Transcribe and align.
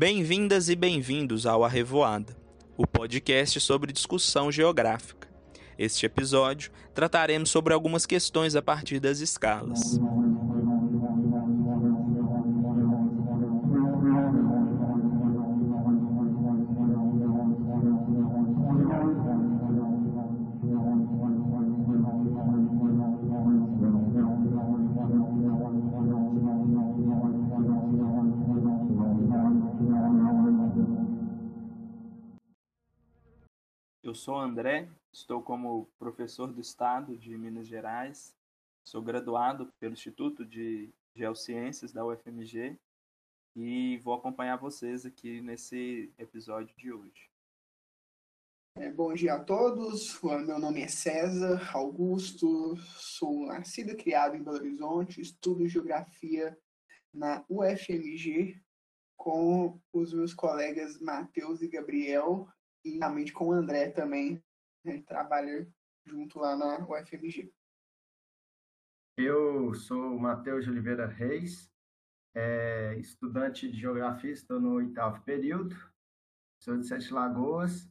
Bem-vindas 0.00 0.70
e 0.70 0.74
bem-vindos 0.74 1.44
ao 1.44 1.62
Arrevoada, 1.62 2.34
o 2.74 2.86
podcast 2.86 3.60
sobre 3.60 3.92
discussão 3.92 4.50
geográfica. 4.50 5.28
Este 5.78 6.06
episódio 6.06 6.72
trataremos 6.94 7.50
sobre 7.50 7.74
algumas 7.74 8.06
questões 8.06 8.56
a 8.56 8.62
partir 8.62 8.98
das 8.98 9.20
escalas. 9.20 10.00
Sou 34.30 34.38
André, 34.38 34.88
estou 35.12 35.42
como 35.42 35.90
professor 35.98 36.52
do 36.52 36.60
Estado 36.60 37.18
de 37.18 37.36
Minas 37.36 37.66
Gerais, 37.66 38.32
sou 38.84 39.02
graduado 39.02 39.72
pelo 39.80 39.92
Instituto 39.92 40.46
de 40.46 40.88
Geociências 41.16 41.90
da 41.90 42.06
UFMG 42.06 42.78
e 43.56 43.98
vou 43.98 44.14
acompanhar 44.14 44.54
vocês 44.54 45.04
aqui 45.04 45.40
nesse 45.40 46.14
episódio 46.16 46.72
de 46.76 46.92
hoje. 46.92 47.28
É, 48.76 48.88
bom 48.92 49.12
dia 49.14 49.34
a 49.34 49.42
todos, 49.42 50.22
meu 50.22 50.60
nome 50.60 50.82
é 50.82 50.86
César 50.86 51.68
Augusto, 51.74 52.76
sou 52.76 53.46
nascido 53.46 53.90
e 53.90 53.96
criado 53.96 54.36
em 54.36 54.44
Belo 54.44 54.58
Horizonte, 54.58 55.20
estudo 55.20 55.66
Geografia 55.66 56.56
na 57.12 57.44
UFMG 57.48 58.62
com 59.16 59.76
os 59.92 60.14
meus 60.14 60.32
colegas 60.32 61.00
Matheus 61.00 61.62
e 61.62 61.68
Gabriel 61.68 62.48
e 62.84 62.98
realmente 62.98 63.32
com 63.32 63.48
o 63.48 63.52
André 63.52 63.90
também, 63.90 64.42
né, 64.84 65.02
trabalha 65.02 65.66
junto 66.06 66.38
lá 66.38 66.56
na 66.56 66.78
UFMG. 66.88 67.52
Eu 69.16 69.74
sou 69.74 70.16
o 70.16 70.20
Matheus 70.20 70.64
de 70.64 70.70
Oliveira 70.70 71.06
Reis, 71.06 71.70
é, 72.34 72.96
estudante 72.96 73.70
de 73.70 73.78
Geografia, 73.78 74.32
estou 74.32 74.60
no 74.60 74.74
oitavo 74.74 75.22
período, 75.24 75.76
sou 76.62 76.76
de 76.78 76.86
Sete 76.86 77.12
Lagoas 77.12 77.90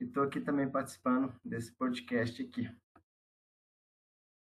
e 0.00 0.04
estou 0.04 0.24
aqui 0.24 0.40
também 0.40 0.70
participando 0.70 1.34
desse 1.44 1.72
podcast 1.72 2.42
aqui. 2.42 2.68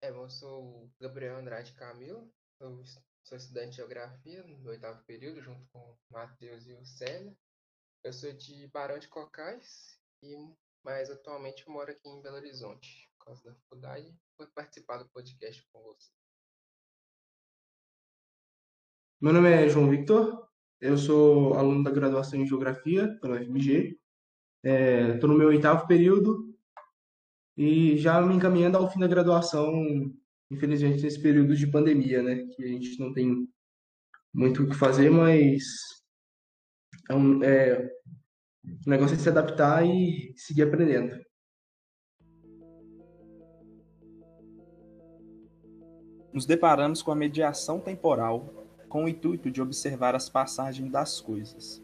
É, 0.02 0.10
eu 0.10 0.30
sou 0.30 0.86
o 0.86 0.92
Gabriel 1.00 1.38
Andrade 1.38 1.74
Camilo, 1.74 2.32
sou, 2.58 2.84
sou 3.24 3.38
estudante 3.38 3.72
de 3.72 3.76
Geografia 3.78 4.44
no 4.44 4.70
oitavo 4.70 5.04
período, 5.06 5.42
junto 5.42 5.66
com 5.72 5.80
o 5.80 5.98
Matheus 6.12 6.66
e 6.68 6.74
o 6.74 6.86
Célio. 6.86 7.36
Eu 8.06 8.14
sou 8.14 8.32
de 8.34 8.68
Barão 8.68 9.00
de 9.00 9.08
Cocais, 9.08 10.00
e, 10.22 10.36
mas 10.84 11.10
atualmente 11.10 11.66
eu 11.66 11.74
moro 11.74 11.90
aqui 11.90 12.08
em 12.08 12.22
Belo 12.22 12.36
Horizonte, 12.36 13.10
por 13.18 13.26
causa 13.26 13.44
da 13.44 13.56
faculdade. 13.56 14.16
Vou 14.38 14.48
participar 14.54 15.00
do 15.00 15.10
podcast 15.10 15.68
com 15.74 15.82
você. 15.82 16.12
Meu 19.20 19.34
nome 19.34 19.50
é 19.50 19.68
João 19.68 19.90
Victor, 19.90 20.48
eu 20.80 20.96
sou 21.00 21.56
aluno 21.56 21.84
da 21.84 21.90
graduação 21.90 22.40
em 22.40 22.46
Geografia 22.46 23.18
pela 23.22 23.42
UFMG. 23.42 24.00
Estou 24.64 25.30
é, 25.30 25.34
no 25.34 25.36
meu 25.40 25.48
oitavo 25.48 25.88
período 25.88 26.56
e 27.58 27.98
já 27.98 28.22
me 28.22 28.36
encaminhando 28.36 28.78
ao 28.78 28.88
fim 28.88 29.00
da 29.00 29.08
graduação, 29.08 29.74
infelizmente 30.52 31.02
nesse 31.02 31.20
período 31.20 31.56
de 31.56 31.66
pandemia, 31.66 32.22
né? 32.22 32.46
Que 32.56 32.66
a 32.66 32.68
gente 32.68 33.00
não 33.00 33.12
tem 33.12 33.50
muito 34.32 34.62
o 34.62 34.70
que 34.70 34.76
fazer, 34.76 35.10
mas 35.10 35.64
é 37.10 37.16
um, 37.16 37.44
é, 37.44 37.92
o 38.86 38.90
negócio 38.90 39.16
é 39.16 39.20
se 39.20 39.30
adaptar 39.30 39.86
e 39.86 40.34
seguir 40.36 40.64
aprendendo. 40.64 41.24
Nos 46.34 46.46
deparamos 46.46 47.02
com 47.02 47.12
a 47.12 47.16
mediação 47.16 47.80
temporal 47.80 48.66
com 48.90 49.06
o 49.06 49.10
intuito 49.10 49.52
de 49.52 49.62
observar 49.62 50.16
as 50.16 50.30
passagens 50.30 50.92
das 50.92 51.20
coisas, 51.20 51.82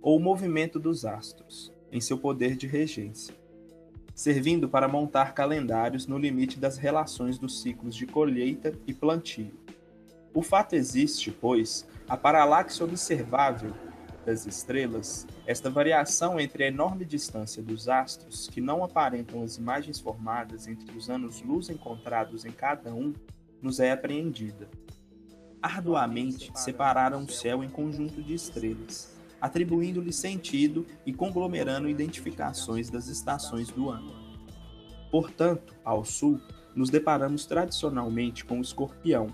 ou 0.00 0.16
o 0.16 0.20
movimento 0.20 0.78
dos 0.78 1.04
astros, 1.04 1.72
em 1.90 2.00
seu 2.00 2.18
poder 2.18 2.56
de 2.56 2.66
regência, 2.66 3.34
servindo 4.14 4.68
para 4.68 4.88
montar 4.88 5.32
calendários 5.32 6.06
no 6.06 6.18
limite 6.18 6.58
das 6.58 6.76
relações 6.76 7.38
dos 7.38 7.62
ciclos 7.62 7.94
de 7.94 8.06
colheita 8.06 8.74
e 8.86 8.92
plantio. 8.92 9.52
O 10.34 10.42
fato 10.42 10.74
existe, 10.74 11.30
pois, 11.30 11.86
a 12.08 12.16
paralaxe 12.16 12.82
observável 12.82 13.72
das 14.24 14.46
estrelas, 14.46 15.26
esta 15.46 15.70
variação 15.70 16.40
entre 16.40 16.64
a 16.64 16.68
enorme 16.68 17.04
distância 17.04 17.62
dos 17.62 17.88
astros, 17.88 18.48
que 18.48 18.60
não 18.60 18.82
aparentam 18.82 19.42
as 19.42 19.56
imagens 19.56 20.00
formadas 20.00 20.66
entre 20.66 20.96
os 20.96 21.10
anos-luz 21.10 21.68
encontrados 21.68 22.44
em 22.44 22.50
cada 22.50 22.94
um, 22.94 23.12
nos 23.60 23.80
é 23.80 23.92
apreendida. 23.92 24.68
Arduamente 25.62 26.50
separaram 26.54 27.24
o 27.24 27.30
céu 27.30 27.62
em 27.62 27.68
conjunto 27.68 28.22
de 28.22 28.34
estrelas, 28.34 29.16
atribuindo-lhe 29.40 30.12
sentido 30.12 30.86
e 31.06 31.12
conglomerando 31.12 31.88
identificações 31.88 32.90
das 32.90 33.08
estações 33.08 33.70
do 33.70 33.90
ano. 33.90 34.12
Portanto, 35.10 35.74
ao 35.84 36.04
sul, 36.04 36.40
nos 36.74 36.90
deparamos 36.90 37.46
tradicionalmente 37.46 38.44
com 38.44 38.58
o 38.58 38.62
escorpião, 38.62 39.28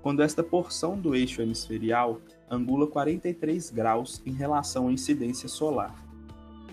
quando 0.00 0.22
esta 0.22 0.42
porção 0.42 0.98
do 0.98 1.14
eixo 1.14 1.40
hemisferial 1.40 2.20
angula 2.54 2.86
43 2.86 3.70
graus 3.70 4.22
em 4.24 4.32
relação 4.32 4.88
à 4.88 4.92
incidência 4.92 5.48
solar. 5.48 5.94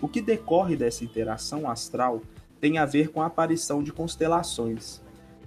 O 0.00 0.08
que 0.08 0.20
decorre 0.20 0.76
dessa 0.76 1.04
interação 1.04 1.68
astral 1.68 2.22
tem 2.60 2.78
a 2.78 2.86
ver 2.86 3.08
com 3.08 3.20
a 3.20 3.26
aparição 3.26 3.82
de 3.82 3.92
constelações, 3.92 5.00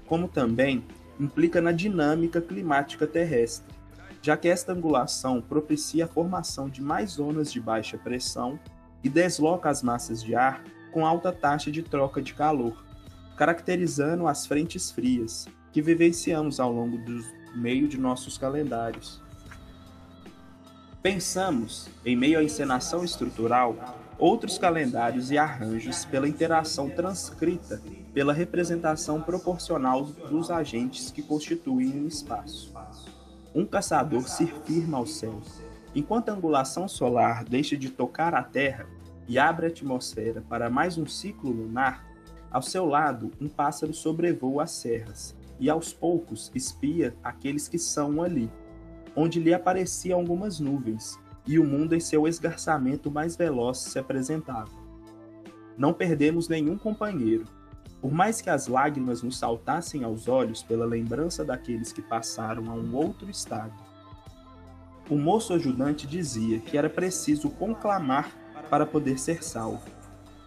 como 0.06 0.28
também 0.28 0.84
implica 1.20 1.62
na 1.62 1.72
dinâmica 1.72 2.42
climática 2.42 3.08
terrestre, 3.08 3.74
já 4.22 4.36
que 4.36 4.48
esta 4.48 4.74
angulação 4.74 5.42
propicia 5.42 6.06
a 6.06 6.08
formação 6.08 6.70
de 6.70 6.82
mais 6.82 7.12
zonas 7.12 7.52
de 7.52 7.60
baixa 7.60 7.98
pressão 7.98 8.60
e 9.04 9.10
desloca 9.10 9.70
as 9.70 9.84
massas 9.84 10.22
de 10.22 10.36
ar 10.36 10.64
com 10.92 11.06
alta 11.06 11.32
taxa 11.32 11.72
de 11.72 11.84
troca 11.84 12.22
de 12.22 12.34
calor, 12.34 12.84
caracterizando 13.38 14.28
as 14.28 14.48
frentes 14.48 14.92
frias 14.92 15.48
que 15.72 15.82
vivenciamos 15.82 16.60
ao 16.60 16.72
longo 16.72 16.98
do 16.98 17.22
meio 17.54 17.88
de 17.88 17.98
nossos 17.98 18.38
calendários. 18.38 19.22
Pensamos, 21.06 21.88
em 22.04 22.16
meio 22.16 22.40
à 22.40 22.44
encenação 22.44 23.04
estrutural, 23.04 23.76
outros 24.18 24.58
calendários 24.58 25.30
e 25.30 25.38
arranjos 25.38 26.04
pela 26.04 26.28
interação 26.28 26.90
transcrita 26.90 27.80
pela 28.12 28.34
representação 28.34 29.22
proporcional 29.22 30.02
dos 30.04 30.50
agentes 30.50 31.12
que 31.12 31.22
constituem 31.22 32.02
um 32.02 32.08
espaço. 32.08 32.74
Um 33.54 33.68
caçador 33.68 34.28
se 34.28 34.48
firma 34.48 34.98
ao 34.98 35.06
céu, 35.06 35.40
enquanto 35.94 36.30
a 36.30 36.34
angulação 36.34 36.88
solar 36.88 37.44
deixa 37.44 37.78
de 37.78 37.92
tocar 37.92 38.34
a 38.34 38.42
Terra 38.42 38.88
e 39.28 39.38
abre 39.38 39.68
a 39.68 39.70
atmosfera 39.70 40.42
para 40.50 40.72
mais 40.72 40.98
um 40.98 41.06
ciclo 41.06 41.52
lunar, 41.52 42.04
ao 42.50 42.64
seu 42.64 42.84
lado 42.84 43.30
um 43.40 43.48
pássaro 43.48 43.94
sobrevoa 43.94 44.64
as 44.64 44.72
serras 44.72 45.36
e 45.60 45.70
aos 45.70 45.94
poucos 45.94 46.52
espia 46.56 47.16
aqueles 47.24 47.68
que 47.68 47.78
são 47.78 48.24
ali 48.24 48.50
onde 49.16 49.40
lhe 49.40 49.54
apareciam 49.54 50.20
algumas 50.20 50.60
nuvens, 50.60 51.18
e 51.48 51.60
o 51.60 51.64
mundo 51.64 51.94
em 51.94 52.00
seu 52.00 52.28
esgarçamento 52.28 53.12
mais 53.12 53.36
veloz 53.36 53.78
se 53.78 54.00
apresentava. 54.00 54.72
Não 55.78 55.94
perdemos 55.94 56.48
nenhum 56.50 56.78
companheiro. 56.78 57.46
Por 58.02 58.12
mais 58.12 58.42
que 58.42 58.50
as 58.50 58.68
lágrimas 58.68 59.22
nos 59.22 59.38
saltassem 59.38 60.04
aos 60.04 60.28
olhos 60.28 60.62
pela 60.62 60.86
lembrança 60.86 61.44
daqueles 61.44 61.92
que 61.92 62.02
passaram 62.02 62.70
a 62.70 62.74
um 62.74 62.96
outro 62.96 63.30
estado. 63.30 63.74
O 65.10 65.18
moço 65.18 65.54
ajudante 65.54 66.08
dizia 66.08 66.60
que 66.60 66.78
era 66.78 66.90
preciso 66.90 67.50
conclamar 67.50 68.32
para 68.70 68.86
poder 68.86 69.20
ser 69.20 69.44
salvo. 69.44 69.84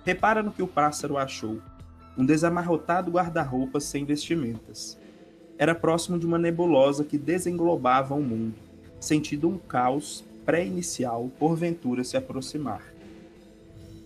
Repara 0.04 0.42
no 0.42 0.52
que 0.52 0.62
o 0.62 0.68
pássaro 0.68 1.16
achou: 1.16 1.60
um 2.16 2.24
desamarrotado 2.24 3.10
guarda-roupas 3.10 3.84
sem 3.84 4.04
vestimentas 4.04 4.98
era 5.58 5.74
próximo 5.74 6.18
de 6.18 6.24
uma 6.24 6.38
nebulosa 6.38 7.04
que 7.04 7.18
desenglobava 7.18 8.14
o 8.14 8.22
mundo, 8.22 8.54
sentindo 9.00 9.48
um 9.48 9.58
caos 9.58 10.24
pré-inicial 10.46 11.28
porventura 11.38 12.04
se 12.04 12.16
aproximar. 12.16 12.82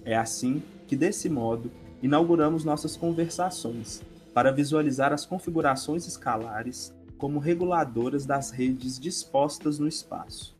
É 0.04 0.16
assim 0.16 0.62
que, 0.88 0.96
desse 0.96 1.28
modo, 1.28 1.70
inauguramos 2.02 2.64
nossas 2.64 2.96
conversações 2.96 4.02
para 4.32 4.50
visualizar 4.50 5.12
as 5.12 5.26
configurações 5.26 6.06
escalares 6.08 6.92
como 7.18 7.38
reguladoras 7.38 8.26
das 8.26 8.50
redes 8.50 8.98
dispostas 8.98 9.78
no 9.78 9.86
espaço. 9.86 10.56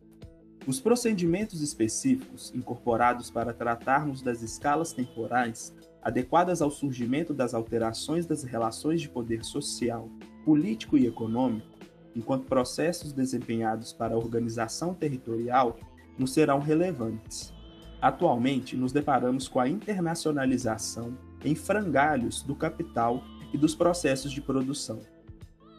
Os 0.67 0.79
procedimentos 0.79 1.61
específicos 1.61 2.53
incorporados 2.55 3.31
para 3.31 3.53
tratarmos 3.53 4.23
das 4.23 4.43
escalas 4.43 4.93
temporais 4.93 5.75
adequadas 6.03 6.63
ao 6.63 6.71
surgimento 6.71 7.33
das 7.35 7.55
alterações 7.55 8.27
das 8.27 8.45
relações 8.45 9.01
de 9.01 9.09
poder 9.09 9.43
social 9.45 10.09
político 10.45 10.97
e 10.97 11.07
econômico, 11.07 11.67
enquanto 12.15 12.47
processos 12.47 13.13
desempenhados 13.13 13.93
para 13.93 14.15
a 14.15 14.19
organização 14.19 14.95
territorial, 14.95 15.79
nos 16.19 16.33
serão 16.33 16.59
relevantes. 16.59 17.53
Atualmente, 18.01 18.77
nos 18.77 18.93
deparamos 18.93 19.49
com 19.49 19.61
a 19.61 19.69
internacionalização 19.69 21.17
em 21.45 21.55
frangalhos 21.55 22.43
do 22.43 22.55
capital 22.55 23.23
e 23.53 23.59
dos 23.59 23.75
processos 23.75 24.33
de 24.33 24.41
produção. 24.41 25.01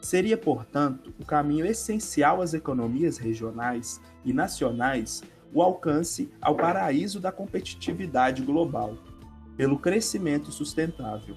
Seria, 0.01 0.37
portanto, 0.37 1.13
o 1.19 1.25
caminho 1.25 1.65
essencial 1.65 2.41
às 2.41 2.53
economias 2.53 3.17
regionais 3.17 4.01
e 4.25 4.33
nacionais 4.33 5.21
o 5.53 5.61
alcance 5.61 6.29
ao 6.41 6.55
paraíso 6.55 7.19
da 7.19 7.31
competitividade 7.31 8.41
global, 8.41 8.97
pelo 9.55 9.77
crescimento 9.77 10.51
sustentável. 10.51 11.35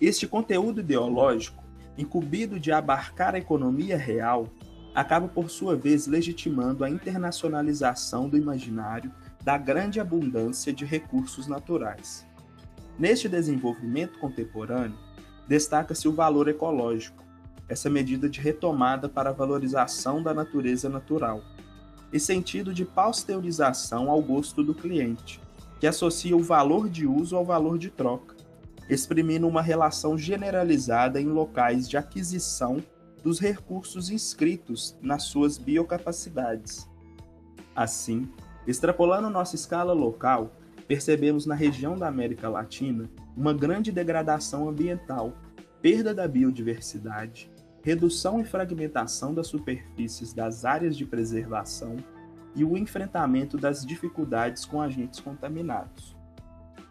Este 0.00 0.26
conteúdo 0.26 0.80
ideológico, 0.80 1.61
incumbido 1.96 2.58
de 2.58 2.72
abarcar 2.72 3.34
a 3.34 3.38
economia 3.38 3.96
real, 3.96 4.48
acaba 4.94 5.28
por 5.28 5.50
sua 5.50 5.76
vez 5.76 6.06
legitimando 6.06 6.84
a 6.84 6.90
internacionalização 6.90 8.28
do 8.28 8.36
imaginário 8.36 9.12
da 9.42 9.56
grande 9.56 10.00
abundância 10.00 10.72
de 10.72 10.84
recursos 10.84 11.46
naturais. 11.46 12.26
Neste 12.98 13.28
desenvolvimento 13.28 14.18
contemporâneo, 14.18 14.96
destaca-se 15.48 16.06
o 16.06 16.12
valor 16.12 16.48
ecológico, 16.48 17.24
essa 17.68 17.88
medida 17.88 18.28
de 18.28 18.40
retomada 18.40 19.08
para 19.08 19.30
a 19.30 19.32
valorização 19.32 20.22
da 20.22 20.34
natureza 20.34 20.88
natural, 20.88 21.42
e 22.12 22.20
sentido 22.20 22.74
de 22.74 22.84
pasteurização 22.84 24.10
ao 24.10 24.20
gosto 24.20 24.62
do 24.62 24.74
cliente, 24.74 25.40
que 25.80 25.86
associa 25.86 26.36
o 26.36 26.42
valor 26.42 26.88
de 26.88 27.06
uso 27.06 27.34
ao 27.34 27.44
valor 27.44 27.78
de 27.78 27.88
troca, 27.90 28.31
exprimindo 28.88 29.46
uma 29.46 29.62
relação 29.62 30.16
generalizada 30.18 31.20
em 31.20 31.26
locais 31.26 31.88
de 31.88 31.96
aquisição 31.96 32.82
dos 33.22 33.38
recursos 33.38 34.10
inscritos 34.10 34.96
nas 35.00 35.24
suas 35.24 35.56
biocapacidades. 35.56 36.88
Assim, 37.74 38.28
extrapolando 38.66 39.30
nossa 39.30 39.54
escala 39.54 39.92
local, 39.92 40.52
percebemos 40.86 41.46
na 41.46 41.54
região 41.54 41.96
da 41.96 42.08
América 42.08 42.48
Latina 42.48 43.08
uma 43.36 43.54
grande 43.54 43.90
degradação 43.90 44.68
ambiental, 44.68 45.32
perda 45.80 46.12
da 46.12 46.28
biodiversidade, 46.28 47.50
redução 47.82 48.40
e 48.40 48.44
fragmentação 48.44 49.32
das 49.32 49.46
superfícies 49.46 50.32
das 50.32 50.64
áreas 50.64 50.96
de 50.96 51.06
preservação 51.06 51.96
e 52.54 52.64
o 52.64 52.76
enfrentamento 52.76 53.56
das 53.56 53.84
dificuldades 53.84 54.64
com 54.64 54.80
agentes 54.80 55.18
contaminados. 55.20 56.11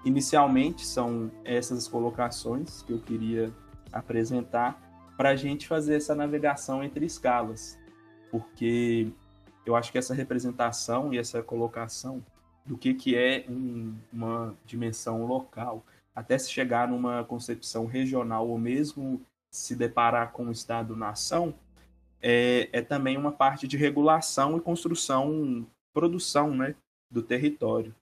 Inicialmente, 0.03 0.85
são 0.85 1.31
essas 1.43 1.87
colocações 1.87 2.81
que 2.81 2.93
eu 2.93 2.99
queria 2.99 3.53
apresentar 3.93 4.81
para 5.15 5.29
a 5.29 5.35
gente 5.35 5.67
fazer 5.67 5.95
essa 5.95 6.15
navegação 6.15 6.83
entre 6.83 7.05
escalas, 7.05 7.77
porque 8.31 9.11
eu 9.65 9.75
acho 9.75 9.91
que 9.91 9.97
essa 9.97 10.13
representação 10.13 11.13
e 11.13 11.19
essa 11.19 11.43
colocação 11.43 12.23
do 12.65 12.77
que, 12.77 12.93
que 12.93 13.15
é 13.15 13.45
um, 13.47 13.95
uma 14.11 14.55
dimensão 14.65 15.25
local, 15.25 15.85
até 16.15 16.37
se 16.37 16.49
chegar 16.49 16.87
numa 16.87 17.23
concepção 17.23 17.85
regional 17.85 18.47
ou 18.47 18.57
mesmo 18.57 19.21
se 19.51 19.75
deparar 19.75 20.31
com 20.31 20.47
o 20.47 20.51
Estado-nação, 20.51 21.53
é, 22.21 22.69
é 22.71 22.81
também 22.81 23.17
uma 23.17 23.31
parte 23.31 23.67
de 23.67 23.77
regulação 23.77 24.57
e 24.57 24.61
construção, 24.61 25.65
produção 25.93 26.55
né, 26.55 26.75
do 27.09 27.21
território. 27.21 27.93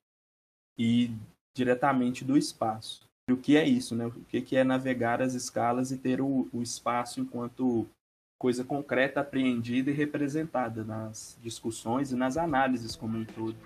E 0.77 1.11
diretamente 1.59 2.23
do 2.23 2.37
espaço. 2.37 3.05
E 3.29 3.33
o 3.33 3.37
que 3.37 3.57
é 3.57 3.67
isso? 3.67 3.95
Né? 3.95 4.05
O 4.05 4.11
que 4.23 4.55
é 4.55 4.63
navegar 4.63 5.21
as 5.21 5.33
escalas 5.33 5.91
e 5.91 5.97
ter 5.97 6.21
o, 6.21 6.47
o 6.53 6.61
espaço 6.61 7.19
enquanto 7.19 7.85
coisa 8.39 8.63
concreta, 8.63 9.19
apreendida 9.19 9.91
e 9.91 9.93
representada 9.93 10.85
nas 10.85 11.37
discussões 11.41 12.11
e 12.11 12.15
nas 12.15 12.37
análises 12.37 12.95
como 12.95 13.17
um 13.17 13.25
todo. 13.25 13.57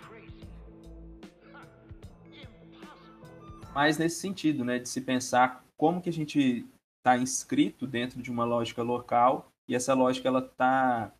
Mas 3.76 4.00
nesse 4.00 4.20
sentido, 4.20 4.66
né, 4.66 4.80
de 4.80 4.90
se 4.90 5.02
pensar 5.02 5.64
como 5.78 6.02
que 6.02 6.10
a 6.10 6.14
gente 6.14 6.66
está 6.98 7.16
inscrito 7.16 7.86
dentro 7.86 8.22
de 8.22 8.32
uma 8.32 8.46
lógica 8.46 8.82
local 8.82 9.52
e 9.68 9.76
essa 9.76 9.94
lógica 9.94 10.28
ela 10.28 10.40
está 10.40 11.12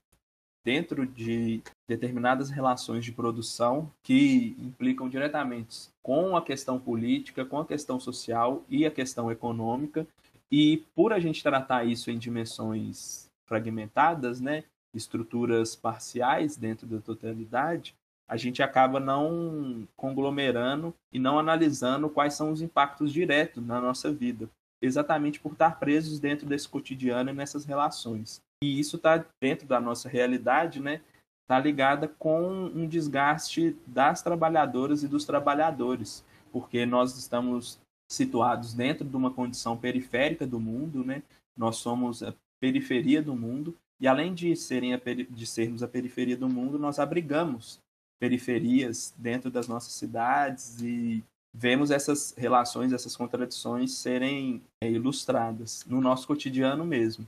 dentro 0.64 1.06
de 1.06 1.62
determinadas 1.88 2.50
relações 2.50 3.04
de 3.04 3.12
produção 3.12 3.92
que 4.02 4.56
implicam 4.60 5.10
diretamente 5.10 5.90
com 6.02 6.36
a 6.36 6.42
questão 6.42 6.80
política, 6.80 7.46
com 7.46 7.60
a 7.60 7.66
questão 7.66 8.00
social 8.00 8.64
e 8.70 8.86
a 8.86 8.92
questão 8.92 9.32
econômica. 9.32 10.08
E 10.52 10.84
por 10.96 11.12
a 11.12 11.20
gente 11.20 11.44
tratar 11.44 11.84
isso 11.84 12.10
em 12.10 12.18
dimensões 12.18 13.28
fragmentadas, 13.46 14.40
né, 14.40 14.64
estruturas 14.94 15.76
parciais 15.76 16.56
dentro 16.56 16.88
da 16.88 17.00
totalidade, 17.00 17.96
a 18.28 18.38
gente 18.38 18.64
acaba 18.64 19.00
não 19.00 19.88
conglomerando 19.98 20.94
e 21.12 21.20
não 21.20 21.38
analisando 21.38 22.10
quais 22.10 22.36
são 22.36 22.52
os 22.52 22.62
impactos 22.62 23.12
diretos 23.12 23.66
na 23.66 23.82
nossa 23.82 24.12
vida 24.12 24.50
exatamente 24.84 25.40
por 25.40 25.54
estar 25.54 25.80
presos 25.80 26.20
dentro 26.20 26.46
desse 26.46 26.68
cotidiano 26.68 27.30
e 27.30 27.34
nessas 27.34 27.64
relações. 27.64 28.42
E 28.64 28.80
isso 28.80 28.96
está 28.96 29.26
dentro 29.42 29.68
da 29.68 29.78
nossa 29.82 30.08
realidade, 30.08 30.80
né? 30.80 31.02
Está 31.42 31.60
ligada 31.60 32.08
com 32.08 32.48
um 32.74 32.88
desgaste 32.88 33.76
das 33.86 34.22
trabalhadoras 34.22 35.04
e 35.04 35.08
dos 35.08 35.26
trabalhadores, 35.26 36.24
porque 36.50 36.86
nós 36.86 37.18
estamos 37.18 37.78
situados 38.10 38.74
dentro 38.74 39.06
de 39.06 39.16
uma 39.18 39.32
condição 39.32 39.76
periférica 39.76 40.48
do 40.48 40.62
mundo, 40.62 41.04
né? 41.04 41.22
Nós 41.58 41.76
somos 41.76 42.24
a 42.24 42.34
periferia 42.62 43.22
do 43.22 43.36
mundo 43.36 43.76
e 44.00 44.08
além 44.08 44.34
de 44.34 44.56
serem 44.56 44.98
de 45.30 45.46
sermos 45.46 45.84
a 45.84 45.88
periferia 45.88 46.38
do 46.38 46.48
mundo, 46.48 46.80
nós 46.80 47.00
abrigamos 47.00 47.82
periferias 48.18 49.14
dentro 49.18 49.52
das 49.52 49.68
nossas 49.68 49.92
cidades 49.92 50.82
e 50.82 51.22
vemos 51.54 51.92
essas 51.92 52.34
relações, 52.38 52.94
essas 52.94 53.18
contradições 53.18 53.92
serem 53.92 54.62
é, 54.82 54.90
ilustradas 54.90 55.84
no 55.86 56.00
nosso 56.00 56.26
cotidiano 56.26 56.86
mesmo. 56.86 57.28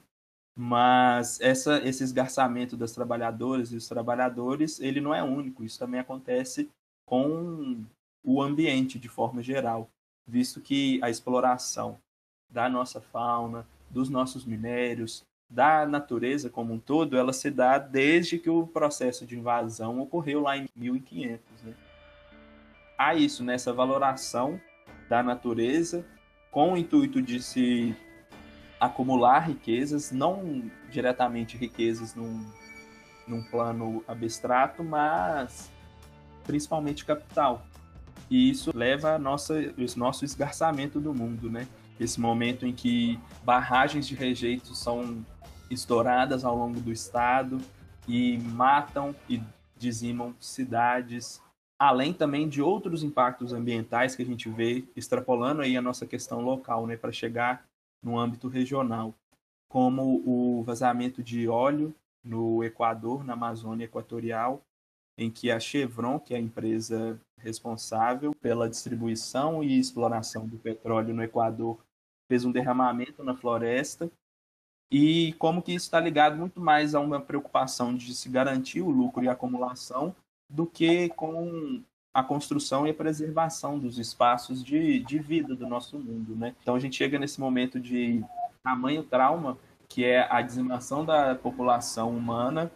Mas 0.57 1.39
essa, 1.41 1.85
esse 1.87 2.03
esgarçamento 2.03 2.77
das 2.77 2.93
trabalhadoras 2.93 3.71
e 3.71 3.75
dos 3.75 3.87
trabalhadores, 3.87 4.79
ele 4.79 5.01
não 5.01 5.13
é 5.13 5.21
único. 5.21 5.63
Isso 5.63 5.77
também 5.77 5.99
acontece 5.99 6.69
com 7.05 7.83
o 8.23 8.41
ambiente 8.41 8.97
de 8.97 9.09
forma 9.09 9.43
geral, 9.43 9.89
visto 10.25 10.61
que 10.61 10.99
a 11.03 11.09
exploração 11.09 11.99
da 12.49 12.69
nossa 12.69 13.01
fauna, 13.01 13.67
dos 13.89 14.09
nossos 14.09 14.45
minérios, 14.45 15.23
da 15.49 15.85
natureza 15.85 16.49
como 16.49 16.73
um 16.73 16.79
todo, 16.79 17.17
ela 17.17 17.33
se 17.33 17.51
dá 17.51 17.77
desde 17.77 18.39
que 18.39 18.49
o 18.49 18.65
processo 18.65 19.25
de 19.25 19.37
invasão 19.37 19.99
ocorreu 19.99 20.41
lá 20.41 20.57
em 20.57 20.67
1500. 20.75 21.63
Né? 21.63 21.75
há 22.97 23.15
isso 23.15 23.43
nessa 23.43 23.73
valoração 23.73 24.59
da 25.09 25.21
natureza 25.21 26.05
com 26.51 26.73
o 26.73 26.77
intuito 26.77 27.21
de 27.21 27.41
se 27.41 27.95
acumular 28.85 29.39
riquezas, 29.39 30.11
não 30.11 30.69
diretamente 30.89 31.57
riquezas 31.57 32.15
num, 32.15 32.45
num 33.27 33.43
plano 33.43 34.03
abstrato, 34.07 34.83
mas 34.83 35.71
principalmente 36.43 37.05
capital. 37.05 37.65
E 38.29 38.49
isso 38.49 38.71
leva 38.75 39.15
a 39.15 39.19
nossa, 39.19 39.53
o 39.53 39.99
nosso 39.99 40.25
esgarçamento 40.25 40.99
do 40.99 41.13
mundo, 41.13 41.49
né? 41.49 41.67
Esse 41.99 42.19
momento 42.19 42.65
em 42.65 42.73
que 42.73 43.19
barragens 43.43 44.07
de 44.07 44.15
rejeito 44.15 44.75
são 44.75 45.25
estouradas 45.69 46.43
ao 46.43 46.55
longo 46.55 46.79
do 46.79 46.91
estado 46.91 47.59
e 48.07 48.37
matam 48.37 49.15
e 49.29 49.41
dizimam 49.77 50.35
cidades, 50.39 51.41
além 51.77 52.13
também 52.13 52.47
de 52.47 52.61
outros 52.61 53.03
impactos 53.03 53.53
ambientais 53.53 54.15
que 54.15 54.21
a 54.21 54.25
gente 54.25 54.49
vê 54.49 54.85
extrapolando 54.95 55.61
aí 55.61 55.75
a 55.75 55.81
nossa 55.81 56.05
questão 56.05 56.41
local, 56.41 56.87
né, 56.87 56.97
para 56.97 57.11
chegar 57.11 57.65
no 58.05 58.19
âmbito 58.19 58.47
regional, 58.47 59.15
como 59.67 60.21
o 60.23 60.63
vazamento 60.63 61.23
de 61.23 61.47
óleo 61.47 61.93
no 62.23 62.63
Equador, 62.63 63.23
na 63.23 63.33
Amazônia 63.33 63.85
Equatorial, 63.85 64.61
em 65.17 65.31
que 65.31 65.49
a 65.49 65.59
Chevron, 65.59 66.19
que 66.19 66.35
é 66.35 66.37
a 66.37 66.41
empresa 66.41 67.19
responsável 67.39 68.33
pela 68.35 68.69
distribuição 68.69 69.63
e 69.63 69.79
exploração 69.79 70.47
do 70.47 70.57
petróleo 70.57 71.15
no 71.15 71.23
Equador, 71.23 71.79
fez 72.27 72.45
um 72.45 72.51
derramamento 72.51 73.23
na 73.23 73.35
floresta. 73.35 74.09
E 74.91 75.33
como 75.33 75.63
que 75.63 75.73
isso 75.73 75.85
está 75.85 75.99
ligado 75.99 76.37
muito 76.37 76.59
mais 76.59 76.93
a 76.93 76.99
uma 76.99 77.19
preocupação 77.19 77.95
de 77.95 78.13
se 78.13 78.29
garantir 78.29 78.81
o 78.81 78.89
lucro 78.91 79.23
e 79.23 79.27
a 79.27 79.31
acumulação 79.31 80.15
do 80.47 80.67
que 80.67 81.09
com 81.09 81.83
a 82.15 82.23
construção 82.23 82.87
e 82.87 82.91
a 82.91 82.93
preservação 82.93 83.77
dos 83.77 83.99
espaços 83.99 84.63
de, 84.63 85.01
de 85.01 85.19
vida 85.19 85.53
do 85.53 85.67
nosso 85.67 85.99
mundo, 85.99 86.33
né? 86.33 86.55
Então 86.61 86.73
a 86.73 86.79
gente 86.79 86.95
chega 86.95 87.19
nesse 87.19 87.41
momento 87.41 87.77
de 87.77 88.23
tamanho 88.63 89.03
trauma, 89.03 89.57
que 89.89 90.05
é 90.05 90.25
a 90.31 90.41
dizimação 90.41 91.03
da 91.03 91.35
população 91.35 92.15
humana 92.15 92.71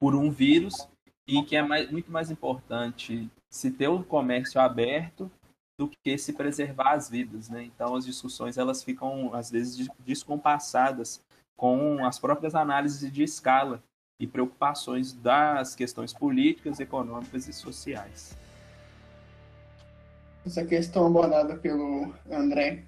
por 0.00 0.16
um 0.16 0.28
vírus 0.28 0.88
e 1.24 1.40
que 1.44 1.54
é 1.54 1.62
mais, 1.62 1.88
muito 1.88 2.10
mais 2.10 2.32
importante 2.32 3.30
se 3.48 3.70
ter 3.70 3.86
o 3.86 4.02
comércio 4.02 4.60
aberto 4.60 5.30
do 5.78 5.88
que 5.88 6.18
se 6.18 6.32
preservar 6.32 6.94
as 6.94 7.08
vidas, 7.08 7.48
né? 7.48 7.62
Então 7.62 7.94
as 7.94 8.04
discussões 8.04 8.58
elas 8.58 8.82
ficam 8.82 9.32
às 9.32 9.52
vezes 9.52 9.88
descompassadas 10.00 11.24
com 11.56 12.04
as 12.04 12.18
próprias 12.18 12.56
análises 12.56 13.08
de 13.12 13.22
escala 13.22 13.80
e 14.18 14.26
preocupações 14.26 15.12
das 15.12 15.76
questões 15.76 16.12
políticas, 16.12 16.80
econômicas 16.80 17.46
e 17.46 17.52
sociais. 17.52 18.36
Essa 20.44 20.64
questão 20.64 21.06
abordada 21.06 21.56
pelo 21.56 22.14
André, 22.30 22.84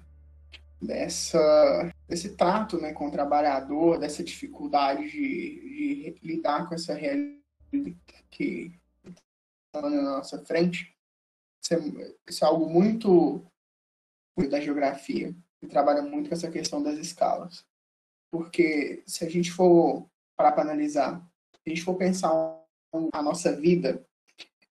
dessa, 0.81 1.91
desse 2.07 2.35
trato 2.35 2.79
né, 2.79 2.93
com 2.93 3.07
o 3.07 3.11
trabalhador, 3.11 3.99
dessa 3.99 4.23
dificuldade 4.23 5.09
de, 5.09 6.13
de 6.13 6.27
lidar 6.27 6.67
com 6.67 6.75
essa 6.75 6.93
realidade 6.93 7.41
que 8.29 8.71
está 9.65 9.89
na 9.89 10.01
nossa 10.01 10.43
frente, 10.45 10.95
isso 11.63 11.73
é, 11.73 12.13
isso 12.29 12.45
é 12.45 12.47
algo 12.47 12.69
muito 12.69 13.43
da 14.49 14.59
geografia, 14.59 15.35
que 15.59 15.67
trabalha 15.67 16.03
muito 16.03 16.29
com 16.29 16.35
essa 16.35 16.51
questão 16.51 16.81
das 16.81 16.97
escalas. 16.99 17.65
Porque 18.31 19.03
se 19.07 19.25
a 19.25 19.29
gente 19.29 19.51
for 19.51 20.07
para 20.35 20.61
analisar, 20.61 21.19
se 21.53 21.61
a 21.65 21.69
gente 21.69 21.83
for 21.83 21.95
pensar 21.95 22.29
a 23.11 23.21
nossa 23.21 23.55
vida 23.55 24.06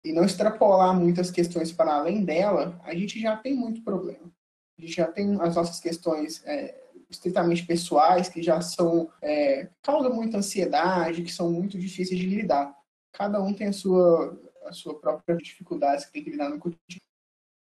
e 0.06 0.14
não 0.14 0.24
extrapolar 0.24 0.98
muitas 0.98 1.32
questões 1.32 1.72
para 1.72 1.96
além 1.96 2.24
dela, 2.24 2.80
a 2.84 2.94
gente 2.94 3.20
já 3.20 3.36
tem 3.36 3.56
muito 3.56 3.82
problema. 3.84 4.32
A 4.78 4.82
gente 4.82 4.96
já 4.96 5.08
tem 5.08 5.40
as 5.42 5.56
nossas 5.56 5.80
questões 5.80 6.46
é, 6.46 6.80
estritamente 7.10 7.66
pessoais 7.66 8.30
que 8.30 8.44
já 8.44 8.62
são 8.62 9.10
é, 9.22 9.70
causam 9.82 10.14
muita 10.14 10.38
ansiedade, 10.38 11.24
que 11.24 11.32
são 11.32 11.52
muito 11.52 11.80
difíceis 11.80 12.20
de 12.20 12.28
lidar. 12.28 12.76
Cada 13.14 13.42
um 13.42 13.54
tem 13.54 13.68
a 13.68 13.74
sua 13.74 14.40
a 14.66 14.74
sua 14.74 15.00
própria 15.00 15.38
dificuldade 15.38 16.06
que 16.08 16.12
tem 16.12 16.24
que 16.24 16.32
lidar 16.32 16.50
no 16.50 16.60
cotidiano. 16.60 17.06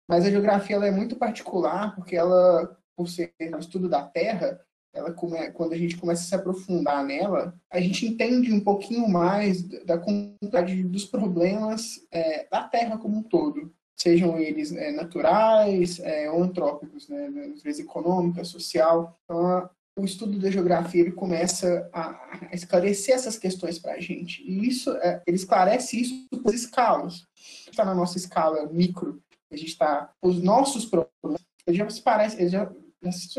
Mas 0.08 0.24
a 0.24 0.30
geografia 0.30 0.76
ela 0.76 0.86
é 0.86 0.90
muito 0.90 1.16
particular 1.16 1.94
porque 1.94 2.16
ela, 2.16 2.78
por 2.96 3.08
ser 3.08 3.34
um 3.54 3.58
estudo 3.58 3.88
da 3.88 4.02
Terra, 4.02 4.64
ela 4.96 5.12
come, 5.12 5.50
quando 5.52 5.74
a 5.74 5.76
gente 5.76 5.96
começa 5.96 6.22
a 6.22 6.26
se 6.26 6.34
aprofundar 6.34 7.04
nela, 7.04 7.54
a 7.70 7.80
gente 7.80 8.06
entende 8.06 8.52
um 8.52 8.60
pouquinho 8.60 9.08
mais 9.08 9.62
da 9.84 9.98
complexidade 9.98 10.82
dos 10.84 11.04
problemas 11.04 12.00
é, 12.10 12.46
da 12.50 12.62
Terra 12.62 12.96
como 12.96 13.18
um 13.18 13.22
todo, 13.22 13.72
sejam 13.96 14.38
eles 14.38 14.72
é, 14.72 14.90
naturais 14.92 16.00
é, 16.00 16.30
ou 16.30 16.42
antrópicos, 16.42 17.08
né, 17.08 17.28
natureza 17.28 17.82
econômica, 17.82 18.44
social. 18.44 19.18
Então, 19.24 19.68
o 19.98 20.04
estudo 20.04 20.38
da 20.38 20.50
geografia 20.50 21.00
ele 21.00 21.12
começa 21.12 21.88
a, 21.92 22.48
esclarecer 22.52 23.14
essas 23.14 23.38
questões 23.38 23.78
para 23.78 23.94
a 23.94 24.00
gente. 24.00 24.42
E 24.42 24.68
isso, 24.68 24.90
é, 24.96 25.22
ele 25.26 25.36
esclarece 25.36 26.00
isso 26.00 26.28
por 26.42 26.54
escalas. 26.54 27.26
Está 27.70 27.84
na 27.84 27.94
nossa 27.94 28.18
escala 28.18 28.66
micro, 28.66 29.22
a 29.50 29.56
gente 29.56 29.68
está 29.68 30.12
os 30.22 30.42
nossos 30.42 30.84
problemas, 30.84 31.40
eles 31.66 31.78
já 31.78 31.88
se 31.88 32.02
parece, 32.02 32.48
já 32.48 32.70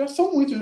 são 0.08 0.34
muito, 0.34 0.54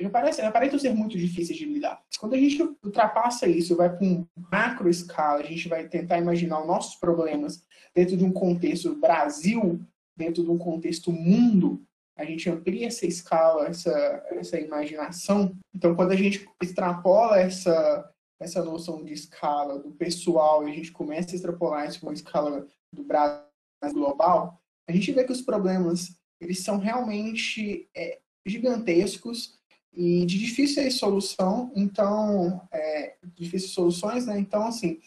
já 0.00 0.10
parece, 0.10 0.40
já 0.40 0.50
parecem 0.50 0.78
ser 0.78 0.94
muito 0.94 1.18
difíceis 1.18 1.58
de 1.58 1.64
lidar. 1.64 2.02
Quando 2.18 2.34
a 2.34 2.38
gente 2.38 2.62
ultrapassa 2.82 3.46
isso, 3.46 3.76
vai 3.76 3.94
para 3.94 4.06
um 4.06 4.26
macro 4.50 4.88
escala, 4.88 5.40
a 5.40 5.44
gente 5.44 5.68
vai 5.68 5.88
tentar 5.88 6.18
imaginar 6.18 6.60
os 6.60 6.66
nossos 6.66 6.96
problemas 6.96 7.64
dentro 7.94 8.16
de 8.16 8.24
um 8.24 8.32
contexto 8.32 8.94
Brasil, 8.94 9.80
dentro 10.16 10.42
de 10.42 10.50
um 10.50 10.58
contexto 10.58 11.12
mundo, 11.12 11.82
a 12.16 12.24
gente 12.24 12.48
amplia 12.48 12.86
essa 12.86 13.06
escala, 13.06 13.66
essa, 13.66 13.90
essa 14.30 14.58
imaginação. 14.58 15.56
Então, 15.74 15.94
quando 15.94 16.12
a 16.12 16.16
gente 16.16 16.48
extrapola 16.62 17.40
essa, 17.40 18.10
essa 18.40 18.62
noção 18.62 19.02
de 19.02 19.12
escala 19.12 19.78
do 19.80 19.90
pessoal 19.90 20.66
e 20.66 20.70
a 20.70 20.74
gente 20.74 20.92
começa 20.92 21.32
a 21.32 21.34
extrapolar 21.34 21.88
isso 21.88 22.00
para 22.00 22.08
uma 22.08 22.14
escala 22.14 22.66
do 22.92 23.02
Brasil 23.02 23.48
global, 23.92 24.60
a 24.88 24.92
gente 24.92 25.10
vê 25.12 25.24
que 25.24 25.32
os 25.32 25.42
problemas 25.42 26.16
eles 26.40 26.62
são 26.62 26.78
realmente 26.78 27.88
é, 27.96 28.20
gigantescos 28.46 29.58
e 29.92 30.24
de 30.26 30.38
difícil 30.38 30.90
solução. 30.90 31.72
Então, 31.74 32.66
é, 32.72 33.16
difíceis 33.34 33.72
soluções, 33.72 34.26
né? 34.26 34.38
Então, 34.38 34.66
assim, 34.66 35.00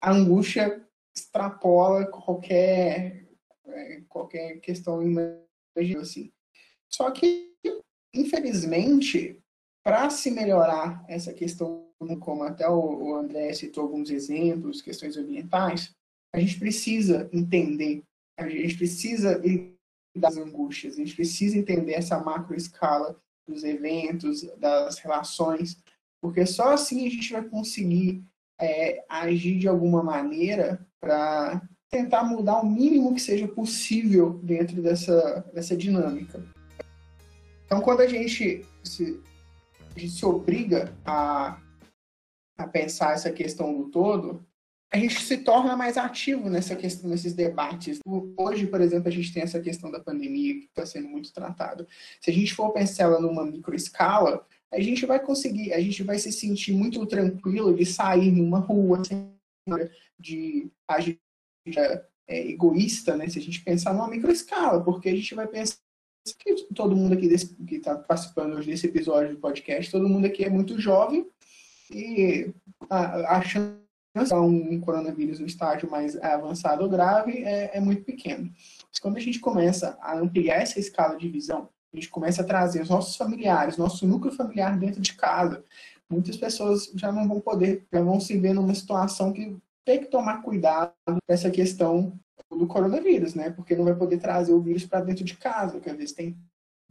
a 0.00 0.12
angústia 0.12 0.84
extrapola 1.14 2.06
qualquer 2.06 3.26
é, 3.66 4.02
qualquer 4.08 4.60
questão 4.60 5.02
assim. 6.00 6.32
Só 6.90 7.10
que, 7.10 7.52
infelizmente, 8.14 9.38
para 9.84 10.10
se 10.10 10.30
melhorar 10.30 11.04
essa 11.08 11.32
questão, 11.32 11.88
como 12.20 12.42
até 12.42 12.68
o 12.68 13.14
André 13.14 13.52
citou 13.52 13.84
alguns 13.84 14.10
exemplos, 14.10 14.82
questões 14.82 15.16
ambientais, 15.16 15.94
a 16.34 16.40
gente 16.40 16.58
precisa 16.58 17.28
entender, 17.32 18.02
a 18.38 18.48
gente 18.48 18.76
precisa 18.76 19.40
das 20.16 20.36
angústias, 20.36 20.94
a 20.94 20.96
gente 20.98 21.14
precisa 21.14 21.56
entender 21.56 21.92
essa 21.92 22.18
macro 22.18 22.56
escala 22.56 23.16
dos 23.46 23.64
eventos, 23.64 24.42
das 24.58 24.98
relações, 24.98 25.78
porque 26.20 26.44
só 26.44 26.72
assim 26.72 27.06
a 27.06 27.10
gente 27.10 27.32
vai 27.32 27.42
conseguir 27.42 28.24
é, 28.60 29.04
agir 29.08 29.58
de 29.58 29.68
alguma 29.68 30.02
maneira 30.02 30.86
para 31.00 31.62
tentar 31.90 32.24
mudar 32.24 32.60
o 32.60 32.68
mínimo 32.68 33.14
que 33.14 33.20
seja 33.20 33.48
possível 33.48 34.38
dentro 34.42 34.82
dessa, 34.82 35.44
dessa 35.54 35.76
dinâmica. 35.76 36.44
Então, 37.64 37.80
quando 37.80 38.00
a 38.00 38.06
gente 38.06 38.66
se, 38.84 39.22
a 39.94 39.98
gente 39.98 40.12
se 40.12 40.24
obriga 40.24 40.94
a, 41.04 41.60
a 42.56 42.66
pensar 42.66 43.14
essa 43.14 43.30
questão 43.30 43.74
do 43.74 43.90
todo, 43.90 44.44
a 44.90 44.96
gente 44.96 45.22
se 45.22 45.38
torna 45.38 45.76
mais 45.76 45.98
ativo 45.98 46.48
nessa 46.48 46.74
questão, 46.74 47.10
nesses 47.10 47.34
debates. 47.34 47.98
Hoje, 48.36 48.66
por 48.66 48.80
exemplo, 48.80 49.08
a 49.08 49.12
gente 49.12 49.32
tem 49.32 49.42
essa 49.42 49.60
questão 49.60 49.90
da 49.90 50.00
pandemia 50.00 50.54
que 50.54 50.64
está 50.64 50.86
sendo 50.86 51.08
muito 51.08 51.32
tratado. 51.32 51.86
Se 52.20 52.30
a 52.30 52.34
gente 52.34 52.54
for 52.54 52.72
pensar 52.72 53.04
ela 53.04 53.20
numa 53.20 53.44
microescala, 53.44 54.46
a 54.72 54.80
gente 54.80 55.04
vai 55.04 55.20
conseguir, 55.20 55.74
a 55.74 55.80
gente 55.80 56.02
vai 56.02 56.18
se 56.18 56.32
sentir 56.32 56.72
muito 56.72 57.04
tranquilo 57.06 57.74
de 57.74 57.84
sair 57.84 58.30
numa 58.30 58.60
rua, 58.60 59.02
de 60.18 60.70
agir 60.86 61.20
é, 62.26 62.48
egoísta, 62.48 63.14
né? 63.14 63.28
Se 63.28 63.38
a 63.38 63.42
gente 63.42 63.62
pensar 63.62 63.92
numa 63.92 64.08
microescala, 64.08 64.82
porque 64.82 65.10
a 65.10 65.14
gente 65.14 65.34
vai 65.34 65.46
pensar 65.46 65.76
que 66.38 66.66
todo 66.74 66.96
mundo 66.96 67.12
aqui 67.12 67.28
desse, 67.28 67.54
que 67.64 67.76
está 67.76 67.96
participando 67.96 68.54
hoje 68.54 68.70
desse 68.70 68.86
episódio 68.86 69.34
do 69.34 69.40
podcast, 69.40 69.90
todo 69.90 70.08
mundo 70.08 70.26
aqui 70.26 70.44
é 70.44 70.50
muito 70.50 70.78
jovem 70.78 71.26
e 71.90 72.52
a, 72.90 73.38
a 74.20 74.24
de 74.24 74.34
um 74.34 74.80
coronavírus 74.80 75.40
no 75.40 75.46
estágio 75.46 75.90
mais 75.90 76.16
avançado 76.16 76.82
ou 76.82 76.90
grave 76.90 77.42
é, 77.44 77.76
é 77.76 77.80
muito 77.80 78.04
pequeno. 78.04 78.50
Mas 78.88 78.98
quando 78.98 79.16
a 79.16 79.20
gente 79.20 79.40
começa 79.40 79.98
a 80.00 80.16
ampliar 80.16 80.62
essa 80.62 80.78
escala 80.78 81.16
de 81.16 81.28
visão, 81.28 81.68
a 81.92 81.96
gente 81.96 82.08
começa 82.08 82.42
a 82.42 82.44
trazer 82.44 82.82
os 82.82 82.88
nossos 82.88 83.16
familiares, 83.16 83.76
nosso 83.76 84.06
núcleo 84.06 84.32
familiar 84.32 84.78
dentro 84.78 85.00
de 85.00 85.14
casa, 85.14 85.64
muitas 86.10 86.36
pessoas 86.36 86.90
já 86.94 87.10
não 87.12 87.26
vão 87.28 87.40
poder, 87.40 87.86
já 87.92 88.02
vão 88.02 88.20
se 88.20 88.36
ver 88.38 88.54
numa 88.54 88.74
situação 88.74 89.32
que 89.32 89.56
tem 89.84 90.00
que 90.00 90.06
tomar 90.06 90.42
cuidado 90.42 90.92
nessa 91.28 91.50
questão 91.50 92.18
do 92.50 92.66
coronavírus, 92.66 93.34
né? 93.34 93.50
Porque 93.50 93.76
não 93.76 93.84
vai 93.84 93.94
poder 93.94 94.18
trazer 94.18 94.52
o 94.52 94.60
vírus 94.60 94.84
para 94.84 95.00
dentro 95.00 95.24
de 95.24 95.36
casa, 95.36 95.72
porque 95.72 95.90
às 95.90 95.96
vezes 95.96 96.12
tem 96.14 96.36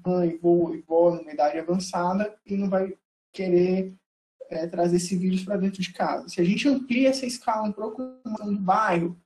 mãe, 0.05 0.37
vô 0.41 0.73
e 0.73 0.81
vó 0.81 1.11
numa 1.11 1.31
idade 1.31 1.57
avançada 1.57 2.35
e 2.45 2.55
não 2.55 2.69
vai 2.69 2.93
querer 3.31 3.93
é, 4.49 4.67
trazer 4.67 4.97
esse 4.97 5.15
vírus 5.15 5.43
para 5.43 5.57
dentro 5.57 5.81
de 5.81 5.91
casa. 5.93 6.27
Se 6.29 6.41
a 6.41 6.43
gente 6.43 6.67
amplia 6.67 7.09
essa 7.09 7.25
escala 7.25 7.67
um 7.67 7.71
pouco 7.71 8.01
no 8.25 8.57
bairro, 8.57 9.17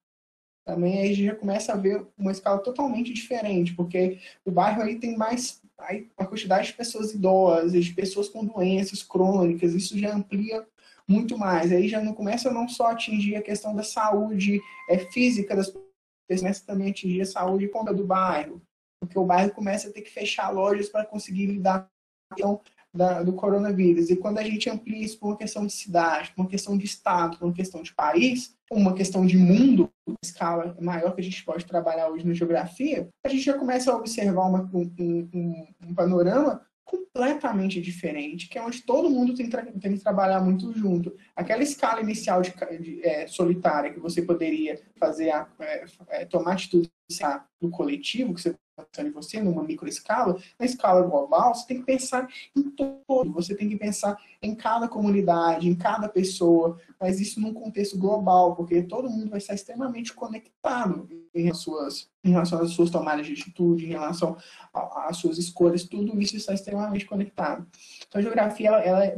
também 0.66 1.00
aí 1.00 1.14
já 1.14 1.36
começa 1.36 1.74
a 1.74 1.78
ver 1.78 2.06
uma 2.18 2.32
escala 2.32 2.60
totalmente 2.60 3.12
diferente, 3.14 3.74
porque 3.74 4.20
o 4.46 4.52
bairro 4.52 4.82
aí 4.82 5.00
tem 5.00 5.18
mais 5.18 5.62
aí, 5.78 6.10
uma 6.18 6.28
quantidade 6.28 6.68
de 6.68 6.74
pessoas 6.74 7.14
idosas, 7.14 7.84
de 7.84 7.94
pessoas 7.94 8.30
com 8.30 8.46
doenças 8.46 9.02
crônicas, 9.02 9.74
isso 9.74 9.98
já 9.98 10.14
amplia 10.14 10.66
muito 11.08 11.38
mais. 11.38 11.72
Aí 11.72 11.88
já 11.88 12.02
não 12.02 12.14
começa 12.14 12.52
não 12.52 12.70
só 12.70 12.88
a 12.88 12.92
atingir 12.92 13.36
a 13.36 13.42
questão 13.42 13.76
da 13.76 13.84
saúde 13.84 14.62
é, 14.90 14.98
física 14.98 15.56
das 15.56 15.68
pessoas, 15.68 15.92
começa 16.40 16.66
também 16.66 16.88
a 16.88 16.92
atingir 16.92 17.22
a 17.22 17.26
saúde 17.26 17.68
conta 17.68 17.94
do 17.94 18.06
bairro, 18.06 18.62
porque 19.02 19.20
o 19.20 19.26
bairro 19.26 19.52
começa 19.52 19.90
a 19.90 19.92
ter 19.92 20.02
que 20.02 20.12
fechar 20.12 20.50
lojas 20.50 20.88
para 20.88 21.06
conseguir 21.06 21.48
lidar 21.48 21.90
com 22.40 22.62
da, 22.94 23.24
do 23.24 23.34
coronavírus. 23.34 24.10
E 24.10 24.16
quando 24.16 24.38
a 24.38 24.44
gente 24.44 24.70
amplia 24.70 25.04
isso 25.04 25.18
para 25.20 25.30
uma 25.30 25.38
questão 25.38 25.66
de 25.66 25.74
cidade, 25.74 26.32
para 26.34 26.44
uma 26.44 26.50
questão 26.50 26.78
de 26.78 26.86
estado, 26.86 27.38
para 27.38 27.48
uma 27.48 27.54
questão 27.54 27.82
de 27.82 27.94
país, 27.94 28.56
uma 28.72 28.94
questão 28.94 29.26
de 29.26 29.38
mundo, 29.38 29.90
escala 30.24 30.76
maior 30.80 31.14
que 31.14 31.22
a 31.22 31.24
gente 31.24 31.44
pode 31.44 31.66
trabalhar 31.66 32.10
hoje 32.10 32.26
na 32.26 32.34
geografia, 32.34 33.10
a 33.26 33.30
gente 33.30 33.44
já 33.44 33.54
começa 33.54 33.92
a 33.92 33.96
observar 33.96 34.48
uma, 34.48 34.70
um, 34.74 34.92
um, 35.34 35.68
um 35.88 35.94
panorama 35.94 36.62
completamente 36.92 37.80
diferente, 37.80 38.50
que 38.50 38.58
é 38.58 38.62
onde 38.62 38.82
todo 38.82 39.10
mundo 39.10 39.34
tem, 39.34 39.50
tem 39.50 39.94
que 39.94 40.04
trabalhar 40.04 40.42
muito 40.42 40.74
junto. 40.74 41.16
Aquela 41.36 41.64
escala 41.64 42.02
inicial 42.02 42.42
de, 42.42 42.54
de 42.80 43.06
é, 43.06 43.28
solitária 43.28 43.94
que 43.94 44.00
você 44.00 44.22
poderia 44.22 44.80
fazer, 44.98 45.32
a, 45.32 45.48
é, 45.60 45.86
é, 46.10 46.26
tomar 46.26 46.54
atitude 46.54 46.90
no 47.62 47.70
coletivo, 47.70 48.34
que 48.34 48.42
você 48.42 48.56
em 49.00 49.12
você 49.12 49.42
numa 49.42 49.64
microescala, 49.64 50.38
na 50.60 50.66
escala 50.66 51.02
global, 51.02 51.54
você 51.54 51.68
tem 51.68 51.80
que 51.80 51.86
pensar 51.86 52.28
em 52.56 52.70
todo, 52.72 53.32
você 53.32 53.56
tem 53.56 53.70
que 53.70 53.78
pensar 53.78 54.18
em 54.42 54.56
cada 54.56 54.88
comunidade, 54.88 55.68
em 55.68 55.76
cada 55.76 56.10
pessoa, 56.10 56.78
mas 57.00 57.20
isso 57.20 57.40
num 57.40 57.54
contexto 57.54 57.98
global, 57.98 58.56
porque 58.56 58.82
todo 58.84 59.10
mundo 59.10 59.30
vai 59.30 59.40
estar 59.40 59.54
extremamente 59.54 60.14
conectado 60.14 61.08
em, 61.34 61.54
suas, 61.54 62.10
em 62.24 62.32
relação 62.32 62.62
às 62.62 62.72
suas 62.72 62.90
tomadas 62.90 63.26
de 63.26 63.34
atitude, 63.34 63.86
em 63.86 63.90
relação 63.90 64.38
às 64.74 65.18
suas 65.18 65.38
escolhas, 65.38 65.84
tudo 65.84 66.20
isso 66.22 66.36
está 66.36 66.54
extremamente 66.54 67.06
conectado. 67.06 67.66
Então, 68.08 68.20
a 68.20 68.22
geografia 68.22 68.68
ela, 68.68 68.80
ela 68.80 69.06
é 69.06 69.16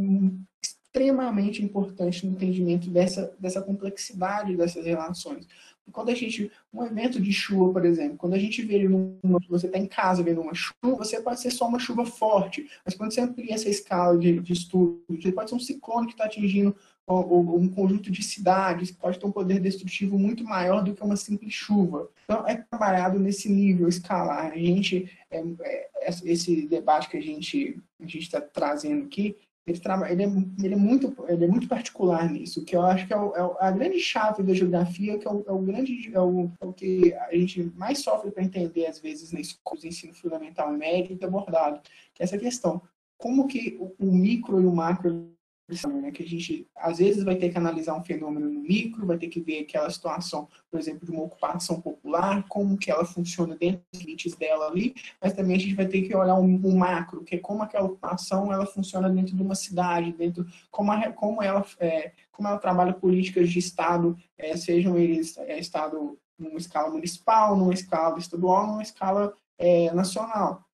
extremamente 0.93 1.63
importante 1.63 2.25
no 2.25 2.33
entendimento 2.33 2.89
dessa, 2.89 3.35
dessa 3.39 3.61
complexidade 3.61 4.55
dessas 4.55 4.85
relações. 4.85 5.47
Quando 5.91 6.09
a 6.09 6.15
gente, 6.15 6.51
um 6.73 6.83
evento 6.85 7.19
de 7.19 7.31
chuva, 7.31 7.73
por 7.73 7.85
exemplo, 7.85 8.17
quando 8.17 8.33
a 8.33 8.39
gente 8.39 8.61
vê 8.63 8.87
uma, 8.87 9.39
você 9.49 9.67
está 9.67 9.77
em 9.77 9.85
casa 9.85 10.23
vendo 10.23 10.41
uma 10.41 10.53
chuva, 10.53 10.97
você 10.97 11.21
pode 11.21 11.39
ser 11.39 11.51
só 11.51 11.67
uma 11.67 11.79
chuva 11.79 12.05
forte, 12.05 12.69
mas 12.85 12.95
quando 12.95 13.11
você 13.11 13.21
amplia 13.21 13.53
essa 13.53 13.69
escala 13.69 14.17
de, 14.17 14.39
de 14.39 14.53
estudo, 14.53 15.03
você 15.09 15.31
pode 15.31 15.49
ser 15.49 15.55
um 15.55 15.59
ciclone 15.59 16.07
que 16.07 16.13
está 16.13 16.25
atingindo 16.25 16.75
um 17.05 17.67
conjunto 17.67 18.09
de 18.09 18.23
cidades 18.23 18.91
pode 18.91 19.19
ter 19.19 19.25
um 19.25 19.31
poder 19.31 19.59
destrutivo 19.59 20.17
muito 20.17 20.43
maior 20.43 20.83
do 20.83 20.93
que 20.93 21.03
uma 21.03 21.17
simples 21.17 21.53
chuva. 21.53 22.09
Então, 22.23 22.47
é 22.47 22.55
trabalhado 22.55 23.19
nesse 23.19 23.49
nível 23.49 23.89
escalar. 23.89 24.51
A 24.53 24.57
gente, 24.57 25.09
é, 25.29 25.43
é, 25.61 25.89
esse 26.23 26.65
debate 26.67 27.09
que 27.09 27.17
a 27.17 27.21
gente 27.21 27.81
a 28.01 28.05
está 28.05 28.39
trazendo 28.39 29.05
aqui, 29.05 29.37
ele, 29.65 29.79
ele, 30.09 30.23
é, 30.23 30.25
ele, 30.65 30.73
é, 30.73 30.77
muito, 30.77 31.15
ele 31.27 31.45
é 31.45 31.47
muito 31.47 31.67
particular 31.67 32.29
nisso, 32.29 32.65
que 32.65 32.75
eu 32.75 32.81
acho 32.81 33.07
que 33.07 33.13
é, 33.13 33.17
o, 33.17 33.33
é 33.35 33.67
a 33.67 33.71
grande 33.71 33.97
chave 33.99 34.43
da 34.43 34.53
geografia, 34.53 35.17
que 35.17 35.25
é 35.25 35.31
o, 35.31 35.43
é 35.47 35.51
o 35.51 35.59
grande, 35.59 36.11
é 36.13 36.19
o, 36.19 36.51
é 36.59 36.65
o, 36.65 36.73
que 36.73 37.13
a 37.13 37.33
gente 37.35 37.71
mais 37.75 37.99
sofre 37.99 38.29
para 38.29 38.43
entender, 38.43 38.87
às 38.87 38.99
vezes, 38.99 39.31
de 39.31 39.87
ensino 39.87 40.13
fundamental 40.13 40.73
e 40.73 40.77
médio, 40.77 41.17
é 41.19 41.25
abordado, 41.25 41.79
que 42.13 42.21
é 42.21 42.25
essa 42.25 42.37
questão. 42.37 42.81
Como 43.17 43.47
que 43.47 43.77
o, 43.79 43.95
o 44.05 44.11
micro 44.11 44.61
e 44.61 44.65
o 44.65 44.71
macro 44.71 45.32
né, 45.67 46.11
que 46.11 46.23
a 46.23 46.27
gente 46.27 46.67
às 46.75 46.97
vezes 46.97 47.23
vai 47.23 47.35
ter 47.35 47.49
que 47.49 47.57
analisar 47.57 47.95
um 47.95 48.03
fenômeno 48.03 48.49
no 48.49 48.59
micro, 48.59 49.05
vai 49.05 49.17
ter 49.17 49.27
que 49.27 49.39
ver 49.39 49.61
aquela 49.61 49.89
situação, 49.89 50.47
por 50.69 50.79
exemplo, 50.79 51.05
de 51.05 51.11
uma 51.11 51.23
ocupação 51.23 51.79
popular, 51.79 52.45
como 52.47 52.77
que 52.77 52.91
ela 52.91 53.05
funciona 53.05 53.55
dentro 53.55 53.81
dos 53.91 54.01
limites 54.01 54.35
dela 54.35 54.67
ali, 54.67 54.93
mas 55.21 55.33
também 55.33 55.55
a 55.55 55.59
gente 55.59 55.73
vai 55.73 55.87
ter 55.87 56.01
que 56.01 56.15
olhar 56.15 56.35
um, 56.35 56.61
um 56.65 56.75
macro, 56.75 57.23
que 57.23 57.35
é 57.35 57.39
como 57.39 57.63
aquela 57.63 57.85
ocupação 57.85 58.51
ela 58.51 58.65
funciona 58.65 59.09
dentro 59.09 59.35
de 59.35 59.41
uma 59.41 59.55
cidade, 59.55 60.11
dentro 60.11 60.45
como, 60.69 60.91
a, 60.91 61.11
como 61.13 61.41
ela 61.41 61.65
é, 61.79 62.11
como 62.31 62.47
ela 62.47 62.57
trabalha 62.57 62.93
políticas 62.93 63.49
de 63.49 63.59
estado, 63.59 64.17
é, 64.37 64.57
sejam 64.57 64.97
eles 64.97 65.37
é, 65.37 65.59
estado 65.59 66.17
numa 66.37 66.57
escala 66.57 66.89
municipal, 66.89 67.55
numa 67.55 67.73
escala 67.73 68.17
estadual, 68.17 68.67
numa 68.67 68.81
escala 68.81 69.33
é, 69.57 69.93
nacional. 69.93 70.65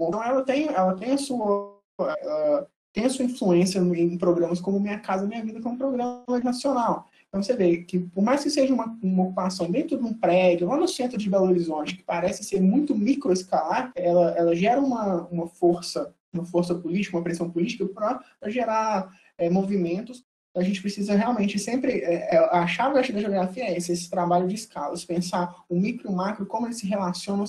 Então 0.00 0.22
ela 0.22 0.42
tem 0.42 0.68
ela 0.68 0.96
tem 0.96 1.12
a 1.12 1.18
sua 1.18 1.78
ela, 2.00 2.68
tem 2.92 3.06
a 3.06 3.10
sua 3.10 3.24
influência 3.24 3.78
em 3.78 4.18
programas 4.18 4.60
como 4.60 4.78
Minha 4.78 4.98
Casa 4.98 5.26
Minha 5.26 5.44
Vida, 5.44 5.60
que 5.60 5.66
é 5.66 5.70
um 5.70 5.78
programa 5.78 6.24
nacional. 6.44 7.08
Então 7.28 7.42
você 7.42 7.56
vê 7.56 7.78
que, 7.78 7.98
por 7.98 8.22
mais 8.22 8.42
que 8.42 8.50
seja 8.50 8.74
uma, 8.74 8.98
uma 9.02 9.24
ocupação 9.24 9.70
dentro 9.70 9.96
de 9.96 10.04
um 10.04 10.12
prédio, 10.12 10.68
lá 10.68 10.76
no 10.76 10.86
centro 10.86 11.16
de 11.16 11.30
Belo 11.30 11.46
Horizonte, 11.46 11.96
que 11.96 12.02
parece 12.02 12.44
ser 12.44 12.60
muito 12.60 12.94
microescalar, 12.94 13.90
ela, 13.94 14.32
ela 14.32 14.54
gera 14.54 14.78
uma, 14.78 15.22
uma 15.28 15.46
força, 15.46 16.14
uma 16.30 16.44
força 16.44 16.74
política, 16.74 17.16
uma 17.16 17.22
pressão 17.22 17.48
política 17.48 17.86
para 17.86 18.20
gerar 18.50 19.10
é, 19.38 19.48
movimentos. 19.48 20.22
A 20.54 20.62
gente 20.62 20.82
precisa 20.82 21.16
realmente 21.16 21.58
sempre. 21.58 22.00
É, 22.00 22.36
é 22.36 22.38
a 22.38 22.66
chave 22.66 22.94
da 22.96 23.02
geografia 23.02 23.64
é 23.64 23.78
esse, 23.78 23.92
esse 23.92 24.10
trabalho 24.10 24.46
de 24.46 24.54
escalas, 24.54 25.02
pensar 25.02 25.64
o 25.70 25.80
micro 25.80 26.10
e 26.10 26.12
o 26.12 26.14
macro, 26.14 26.44
como 26.44 26.66
eles 26.66 26.76
se 26.76 26.86
relacionam, 26.86 27.46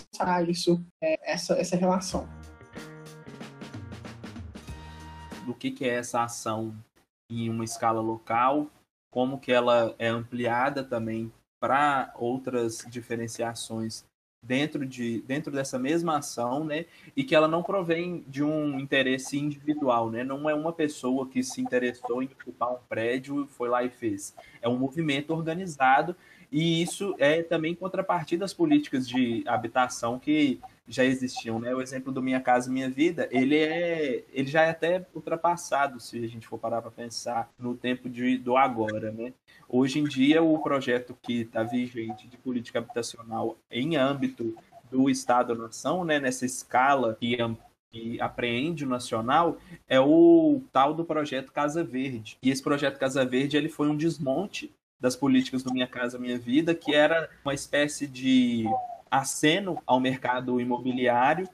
isso, 0.47 0.81
é, 1.01 1.19
essa, 1.29 1.55
essa 1.55 1.75
relação 1.75 2.25
do 5.45 5.53
que, 5.53 5.71
que 5.71 5.85
é 5.85 5.95
essa 5.95 6.23
ação 6.23 6.75
em 7.29 7.49
uma 7.49 7.63
escala 7.63 8.01
local, 8.01 8.67
como 9.11 9.39
que 9.39 9.51
ela 9.51 9.95
é 9.97 10.07
ampliada 10.07 10.83
também 10.83 11.31
para 11.59 12.11
outras 12.15 12.85
diferenciações 12.89 14.03
dentro, 14.43 14.85
de, 14.85 15.21
dentro 15.21 15.51
dessa 15.51 15.79
mesma 15.79 16.17
ação, 16.17 16.65
né? 16.65 16.85
E 17.15 17.23
que 17.23 17.33
ela 17.33 17.47
não 17.47 17.63
provém 17.63 18.25
de 18.27 18.43
um 18.43 18.77
interesse 18.79 19.37
individual, 19.37 20.11
né? 20.11 20.23
Não 20.23 20.49
é 20.49 20.53
uma 20.53 20.73
pessoa 20.73 21.27
que 21.27 21.41
se 21.41 21.61
interessou 21.61 22.21
em 22.21 22.25
ocupar 22.25 22.73
um 22.73 22.79
prédio 22.89 23.43
e 23.43 23.47
foi 23.47 23.69
lá 23.69 23.83
e 23.83 23.89
fez. 23.89 24.35
É 24.61 24.67
um 24.67 24.77
movimento 24.77 25.31
organizado 25.33 26.15
e 26.51 26.81
isso 26.81 27.15
é 27.17 27.41
também 27.41 27.73
contrapartida 27.73 28.41
das 28.41 28.53
políticas 28.53 29.07
de 29.07 29.43
habitação 29.47 30.19
que 30.19 30.59
já 30.87 31.03
existiam, 31.03 31.59
né? 31.59 31.73
O 31.73 31.81
exemplo 31.81 32.11
do 32.11 32.21
Minha 32.21 32.41
Casa 32.41 32.71
Minha 32.71 32.89
Vida, 32.89 33.27
ele 33.31 33.57
é, 33.57 34.23
ele 34.31 34.47
já 34.47 34.63
é 34.63 34.69
até 34.69 35.05
ultrapassado 35.13 35.99
se 35.99 36.23
a 36.23 36.27
gente 36.27 36.47
for 36.47 36.57
parar 36.57 36.81
para 36.81 36.91
pensar 36.91 37.49
no 37.57 37.75
tempo 37.75 38.09
de, 38.09 38.37
do 38.37 38.57
agora, 38.57 39.11
né? 39.11 39.33
Hoje 39.67 39.99
em 39.99 40.03
dia 40.03 40.43
o 40.43 40.59
projeto 40.59 41.17
que 41.21 41.41
está 41.41 41.63
vigente 41.63 42.27
de 42.27 42.37
política 42.37 42.79
habitacional 42.79 43.57
em 43.71 43.95
âmbito 43.95 44.55
do 44.91 45.09
Estado-nação, 45.09 46.03
né? 46.03 46.19
Nessa 46.19 46.45
escala 46.45 47.15
que 47.19 47.37
que 47.93 48.19
apreende 48.19 48.83
o 48.83 48.89
nacional 48.89 49.59
é 49.87 49.99
o 49.99 50.63
tal 50.71 50.95
do 50.95 51.05
projeto 51.05 51.51
Casa 51.51 51.83
Verde. 51.83 52.37
E 52.41 52.49
esse 52.49 52.61
projeto 52.61 52.97
Casa 52.97 53.23
Verde 53.23 53.55
ele 53.55 53.69
foi 53.69 53.87
um 53.87 53.95
desmonte 53.95 54.73
das 54.99 55.15
políticas 55.15 55.61
do 55.61 55.71
Minha 55.71 55.85
Casa 55.85 56.17
Minha 56.17 56.39
Vida, 56.39 56.73
que 56.73 56.95
era 56.95 57.29
uma 57.45 57.53
espécie 57.53 58.07
de 58.07 58.65
aceno 59.13 59.79
ao 59.85 59.99
mercado 59.99 60.59
imobiliário, 60.59 61.47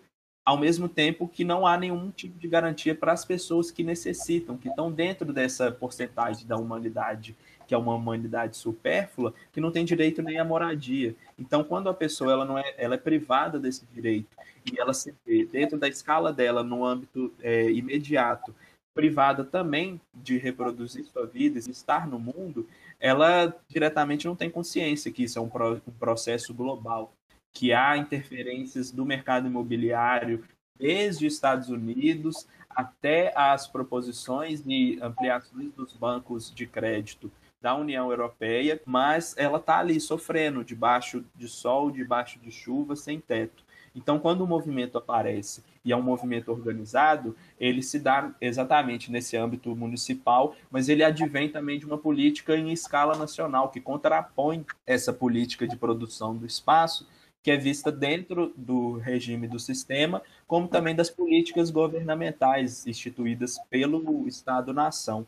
ao 0.45 0.57
mesmo 0.57 0.87
tempo 0.87 1.27
que 1.27 1.43
não 1.43 1.67
há 1.67 1.77
nenhum 1.77 2.09
tipo 2.09 2.39
de 2.39 2.47
garantia 2.47 2.95
para 2.95 3.11
as 3.11 3.25
pessoas 3.25 3.69
que 3.69 3.83
necessitam, 3.83 4.57
que 4.57 4.69
estão 4.69 4.89
dentro 4.89 5.33
dessa 5.33 5.69
porcentagem 5.69 6.47
da 6.47 6.55
humanidade, 6.55 7.35
que 7.67 7.75
é 7.75 7.77
uma 7.77 7.93
humanidade 7.93 8.55
supérflua, 8.55 9.33
que 9.51 9.59
não 9.59 9.73
tem 9.73 9.83
direito 9.83 10.21
nem 10.21 10.39
à 10.39 10.45
moradia. 10.45 11.13
Então, 11.37 11.61
quando 11.61 11.89
a 11.89 11.93
pessoa 11.93 12.31
ela 12.31 12.45
não 12.45 12.57
é, 12.57 12.73
ela 12.77 12.95
é 12.95 12.97
privada 12.97 13.59
desse 13.59 13.85
direito 13.93 14.29
e 14.71 14.79
ela 14.79 14.93
se 14.93 15.13
vê 15.25 15.45
dentro 15.45 15.77
da 15.77 15.89
escala 15.89 16.31
dela, 16.31 16.63
no 16.63 16.85
âmbito 16.85 17.33
é, 17.41 17.69
imediato, 17.69 18.55
privada 18.95 19.43
também 19.43 19.99
de 20.13 20.37
reproduzir 20.37 21.03
sua 21.03 21.25
vida, 21.27 21.59
de 21.59 21.71
estar 21.71 22.07
no 22.07 22.17
mundo, 22.17 22.65
ela 22.99 23.53
diretamente 23.67 24.25
não 24.25 24.35
tem 24.35 24.49
consciência 24.49 25.11
que 25.11 25.23
isso 25.23 25.37
é 25.37 25.41
um, 25.41 25.49
pro, 25.49 25.81
um 25.85 25.91
processo 25.91 26.53
global 26.53 27.13
que 27.53 27.73
há 27.73 27.97
interferências 27.97 28.91
do 28.91 29.05
mercado 29.05 29.47
imobiliário 29.47 30.43
desde 30.77 31.27
os 31.27 31.33
Estados 31.33 31.69
Unidos 31.69 32.47
até 32.69 33.33
as 33.35 33.67
proposições 33.67 34.63
de 34.63 34.97
ampliações 35.01 35.73
dos 35.73 35.93
bancos 35.93 36.53
de 36.53 36.65
crédito 36.65 37.31
da 37.61 37.75
União 37.75 38.09
Europeia, 38.09 38.81
mas 38.85 39.35
ela 39.37 39.57
está 39.57 39.79
ali 39.79 39.99
sofrendo 39.99 40.63
debaixo 40.63 41.25
de 41.35 41.47
sol, 41.47 41.91
debaixo 41.91 42.39
de 42.39 42.51
chuva, 42.51 42.95
sem 42.95 43.19
teto. 43.19 43.65
Então, 43.93 44.19
quando 44.19 44.41
o 44.41 44.47
movimento 44.47 44.97
aparece 44.97 45.63
e 45.83 45.91
é 45.91 45.97
um 45.97 46.01
movimento 46.01 46.51
organizado, 46.51 47.35
ele 47.59 47.81
se 47.81 47.99
dá 47.99 48.33
exatamente 48.39 49.11
nesse 49.11 49.35
âmbito 49.35 49.75
municipal, 49.75 50.55
mas 50.69 50.87
ele 50.87 51.03
advém 51.03 51.49
também 51.49 51.79
de 51.79 51.85
uma 51.85 51.97
política 51.97 52.55
em 52.55 52.71
escala 52.71 53.17
nacional 53.17 53.69
que 53.69 53.81
contrapõe 53.81 54.65
essa 54.85 55.11
política 55.11 55.67
de 55.67 55.75
produção 55.75 56.37
do 56.37 56.45
espaço 56.45 57.07
que 57.41 57.51
é 57.51 57.57
vista 57.57 57.91
dentro 57.91 58.53
do 58.55 58.97
regime 58.97 59.47
do 59.47 59.59
sistema, 59.59 60.21
como 60.45 60.67
também 60.67 60.95
das 60.95 61.09
políticas 61.09 61.69
governamentais 61.69 62.85
instituídas 62.85 63.57
pelo 63.69 64.27
Estado-nação. 64.27 65.25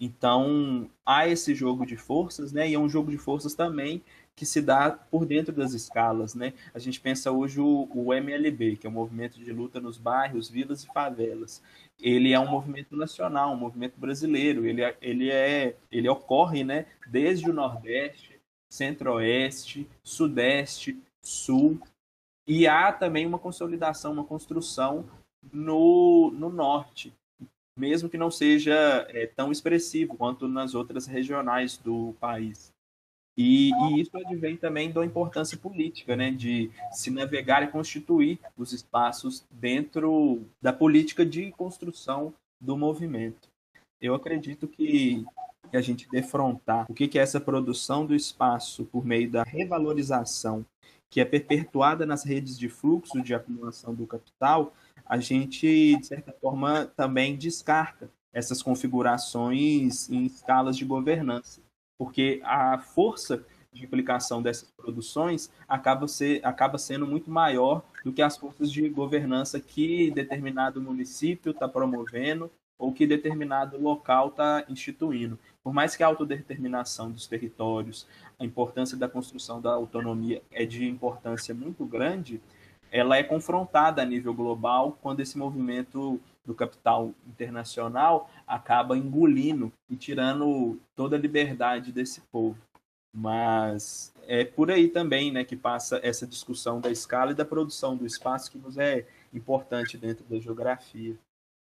Então, 0.00 0.90
há 1.04 1.28
esse 1.28 1.54
jogo 1.54 1.84
de 1.84 1.94
forças, 1.94 2.52
né? 2.52 2.68
E 2.68 2.74
é 2.74 2.78
um 2.78 2.88
jogo 2.88 3.10
de 3.10 3.18
forças 3.18 3.54
também 3.54 4.02
que 4.34 4.46
se 4.46 4.62
dá 4.62 4.90
por 4.90 5.26
dentro 5.26 5.52
das 5.54 5.74
escalas, 5.74 6.34
né? 6.34 6.54
A 6.72 6.78
gente 6.78 6.98
pensa 6.98 7.30
hoje 7.30 7.60
o, 7.60 7.86
o 7.94 8.14
MLB, 8.14 8.76
que 8.76 8.86
é 8.86 8.90
o 8.90 8.92
Movimento 8.92 9.38
de 9.38 9.52
Luta 9.52 9.78
nos 9.78 9.98
Bairros, 9.98 10.48
Vilas 10.48 10.82
e 10.82 10.86
Favelas. 10.86 11.62
Ele 12.00 12.32
é 12.32 12.40
um 12.40 12.50
movimento 12.50 12.96
nacional, 12.96 13.52
um 13.52 13.58
movimento 13.58 14.00
brasileiro. 14.00 14.64
Ele, 14.64 14.82
é, 14.82 14.96
ele, 15.02 15.30
é, 15.30 15.76
ele 15.92 16.08
ocorre, 16.08 16.64
né? 16.64 16.86
Desde 17.06 17.50
o 17.50 17.52
Nordeste, 17.52 18.40
Centro-Oeste, 18.70 19.86
Sudeste, 20.02 20.98
Sul. 21.22 21.80
E 22.46 22.66
há 22.66 22.92
também 22.92 23.26
uma 23.26 23.38
consolidação, 23.38 24.12
uma 24.12 24.24
construção 24.24 25.08
no, 25.52 26.30
no 26.32 26.50
Norte, 26.50 27.14
mesmo 27.76 28.08
que 28.08 28.18
não 28.18 28.30
seja 28.30 28.74
é, 29.10 29.26
tão 29.26 29.52
expressivo 29.52 30.16
quanto 30.16 30.48
nas 30.48 30.74
outras 30.74 31.06
regionais 31.06 31.76
do 31.76 32.14
país. 32.20 32.72
E, 33.36 33.70
e, 33.72 34.00
isso 34.00 34.10
advém 34.18 34.56
também 34.56 34.92
da 34.92 35.04
importância 35.04 35.56
política, 35.56 36.14
né, 36.14 36.30
de 36.30 36.70
se 36.92 37.10
navegar 37.10 37.62
e 37.62 37.68
constituir 37.68 38.38
os 38.56 38.72
espaços 38.72 39.46
dentro 39.50 40.42
da 40.60 40.72
política 40.72 41.24
de 41.24 41.50
construção 41.52 42.34
do 42.60 42.76
movimento. 42.76 43.48
Eu 44.00 44.14
acredito 44.14 44.68
que, 44.68 45.24
que 45.70 45.76
a 45.76 45.80
gente 45.80 46.08
defrontar 46.10 46.84
o 46.90 46.94
que, 46.94 47.08
que 47.08 47.18
é 47.18 47.22
essa 47.22 47.40
produção 47.40 48.04
do 48.04 48.14
espaço 48.14 48.84
por 48.86 49.06
meio 49.06 49.30
da 49.30 49.42
revalorização 49.42 50.66
que 51.10 51.20
é 51.20 51.24
perpetuada 51.24 52.06
nas 52.06 52.24
redes 52.24 52.56
de 52.56 52.68
fluxo 52.68 53.20
de 53.20 53.34
acumulação 53.34 53.94
do 53.94 54.06
capital, 54.06 54.72
a 55.04 55.18
gente, 55.18 55.96
de 55.96 56.06
certa 56.06 56.32
forma, 56.32 56.86
também 56.96 57.36
descarta 57.36 58.08
essas 58.32 58.62
configurações 58.62 60.08
em 60.08 60.24
escalas 60.24 60.76
de 60.76 60.84
governança, 60.84 61.60
porque 61.98 62.40
a 62.44 62.78
força 62.78 63.44
de 63.72 63.84
implicação 63.84 64.40
dessas 64.40 64.70
produções 64.70 65.50
acaba, 65.68 66.06
ser, 66.08 66.40
acaba 66.44 66.78
sendo 66.78 67.06
muito 67.06 67.30
maior 67.30 67.82
do 68.04 68.12
que 68.12 68.22
as 68.22 68.36
forças 68.36 68.70
de 68.70 68.88
governança 68.88 69.60
que 69.60 70.10
determinado 70.12 70.80
município 70.80 71.50
está 71.50 71.68
promovendo 71.68 72.50
ou 72.78 72.92
que 72.92 73.06
determinado 73.06 73.80
local 73.80 74.28
está 74.28 74.64
instituindo. 74.68 75.38
Por 75.62 75.74
mais 75.74 75.94
que 75.94 76.02
a 76.02 76.06
autodeterminação 76.06 77.10
dos 77.10 77.26
territórios, 77.26 78.06
a 78.38 78.44
importância 78.44 78.96
da 78.96 79.08
construção 79.08 79.60
da 79.60 79.72
autonomia 79.72 80.42
é 80.50 80.64
de 80.64 80.86
importância 80.88 81.54
muito 81.54 81.84
grande, 81.84 82.40
ela 82.90 83.16
é 83.16 83.22
confrontada 83.22 84.02
a 84.02 84.04
nível 84.04 84.34
global 84.34 84.98
quando 85.00 85.20
esse 85.20 85.38
movimento 85.38 86.20
do 86.44 86.54
capital 86.54 87.12
internacional 87.26 88.28
acaba 88.46 88.96
engolindo 88.96 89.72
e 89.88 89.96
tirando 89.96 90.80
toda 90.96 91.16
a 91.16 91.18
liberdade 91.18 91.92
desse 91.92 92.20
povo. 92.22 92.58
Mas 93.12 94.12
é 94.26 94.44
por 94.44 94.70
aí 94.70 94.88
também 94.88 95.32
né, 95.32 95.44
que 95.44 95.56
passa 95.56 96.00
essa 96.02 96.26
discussão 96.26 96.80
da 96.80 96.90
escala 96.90 97.32
e 97.32 97.34
da 97.34 97.44
produção 97.44 97.96
do 97.96 98.06
espaço 98.06 98.50
que 98.50 98.58
nos 98.58 98.78
é 98.78 99.06
importante 99.32 99.98
dentro 99.98 100.24
da 100.24 100.38
geografia. 100.38 101.16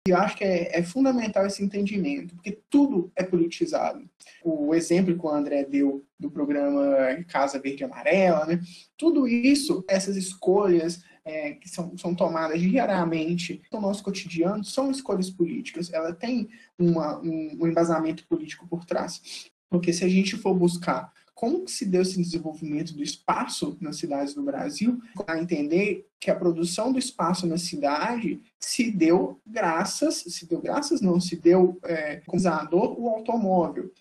Eu 0.08 0.18
acho 0.18 0.36
que 0.36 0.44
é, 0.44 0.80
é, 0.80 0.84
fundamental 0.84 1.46
esse 1.46 1.64
entendimento, 1.64 2.34
porque 2.34 2.60
tudo 2.70 3.12
é 3.16 3.24
politizado. 3.24 4.10
O 4.44 4.74
exemplo 4.74 5.16
que 5.16 5.26
o 5.26 5.30
André 5.30 5.64
deu 5.64 6.04
do 6.20 6.32
programa 6.32 7.24
Casa 7.28 7.60
Verde 7.60 7.84
e 7.84 7.86
Amarela, 7.86 8.46
né? 8.48 8.60
tudo 8.98 9.28
isso, 9.28 9.86
essas 9.88 10.18
escolhas 10.18 11.04
é, 11.24 11.52
que 11.52 11.70
são, 11.70 11.96
são 11.98 12.16
tomadas 12.16 12.60
diariamente 12.60 13.62
no 13.72 13.80
nosso 13.80 14.04
cotidiano, 14.04 14.64
são 14.64 14.90
escolhas 14.90 15.30
políticas. 15.30 15.94
Ela 15.94 16.14
tem 16.14 16.50
uma, 16.80 17.20
um, 17.20 17.58
um 17.62 17.68
embasamento 17.68 18.26
político 18.26 18.68
por 18.68 18.86
trás. 18.86 19.52
Porque 19.70 19.94
se 19.94 20.04
a 20.04 20.10
gente 20.10 20.36
for 20.36 20.56
buscar 20.56 21.14
como 21.34 21.68
se 21.68 21.86
deu 21.86 22.02
esse 22.02 22.22
desenvolvimento 22.22 22.94
do 22.94 23.02
espaço 23.02 23.78
nas 23.82 23.98
cidades 23.98 24.34
do 24.34 24.44
Brasil, 24.44 25.02
a 25.26 25.40
entender 25.40 26.08
que 26.20 26.30
a 26.30 26.36
produção 26.36 26.92
do 26.92 27.00
espaço 27.00 27.48
na 27.48 27.58
cidade 27.58 28.40
se 28.60 28.92
deu 28.92 29.40
graças, 29.46 30.24
se 30.28 30.46
deu 30.46 30.62
graças 30.62 31.02
não, 31.02 31.20
se 31.20 31.36
deu 31.36 31.80
é, 31.84 32.22
usador 32.32 33.00
o 33.00 33.10
automóvel. 33.10 33.92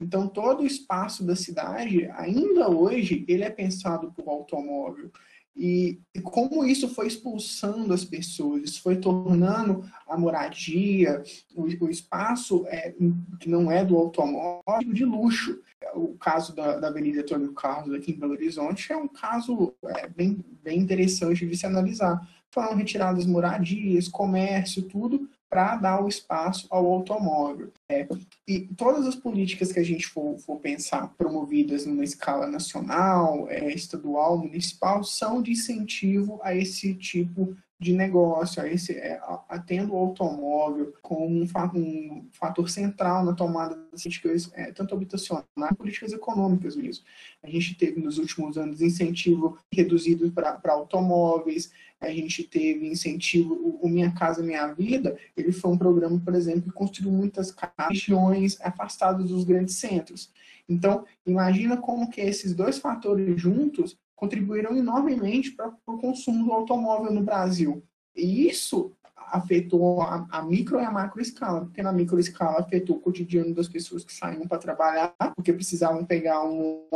Então 0.00 0.28
todo 0.28 0.62
o 0.62 0.66
espaço 0.66 1.24
da 1.24 1.34
cidade, 1.34 2.08
ainda 2.14 2.68
hoje, 2.68 3.24
ele 3.26 3.44
é 3.44 3.50
pensado 3.50 4.12
por 4.12 4.28
automóvel. 4.28 5.10
E, 5.56 6.00
e, 6.12 6.20
como 6.20 6.64
isso 6.64 6.88
foi 6.88 7.06
expulsando 7.06 7.94
as 7.94 8.04
pessoas, 8.04 8.64
isso 8.64 8.82
foi 8.82 8.96
tornando 8.96 9.88
a 10.08 10.18
moradia, 10.18 11.22
o, 11.54 11.62
o 11.62 11.90
espaço 11.90 12.66
é, 12.66 12.92
que 13.38 13.48
não 13.48 13.70
é 13.70 13.84
do 13.84 13.96
automóvel, 13.96 14.92
de 14.92 15.04
luxo. 15.04 15.60
O 15.94 16.16
caso 16.18 16.54
da, 16.54 16.78
da 16.78 16.88
Avenida 16.88 17.20
Antônio 17.20 17.52
Carlos 17.52 17.94
aqui 17.94 18.12
em 18.12 18.18
Belo 18.18 18.32
Horizonte 18.32 18.92
é 18.92 18.96
um 18.96 19.08
caso 19.08 19.74
é, 19.84 20.08
bem, 20.08 20.44
bem 20.62 20.78
interessante 20.78 21.46
de 21.46 21.56
se 21.56 21.66
analisar. 21.66 22.26
Foram 22.50 22.76
retiradas 22.76 23.26
moradias, 23.26 24.08
comércio, 24.08 24.82
tudo, 24.82 25.28
para 25.50 25.76
dar 25.76 26.04
o 26.04 26.08
espaço 26.08 26.66
ao 26.70 26.86
automóvel. 26.86 27.72
É, 27.88 28.08
e 28.46 28.60
todas 28.76 29.06
as 29.06 29.14
políticas 29.14 29.72
que 29.72 29.78
a 29.78 29.84
gente 29.84 30.06
for, 30.06 30.36
for 30.38 30.58
pensar 30.58 31.14
promovidas 31.16 31.86
numa 31.86 32.02
escala 32.02 32.46
nacional, 32.46 33.46
é, 33.48 33.72
estadual, 33.72 34.38
municipal, 34.38 35.04
são 35.04 35.40
de 35.40 35.52
incentivo 35.52 36.40
a 36.42 36.54
esse 36.54 36.94
tipo 36.94 37.56
de 37.84 37.92
negócio, 37.92 38.62
a 38.62 38.66
esse, 38.66 38.94
é, 38.94 39.20
a, 39.22 39.58
tendo 39.58 39.92
o 39.92 39.96
automóvel 39.98 40.94
como 41.02 41.26
um, 41.26 41.46
um, 41.74 42.28
fator 42.32 42.70
central 42.70 43.22
na 43.22 43.34
tomada 43.34 43.76
das 43.92 44.02
políticas, 44.02 44.50
é, 44.54 44.72
tanto 44.72 44.94
habitacionais, 44.94 45.44
políticas 45.76 46.14
econômicas 46.14 46.74
mesmo. 46.76 47.04
A 47.42 47.50
gente 47.50 47.74
teve 47.74 48.00
nos 48.00 48.16
últimos 48.16 48.56
anos 48.56 48.80
incentivo 48.80 49.58
reduzido 49.70 50.32
para 50.32 50.58
automóveis, 50.72 51.70
a 52.00 52.08
gente 52.08 52.44
teve 52.44 52.88
incentivo, 52.88 53.78
o, 53.82 53.86
Minha 53.86 54.12
Casa 54.12 54.42
Minha 54.42 54.72
Vida, 54.72 55.18
ele 55.36 55.52
foi 55.52 55.70
um 55.70 55.78
programa, 55.78 56.18
por 56.18 56.34
exemplo, 56.34 56.62
que 56.62 56.72
construiu 56.72 57.12
muitas 57.12 57.54
regiões 57.78 58.58
afastadas 58.62 59.28
dos 59.28 59.44
grandes 59.44 59.76
centros. 59.76 60.32
Então, 60.66 61.04
imagina 61.26 61.76
como 61.76 62.08
que 62.08 62.22
esses 62.22 62.54
dois 62.54 62.78
fatores 62.78 63.38
juntos 63.38 63.98
contribuíram 64.24 64.74
enormemente 64.74 65.52
para 65.52 65.70
o 65.86 65.98
consumo 65.98 66.46
do 66.46 66.52
automóvel 66.52 67.12
no 67.12 67.22
Brasil. 67.22 67.82
E 68.16 68.48
isso 68.48 68.92
afetou 69.16 70.02
a, 70.02 70.26
a, 70.30 70.42
micro 70.42 70.80
e 70.80 70.84
a 70.84 70.90
macro 70.90 71.20
escala, 71.20 71.62
porque 71.62 71.82
na 71.82 71.92
micro 71.92 72.18
escala 72.18 72.60
afetou 72.60 72.96
o 72.96 73.00
cotidiano 73.00 73.54
das 73.54 73.68
pessoas 73.68 74.04
que 74.04 74.12
saíam 74.12 74.46
para 74.46 74.58
trabalhar, 74.58 75.14
porque 75.34 75.52
precisavam 75.52 76.04
pegar 76.04 76.42
um, 76.44 76.86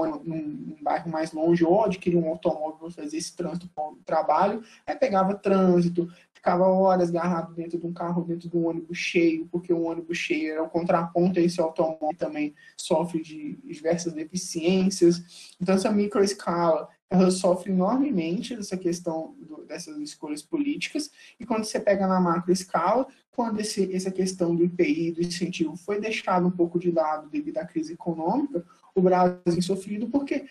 bairro 0.80 1.10
mais 1.10 1.32
longe 1.32 1.64
ou 1.64 1.84
adquirir 1.84 2.16
um 2.16 2.28
automóvel 2.28 2.78
para 2.78 2.90
fazer 2.90 3.16
esse 3.16 3.34
trânsito 3.34 3.68
para 3.74 3.84
o 3.84 3.96
trabalho, 4.04 4.62
aí 4.86 4.94
pegava 4.94 5.34
trânsito, 5.34 6.08
ficava 6.32 6.66
horas 6.66 7.10
agarrado 7.10 7.52
dentro 7.52 7.78
de 7.78 7.86
um 7.86 7.92
carro, 7.92 8.22
dentro 8.22 8.48
de 8.48 8.56
um 8.56 8.68
ônibus 8.68 8.96
cheio, 8.96 9.48
porque 9.50 9.72
o 9.72 9.82
ônibus 9.82 10.18
cheio 10.18 10.52
era 10.52 10.62
o 10.62 10.68
contraponto 10.68 11.40
a 11.40 11.42
esse 11.42 11.60
automóvel 11.60 12.16
também 12.16 12.54
sofre 12.76 13.20
de 13.20 13.58
diversas 13.64 14.12
deficiências. 14.12 15.54
Então, 15.60 15.74
essa 15.74 15.90
micro 15.90 16.22
escala 16.22 16.88
ela 17.10 17.30
sofre 17.30 17.72
enormemente 17.72 18.54
dessa 18.54 18.76
questão 18.76 19.34
do, 19.40 19.64
dessas 19.64 19.96
escolhas 19.98 20.42
políticas, 20.42 21.10
e 21.38 21.46
quando 21.46 21.64
você 21.64 21.80
pega 21.80 22.06
na 22.06 22.20
macro 22.20 22.52
escala, 22.52 23.06
quando 23.30 23.60
esse, 23.60 23.94
essa 23.94 24.10
questão 24.10 24.54
do 24.54 24.64
IPI, 24.64 25.12
do 25.12 25.22
incentivo, 25.22 25.76
foi 25.76 26.00
deixado 26.00 26.46
um 26.46 26.50
pouco 26.50 26.78
de 26.78 26.90
lado 26.90 27.28
devido 27.30 27.58
à 27.58 27.64
crise 27.64 27.92
econômica, 27.92 28.64
o 28.98 29.00
Brasil 29.00 29.38
tem 29.44 29.60
sofrido 29.60 30.08
porque, 30.08 30.46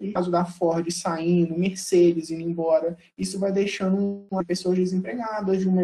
no 0.00 0.12
caso 0.14 0.30
da 0.30 0.44
Ford 0.44 0.90
saindo, 0.90 1.58
Mercedes 1.58 2.30
indo 2.30 2.40
embora, 2.40 2.96
isso 3.16 3.38
vai 3.38 3.52
deixando 3.52 4.24
uma 4.30 4.42
pessoas 4.42 4.78
desempregadas, 4.78 5.60
de 5.60 5.68
uma 5.68 5.82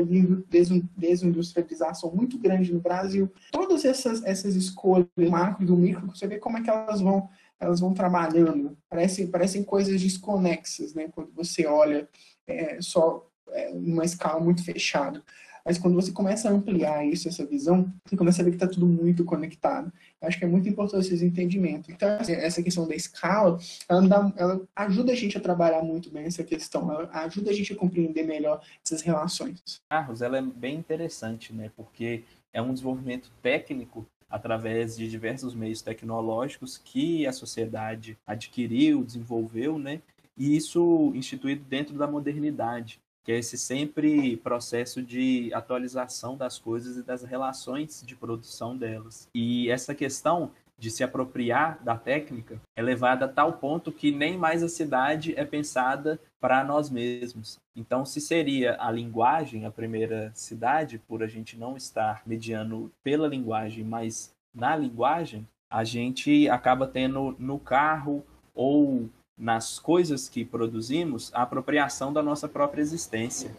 desindustrialização 0.96 2.10
muito 2.14 2.38
grande 2.38 2.72
no 2.72 2.80
Brasil. 2.80 3.30
Todas 3.52 3.84
essas, 3.84 4.24
essas 4.24 4.54
escolhas, 4.54 5.06
macro 5.30 5.62
e 5.62 5.66
do 5.66 5.76
micro, 5.76 6.06
você 6.06 6.26
vê 6.26 6.38
como 6.38 6.56
é 6.56 6.62
que 6.62 6.70
elas 6.70 7.02
vão 7.02 7.28
elas 7.60 7.80
vão 7.80 7.94
trabalhando. 7.94 8.76
Parecem, 8.88 9.26
parecem 9.26 9.64
coisas 9.64 10.00
desconexas, 10.00 10.94
né? 10.94 11.08
Quando 11.08 11.32
você 11.32 11.66
olha 11.66 12.08
é, 12.46 12.80
só 12.80 13.28
é, 13.50 13.72
numa 13.72 14.04
escala 14.04 14.40
muito 14.40 14.64
fechada. 14.64 15.22
Mas 15.66 15.78
quando 15.78 15.96
você 15.96 16.12
começa 16.12 16.48
a 16.48 16.52
ampliar 16.52 17.04
isso, 17.04 17.26
essa 17.26 17.44
visão, 17.44 17.92
você 18.04 18.16
começa 18.16 18.40
a 18.40 18.44
ver 18.44 18.52
que 18.52 18.56
está 18.56 18.68
tudo 18.68 18.86
muito 18.86 19.24
conectado. 19.24 19.92
Eu 20.22 20.28
acho 20.28 20.38
que 20.38 20.44
é 20.44 20.48
muito 20.48 20.68
importante 20.68 21.12
esse 21.12 21.24
entendimento. 21.24 21.90
Então, 21.90 22.08
assim, 22.20 22.34
essa 22.34 22.62
questão 22.62 22.86
da 22.86 22.94
escala, 22.94 23.58
ela, 23.88 24.00
dá, 24.06 24.32
ela, 24.36 24.62
ajuda 24.76 25.10
a 25.10 25.16
gente 25.16 25.36
a 25.36 25.40
trabalhar 25.40 25.82
muito 25.82 26.08
bem 26.08 26.24
essa 26.24 26.44
questão, 26.44 26.88
ela 26.92 27.10
ajuda 27.24 27.50
a 27.50 27.52
gente 27.52 27.72
a 27.72 27.76
compreender 27.76 28.22
melhor 28.22 28.62
essas 28.84 29.02
relações. 29.02 29.60
Carlos, 29.90 30.22
ela 30.22 30.38
é 30.38 30.42
bem 30.42 30.76
interessante, 30.76 31.52
né? 31.52 31.68
Porque 31.74 32.22
é 32.52 32.62
um 32.62 32.72
desenvolvimento 32.72 33.32
técnico 33.42 34.06
através 34.28 34.96
de 34.96 35.08
diversos 35.08 35.54
meios 35.54 35.82
tecnológicos 35.82 36.78
que 36.78 37.26
a 37.26 37.32
sociedade 37.32 38.18
adquiriu, 38.26 39.04
desenvolveu, 39.04 39.78
né? 39.78 40.00
E 40.36 40.56
isso 40.56 41.12
instituído 41.14 41.64
dentro 41.64 41.96
da 41.96 42.06
modernidade, 42.06 43.00
que 43.24 43.32
é 43.32 43.38
esse 43.38 43.56
sempre 43.56 44.36
processo 44.36 45.02
de 45.02 45.52
atualização 45.54 46.36
das 46.36 46.58
coisas 46.58 46.96
e 46.96 47.02
das 47.02 47.22
relações 47.22 48.02
de 48.06 48.14
produção 48.14 48.76
delas. 48.76 49.28
E 49.34 49.70
essa 49.70 49.94
questão 49.94 50.50
de 50.78 50.90
se 50.90 51.02
apropriar 51.02 51.82
da 51.82 51.96
técnica 51.96 52.60
é 52.76 52.82
levada 52.82 53.24
a 53.24 53.28
tal 53.28 53.54
ponto 53.54 53.90
que 53.90 54.12
nem 54.12 54.36
mais 54.36 54.62
a 54.62 54.68
cidade 54.68 55.34
é 55.36 55.44
pensada 55.44 56.20
para 56.38 56.62
nós 56.62 56.90
mesmos. 56.90 57.58
Então, 57.74 58.04
se 58.04 58.20
seria 58.20 58.76
a 58.78 58.90
linguagem 58.90 59.64
a 59.64 59.70
primeira 59.70 60.30
cidade, 60.34 60.98
por 60.98 61.22
a 61.22 61.26
gente 61.26 61.58
não 61.58 61.76
estar 61.76 62.22
mediando 62.26 62.92
pela 63.02 63.26
linguagem, 63.26 63.84
mas 63.84 64.34
na 64.54 64.76
linguagem, 64.76 65.46
a 65.70 65.84
gente 65.84 66.48
acaba 66.48 66.86
tendo 66.86 67.34
no 67.38 67.58
carro 67.58 68.24
ou 68.54 69.08
nas 69.36 69.78
coisas 69.78 70.28
que 70.28 70.44
produzimos 70.44 71.30
a 71.34 71.42
apropriação 71.42 72.12
da 72.12 72.22
nossa 72.22 72.48
própria 72.48 72.80
existência. 72.80 73.54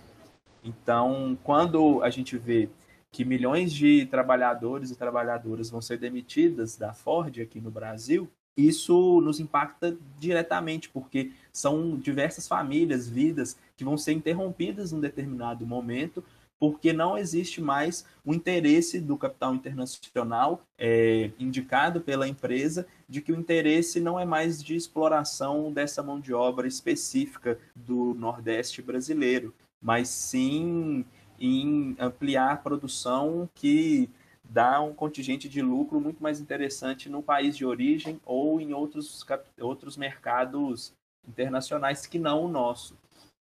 Então, 0.64 1.38
quando 1.44 2.02
a 2.02 2.10
gente 2.10 2.38
vê 2.38 2.70
que 3.18 3.26
milhões 3.26 3.74
de 3.74 4.06
trabalhadores 4.06 4.92
e 4.92 4.96
trabalhadoras 4.96 5.72
vão 5.72 5.82
ser 5.82 5.98
demitidas 5.98 6.78
da 6.78 6.94
Ford 6.94 7.40
aqui 7.40 7.60
no 7.60 7.72
Brasil, 7.72 8.30
isso 8.56 9.20
nos 9.22 9.40
impacta 9.40 9.98
diretamente, 10.20 10.88
porque 10.88 11.32
são 11.52 11.98
diversas 11.98 12.48
famílias, 12.48 13.10
vidas 13.10 13.58
que 13.76 13.84
vão 13.84 13.98
ser 13.98 14.12
interrompidas 14.12 14.94
em 14.94 15.00
determinado 15.00 15.66
momento, 15.66 16.24
porque 16.60 16.94
não 16.94 17.18
existe 17.18 17.60
mais 17.60 18.06
o 18.24 18.36
interesse 18.36 19.00
do 19.00 19.18
capital 19.18 19.56
internacional 19.56 20.62
é, 20.78 21.32
indicado 21.40 22.02
pela 22.02 22.28
empresa 22.28 22.86
de 23.10 23.20
que 23.20 23.32
o 23.32 23.36
interesse 23.36 24.00
não 24.00 24.20
é 24.20 24.26
mais 24.26 24.64
de 24.64 24.76
exploração 24.76 25.74
dessa 25.74 26.04
mão 26.04 26.20
de 26.20 26.36
obra 26.36 26.68
específica 26.68 27.58
do 27.76 28.14
Nordeste 28.14 28.80
brasileiro, 28.80 29.56
mas 29.82 30.08
sim 30.08 31.04
em 31.40 31.96
ampliar 32.00 32.52
a 32.52 32.58
produção 32.58 33.50
que 33.54 34.10
dá 34.44 34.82
um 34.82 34.94
contingente 34.94 35.50
de 35.50 35.62
lucro 35.62 36.00
muito 36.00 36.22
mais 36.24 36.40
interessante 36.40 37.10
no 37.10 37.22
país 37.22 37.56
de 37.56 37.66
origem 37.66 38.20
ou 38.26 38.62
em 38.62 38.74
outros, 38.74 39.26
outros 39.60 39.98
mercados 39.98 40.94
internacionais 41.28 42.06
que 42.06 42.18
não 42.18 42.46
o 42.46 42.48
nosso. 42.48 42.98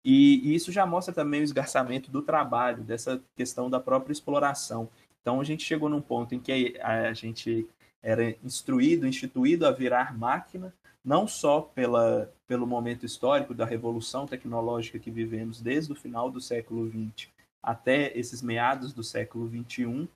E, 0.05 0.41
e 0.49 0.55
isso 0.55 0.73
já 0.73 0.85
mostra 0.87 1.15
também 1.15 1.41
o 1.41 1.45
esgarçamento 1.45 2.11
do 2.11 2.23
trabalho, 2.23 2.83
dessa 2.83 3.21
questão 3.37 3.69
da 3.69 3.81
própria 3.81 4.13
exploração. 4.13 4.89
Então 5.21 5.41
a 5.41 5.45
gente 5.45 5.65
chegou 5.65 5.89
num 5.89 6.01
ponto 6.01 6.35
em 6.35 6.41
que 6.41 6.77
a 6.81 7.13
gente 7.13 7.67
era 8.03 8.31
instruído, 8.43 9.07
instituído 9.07 9.67
a 9.67 9.71
virar 9.71 10.17
máquina, 10.17 10.75
não 11.05 11.27
só 11.27 11.61
pela, 11.61 12.33
pelo 12.47 12.67
momento 12.67 13.07
histórico 13.07 13.55
da 13.55 13.65
revolução 13.65 14.27
tecnológica 14.27 14.99
que 14.99 15.11
vivemos 15.11 15.61
desde 15.61 15.93
o 15.93 15.97
final 15.97 16.31
do 16.31 16.41
século 16.41 16.89
XX 16.89 17.29
até 17.63 18.17
esses 18.19 18.43
meados 18.43 18.93
do 18.93 19.05
século 19.05 19.49
XXI, 19.49 20.09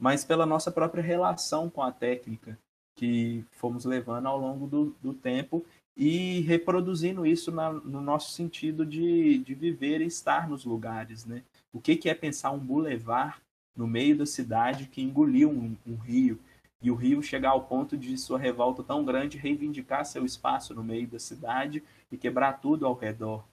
mas 0.00 0.24
pela 0.24 0.46
nossa 0.46 0.70
própria 0.70 1.02
relação 1.02 1.68
com 1.68 1.82
a 1.82 1.92
técnica 1.92 2.58
que 2.94 3.44
fomos 3.52 3.84
levando 3.84 4.26
ao 4.26 4.38
longo 4.38 4.66
do, 4.66 4.96
do 5.00 5.14
tempo 5.14 5.64
e 5.96 6.40
reproduzindo 6.40 7.26
isso 7.26 7.50
na, 7.50 7.72
no 7.72 8.00
nosso 8.00 8.32
sentido 8.32 8.84
de, 8.84 9.38
de 9.38 9.54
viver 9.54 10.00
e 10.00 10.06
estar 10.06 10.48
nos 10.48 10.64
lugares. 10.64 11.24
Né? 11.24 11.42
O 11.72 11.80
que, 11.80 11.96
que 11.96 12.08
é 12.08 12.14
pensar 12.14 12.50
um 12.50 12.58
bulevar 12.58 13.40
no 13.74 13.86
meio 13.86 14.16
da 14.16 14.26
cidade 14.26 14.86
que 14.86 15.02
engoliu 15.02 15.50
um, 15.50 15.76
um 15.86 15.96
rio, 15.96 16.38
e 16.82 16.90
o 16.90 16.94
rio 16.96 17.22
chegar 17.22 17.50
ao 17.50 17.62
ponto 17.62 17.96
de 17.96 18.18
sua 18.18 18.38
revolta 18.38 18.82
tão 18.82 19.04
grande 19.04 19.38
reivindicar 19.38 20.04
seu 20.04 20.26
espaço 20.26 20.74
no 20.74 20.82
meio 20.82 21.06
da 21.06 21.18
cidade 21.18 21.82
e 22.10 22.16
quebrar 22.16 22.54
tudo 22.54 22.84
ao 22.84 22.94
redor. 22.94 23.44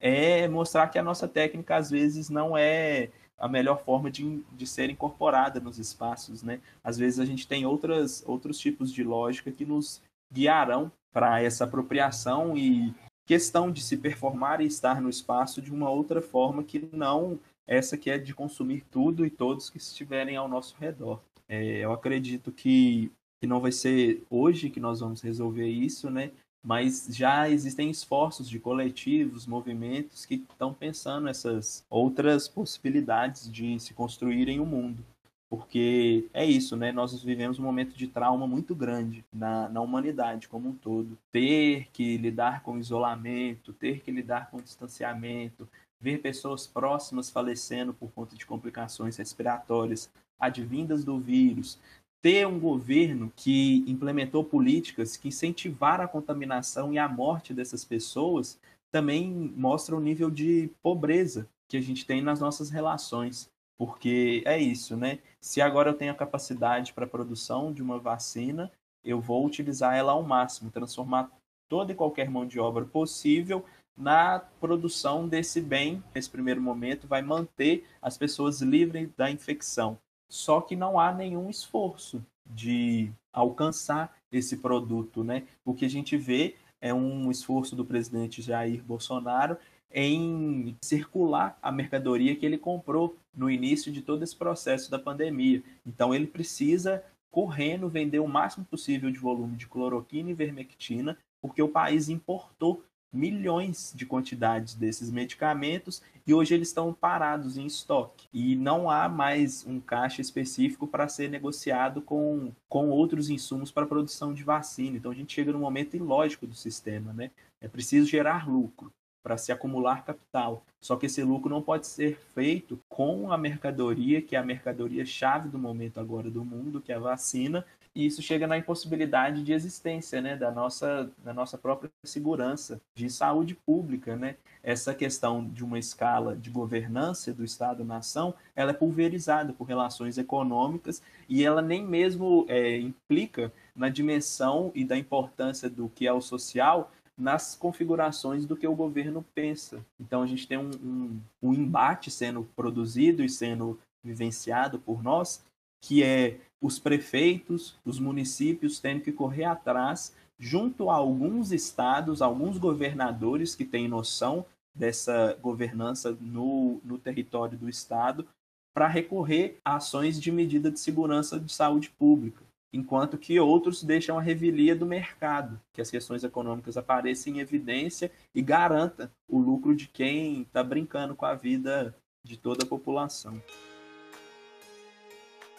É 0.00 0.46
mostrar 0.48 0.88
que 0.88 0.98
a 0.98 1.02
nossa 1.02 1.26
técnica 1.26 1.76
às 1.76 1.90
vezes 1.90 2.30
não 2.30 2.56
é 2.56 3.10
a 3.38 3.48
melhor 3.48 3.80
forma 3.82 4.10
de, 4.10 4.42
de 4.52 4.66
ser 4.66 4.90
incorporada 4.90 5.60
nos 5.60 5.78
espaços, 5.78 6.42
né? 6.42 6.60
Às 6.82 6.98
vezes 6.98 7.20
a 7.20 7.24
gente 7.24 7.46
tem 7.46 7.64
outras, 7.64 8.22
outros 8.26 8.58
tipos 8.58 8.92
de 8.92 9.04
lógica 9.04 9.52
que 9.52 9.64
nos 9.64 10.02
guiarão 10.32 10.90
para 11.12 11.40
essa 11.40 11.64
apropriação 11.64 12.56
e 12.56 12.92
questão 13.26 13.70
de 13.70 13.82
se 13.82 13.96
performar 13.96 14.60
e 14.60 14.66
estar 14.66 15.00
no 15.00 15.08
espaço 15.08 15.62
de 15.62 15.72
uma 15.72 15.88
outra 15.90 16.20
forma 16.20 16.64
que 16.64 16.88
não 16.92 17.38
essa 17.66 17.98
que 17.98 18.10
é 18.10 18.16
de 18.16 18.34
consumir 18.34 18.82
tudo 18.90 19.26
e 19.26 19.30
todos 19.30 19.68
que 19.68 19.76
estiverem 19.76 20.36
ao 20.36 20.48
nosso 20.48 20.74
redor. 20.80 21.20
É, 21.46 21.84
eu 21.84 21.92
acredito 21.92 22.50
que, 22.50 23.12
que 23.40 23.46
não 23.46 23.60
vai 23.60 23.70
ser 23.70 24.24
hoje 24.30 24.70
que 24.70 24.80
nós 24.80 25.00
vamos 25.00 25.20
resolver 25.20 25.68
isso, 25.68 26.10
né? 26.10 26.30
Mas 26.64 27.08
já 27.10 27.48
existem 27.48 27.90
esforços 27.90 28.48
de 28.48 28.58
coletivos, 28.58 29.46
movimentos 29.46 30.26
que 30.26 30.34
estão 30.34 30.74
pensando 30.74 31.28
essas 31.28 31.84
outras 31.88 32.48
possibilidades 32.48 33.50
de 33.50 33.78
se 33.78 33.94
construírem 33.94 34.60
o 34.60 34.64
um 34.64 34.66
mundo. 34.66 35.04
Porque 35.50 36.28
é 36.34 36.44
isso, 36.44 36.76
né? 36.76 36.92
Nós 36.92 37.22
vivemos 37.22 37.58
um 37.58 37.62
momento 37.62 37.96
de 37.96 38.06
trauma 38.06 38.46
muito 38.46 38.74
grande 38.74 39.24
na, 39.32 39.68
na 39.68 39.80
humanidade 39.80 40.46
como 40.46 40.68
um 40.68 40.74
todo. 40.74 41.16
Ter 41.32 41.88
que 41.90 42.18
lidar 42.18 42.62
com 42.62 42.78
isolamento, 42.78 43.72
ter 43.72 44.00
que 44.00 44.10
lidar 44.10 44.50
com 44.50 44.60
distanciamento, 44.60 45.66
ver 45.98 46.18
pessoas 46.18 46.66
próximas 46.66 47.30
falecendo 47.30 47.94
por 47.94 48.10
conta 48.12 48.36
de 48.36 48.44
complicações 48.44 49.16
respiratórias 49.16 50.10
advindas 50.38 51.02
do 51.02 51.18
vírus, 51.18 51.78
ter 52.20 52.46
um 52.46 52.58
governo 52.58 53.32
que 53.36 53.84
implementou 53.86 54.44
políticas 54.44 55.16
que 55.16 55.28
incentivaram 55.28 56.04
a 56.04 56.08
contaminação 56.08 56.92
e 56.92 56.98
a 56.98 57.08
morte 57.08 57.54
dessas 57.54 57.84
pessoas 57.84 58.58
também 58.90 59.30
mostra 59.56 59.94
o 59.94 60.00
nível 60.00 60.30
de 60.30 60.70
pobreza 60.82 61.48
que 61.68 61.76
a 61.76 61.80
gente 61.80 62.06
tem 62.06 62.22
nas 62.22 62.40
nossas 62.40 62.70
relações. 62.70 63.50
Porque 63.76 64.42
é 64.44 64.58
isso, 64.58 64.96
né? 64.96 65.20
Se 65.40 65.60
agora 65.60 65.90
eu 65.90 65.94
tenho 65.94 66.10
a 66.10 66.16
capacidade 66.16 66.92
para 66.92 67.04
a 67.04 67.08
produção 67.08 67.72
de 67.72 67.82
uma 67.82 67.98
vacina, 67.98 68.72
eu 69.04 69.20
vou 69.20 69.46
utilizar 69.46 69.94
ela 69.94 70.12
ao 70.12 70.22
máximo, 70.22 70.70
transformar 70.70 71.30
toda 71.68 71.92
e 71.92 71.94
qualquer 71.94 72.28
mão 72.28 72.46
de 72.46 72.58
obra 72.58 72.84
possível 72.84 73.64
na 73.96 74.38
produção 74.38 75.28
desse 75.28 75.60
bem, 75.60 76.02
nesse 76.14 76.30
primeiro 76.30 76.60
momento, 76.60 77.06
vai 77.06 77.20
manter 77.20 77.84
as 78.00 78.16
pessoas 78.16 78.60
livres 78.60 79.10
da 79.16 79.30
infecção. 79.30 79.98
Só 80.28 80.60
que 80.60 80.76
não 80.76 80.98
há 80.98 81.12
nenhum 81.12 81.48
esforço 81.48 82.24
de 82.44 83.10
alcançar 83.32 84.14
esse 84.30 84.58
produto, 84.58 85.24
né? 85.24 85.44
O 85.64 85.74
que 85.74 85.84
a 85.84 85.90
gente 85.90 86.16
vê 86.16 86.56
é 86.80 86.92
um 86.92 87.30
esforço 87.30 87.74
do 87.74 87.84
presidente 87.84 88.42
Jair 88.42 88.82
Bolsonaro 88.82 89.56
em 89.90 90.76
circular 90.82 91.58
a 91.62 91.72
mercadoria 91.72 92.36
que 92.36 92.44
ele 92.44 92.58
comprou 92.58 93.16
no 93.34 93.50
início 93.50 93.90
de 93.90 94.02
todo 94.02 94.22
esse 94.22 94.36
processo 94.36 94.90
da 94.90 94.98
pandemia. 94.98 95.62
Então 95.86 96.14
ele 96.14 96.26
precisa 96.26 97.02
correndo 97.30 97.88
vender 97.88 98.18
o 98.18 98.28
máximo 98.28 98.64
possível 98.64 99.10
de 99.10 99.18
volume 99.18 99.56
de 99.56 99.66
cloroquina 99.66 100.30
e 100.30 100.34
vermectina, 100.34 101.16
porque 101.40 101.62
o 101.62 101.68
país 101.68 102.08
importou 102.08 102.82
milhões 103.12 103.92
de 103.94 104.04
quantidades 104.04 104.74
desses 104.74 105.10
medicamentos 105.10 106.02
e 106.26 106.34
hoje 106.34 106.54
eles 106.54 106.68
estão 106.68 106.92
parados 106.92 107.56
em 107.56 107.66
estoque 107.66 108.28
e 108.32 108.54
não 108.54 108.90
há 108.90 109.08
mais 109.08 109.64
um 109.66 109.80
caixa 109.80 110.20
específico 110.20 110.86
para 110.86 111.08
ser 111.08 111.30
negociado 111.30 112.02
com, 112.02 112.52
com 112.68 112.90
outros 112.90 113.30
insumos 113.30 113.70
para 113.70 113.86
produção 113.86 114.34
de 114.34 114.44
vacina. 114.44 114.96
Então 114.96 115.10
a 115.10 115.14
gente 115.14 115.34
chega 115.34 115.52
num 115.52 115.60
momento 115.60 115.96
ilógico 115.96 116.46
do 116.46 116.54
sistema, 116.54 117.12
né? 117.12 117.30
É 117.60 117.66
preciso 117.66 118.06
gerar 118.06 118.48
lucro 118.48 118.92
para 119.22 119.36
se 119.36 119.52
acumular 119.52 120.04
capital. 120.04 120.64
Só 120.80 120.96
que 120.96 121.06
esse 121.06 121.22
lucro 121.22 121.50
não 121.50 121.60
pode 121.60 121.86
ser 121.86 122.16
feito 122.34 122.78
com 122.88 123.32
a 123.32 123.36
mercadoria, 123.36 124.22
que 124.22 124.36
é 124.36 124.38
a 124.38 124.44
mercadoria 124.44 125.04
chave 125.04 125.48
do 125.48 125.58
momento 125.58 125.98
agora 125.98 126.30
do 126.30 126.44
mundo, 126.44 126.80
que 126.80 126.92
é 126.92 126.94
a 126.94 127.00
vacina, 127.00 127.64
e 127.98 128.06
isso 128.06 128.22
chega 128.22 128.46
na 128.46 128.56
impossibilidade 128.56 129.42
de 129.42 129.52
existência, 129.52 130.20
né, 130.20 130.36
da 130.36 130.52
nossa, 130.52 131.10
da 131.18 131.34
nossa 131.34 131.58
própria 131.58 131.90
segurança, 132.06 132.80
de 132.94 133.10
saúde 133.10 133.56
pública, 133.66 134.14
né? 134.14 134.36
Essa 134.62 134.94
questão 134.94 135.44
de 135.44 135.64
uma 135.64 135.80
escala 135.80 136.36
de 136.36 136.48
governança 136.48 137.34
do 137.34 137.44
Estado-nação, 137.44 138.34
ela 138.54 138.70
é 138.70 138.74
pulverizada 138.74 139.52
por 139.52 139.64
relações 139.64 140.16
econômicas 140.16 141.02
e 141.28 141.44
ela 141.44 141.60
nem 141.60 141.84
mesmo 141.84 142.46
é, 142.48 142.78
implica 142.78 143.52
na 143.74 143.88
dimensão 143.88 144.70
e 144.76 144.84
da 144.84 144.96
importância 144.96 145.68
do 145.68 145.88
que 145.88 146.06
é 146.06 146.12
o 146.12 146.20
social 146.20 146.92
nas 147.16 147.56
configurações 147.56 148.46
do 148.46 148.56
que 148.56 148.68
o 148.68 148.76
governo 148.76 149.26
pensa. 149.34 149.84
Então 149.98 150.22
a 150.22 150.26
gente 150.28 150.46
tem 150.46 150.56
um, 150.56 150.70
um, 150.70 151.20
um 151.42 151.52
embate 151.52 152.12
sendo 152.12 152.48
produzido 152.54 153.24
e 153.24 153.28
sendo 153.28 153.76
vivenciado 154.04 154.78
por 154.78 155.02
nós, 155.02 155.44
que 155.80 156.02
é 156.04 156.38
os 156.60 156.78
prefeitos, 156.78 157.76
os 157.84 157.98
municípios 157.98 158.80
tendo 158.80 159.02
que 159.02 159.12
correr 159.12 159.44
atrás, 159.44 160.14
junto 160.38 160.90
a 160.90 160.94
alguns 160.94 161.52
estados, 161.52 162.22
alguns 162.22 162.58
governadores 162.58 163.54
que 163.54 163.64
têm 163.64 163.88
noção 163.88 164.44
dessa 164.74 165.36
governança 165.40 166.16
no, 166.20 166.80
no 166.84 166.98
território 166.98 167.58
do 167.58 167.68
estado, 167.68 168.26
para 168.74 168.86
recorrer 168.86 169.58
a 169.64 169.76
ações 169.76 170.20
de 170.20 170.30
medida 170.30 170.70
de 170.70 170.78
segurança 170.78 171.40
de 171.40 171.52
saúde 171.52 171.90
pública, 171.90 172.44
enquanto 172.72 173.18
que 173.18 173.38
outros 173.40 173.82
deixam 173.82 174.16
a 174.16 174.22
revelia 174.22 174.76
do 174.76 174.86
mercado, 174.86 175.60
que 175.72 175.80
as 175.80 175.90
questões 175.90 176.22
econômicas 176.22 176.76
apareçam 176.76 177.32
em 177.32 177.40
evidência 177.40 178.10
e 178.32 178.40
garanta 178.40 179.10
o 179.28 179.38
lucro 179.38 179.74
de 179.74 179.88
quem 179.88 180.42
está 180.42 180.62
brincando 180.62 181.16
com 181.16 181.26
a 181.26 181.34
vida 181.34 181.94
de 182.22 182.36
toda 182.36 182.64
a 182.64 182.68
população 182.68 183.42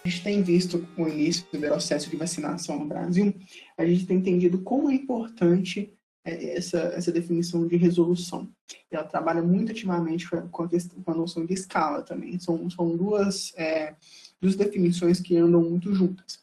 a 0.04 0.08
gente 0.08 0.24
tem 0.24 0.42
visto 0.42 0.86
com 0.96 1.04
o 1.04 1.10
início 1.10 1.46
do 1.52 1.60
processo 1.60 2.10
de 2.10 2.16
vacinação 2.16 2.80
no 2.80 2.88
Brasil, 2.88 3.34
a 3.78 3.86
gente 3.86 4.06
tem 4.06 4.18
entendido 4.18 4.60
como 4.60 4.90
é 4.90 4.94
importante 4.94 5.94
é, 6.24 6.58
essa, 6.58 6.80
essa 6.80 7.12
definição 7.12 7.68
de 7.68 7.76
resolução. 7.76 8.50
Ela 8.92 9.04
trabalha 9.04 9.42
muito 9.42 9.72
ativamente 9.72 10.30
com 10.30 10.38
a, 10.38 10.42
com 10.42 11.12
a 11.12 11.16
noção 11.16 11.46
de 11.46 11.54
escala 11.54 12.02
também. 12.02 12.40
São, 12.40 12.70
são 12.70 12.96
duas, 12.96 13.54
é, 13.56 13.96
duas 14.42 14.56
definições 14.56 15.20
que 15.20 15.38
andam 15.38 15.62
muito 15.62 15.94
juntas. 15.94 16.40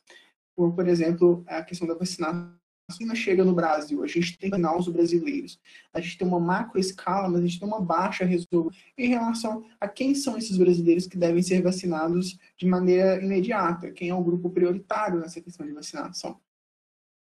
Por, 0.54 0.72
por 0.74 0.88
exemplo, 0.88 1.44
a 1.46 1.62
questão 1.62 1.86
da 1.86 1.94
vacinação 1.94 2.54
vacina 2.88 3.14
chega 3.14 3.44
no 3.44 3.52
Brasil, 3.52 4.02
a 4.02 4.06
gente 4.06 4.38
tem 4.38 4.50
os 4.54 4.88
brasileiros, 4.88 5.60
a 5.92 6.00
gente 6.00 6.18
tem 6.18 6.26
uma 6.26 6.38
macro 6.38 6.78
escala, 6.78 7.28
mas 7.28 7.38
a 7.42 7.46
gente 7.46 7.58
tem 7.58 7.66
uma 7.66 7.80
baixa 7.80 8.24
resolução 8.24 8.70
em 8.96 9.08
relação 9.08 9.64
a 9.80 9.88
quem 9.88 10.14
são 10.14 10.38
esses 10.38 10.56
brasileiros 10.56 11.06
que 11.06 11.18
devem 11.18 11.42
ser 11.42 11.62
vacinados 11.62 12.38
de 12.56 12.66
maneira 12.66 13.22
imediata, 13.22 13.90
quem 13.90 14.10
é 14.10 14.14
o 14.14 14.22
grupo 14.22 14.50
prioritário 14.50 15.18
nessa 15.18 15.40
questão 15.40 15.66
de 15.66 15.72
vacinação. 15.72 16.40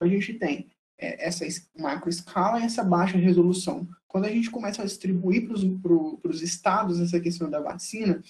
A 0.01 0.07
gente 0.07 0.35
tem 0.35 0.71
é, 0.99 1.27
essa 1.27 1.47
macro 1.79 2.11
escala 2.11 2.61
e 2.61 2.65
essa 2.65 2.85
baixa 2.85 3.17
resolução. 3.17 3.89
Quando 4.07 4.27
a 4.27 4.31
gente 4.31 4.51
começa 4.51 4.83
a 4.83 4.85
distribuir 4.85 5.49
para 5.49 6.31
os 6.31 6.43
estados 6.43 7.01
essa 7.01 7.19
questão 7.19 7.49
da 7.49 7.61
vacina, 7.61 8.23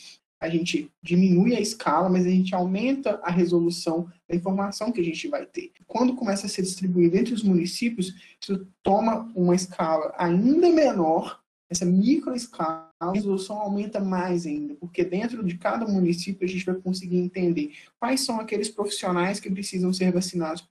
a 0.44 0.50
gente 0.50 0.90
diminui 1.02 1.54
a 1.54 1.60
escala, 1.60 2.08
mas 2.08 2.26
a 2.26 2.30
gente 2.30 2.54
aumenta 2.54 3.18
a 3.22 3.30
resolução 3.30 4.08
da 4.28 4.36
informação 4.36 4.92
que 4.92 5.00
a 5.00 5.04
gente 5.04 5.26
vai 5.28 5.46
ter. 5.46 5.72
Quando 5.86 6.14
começa 6.14 6.46
a 6.46 6.48
ser 6.48 6.62
distribuído 6.62 7.16
entre 7.16 7.32
os 7.32 7.42
municípios, 7.42 8.14
isso 8.40 8.66
toma 8.82 9.30
uma 9.34 9.54
escala 9.54 10.14
ainda 10.18 10.68
menor, 10.68 11.40
essa 11.70 11.86
micro 11.86 12.34
escala, 12.34 12.90
a 13.00 13.10
resolução 13.10 13.58
aumenta 13.58 13.98
mais 13.98 14.46
ainda, 14.46 14.74
porque 14.74 15.02
dentro 15.02 15.42
de 15.42 15.56
cada 15.56 15.86
município 15.86 16.46
a 16.46 16.48
gente 16.48 16.64
vai 16.64 16.74
conseguir 16.74 17.16
entender 17.16 17.72
quais 17.98 18.20
são 18.20 18.38
aqueles 18.38 18.68
profissionais 18.68 19.40
que 19.40 19.50
precisam 19.50 19.92
ser 19.92 20.12
vacinados 20.12 20.66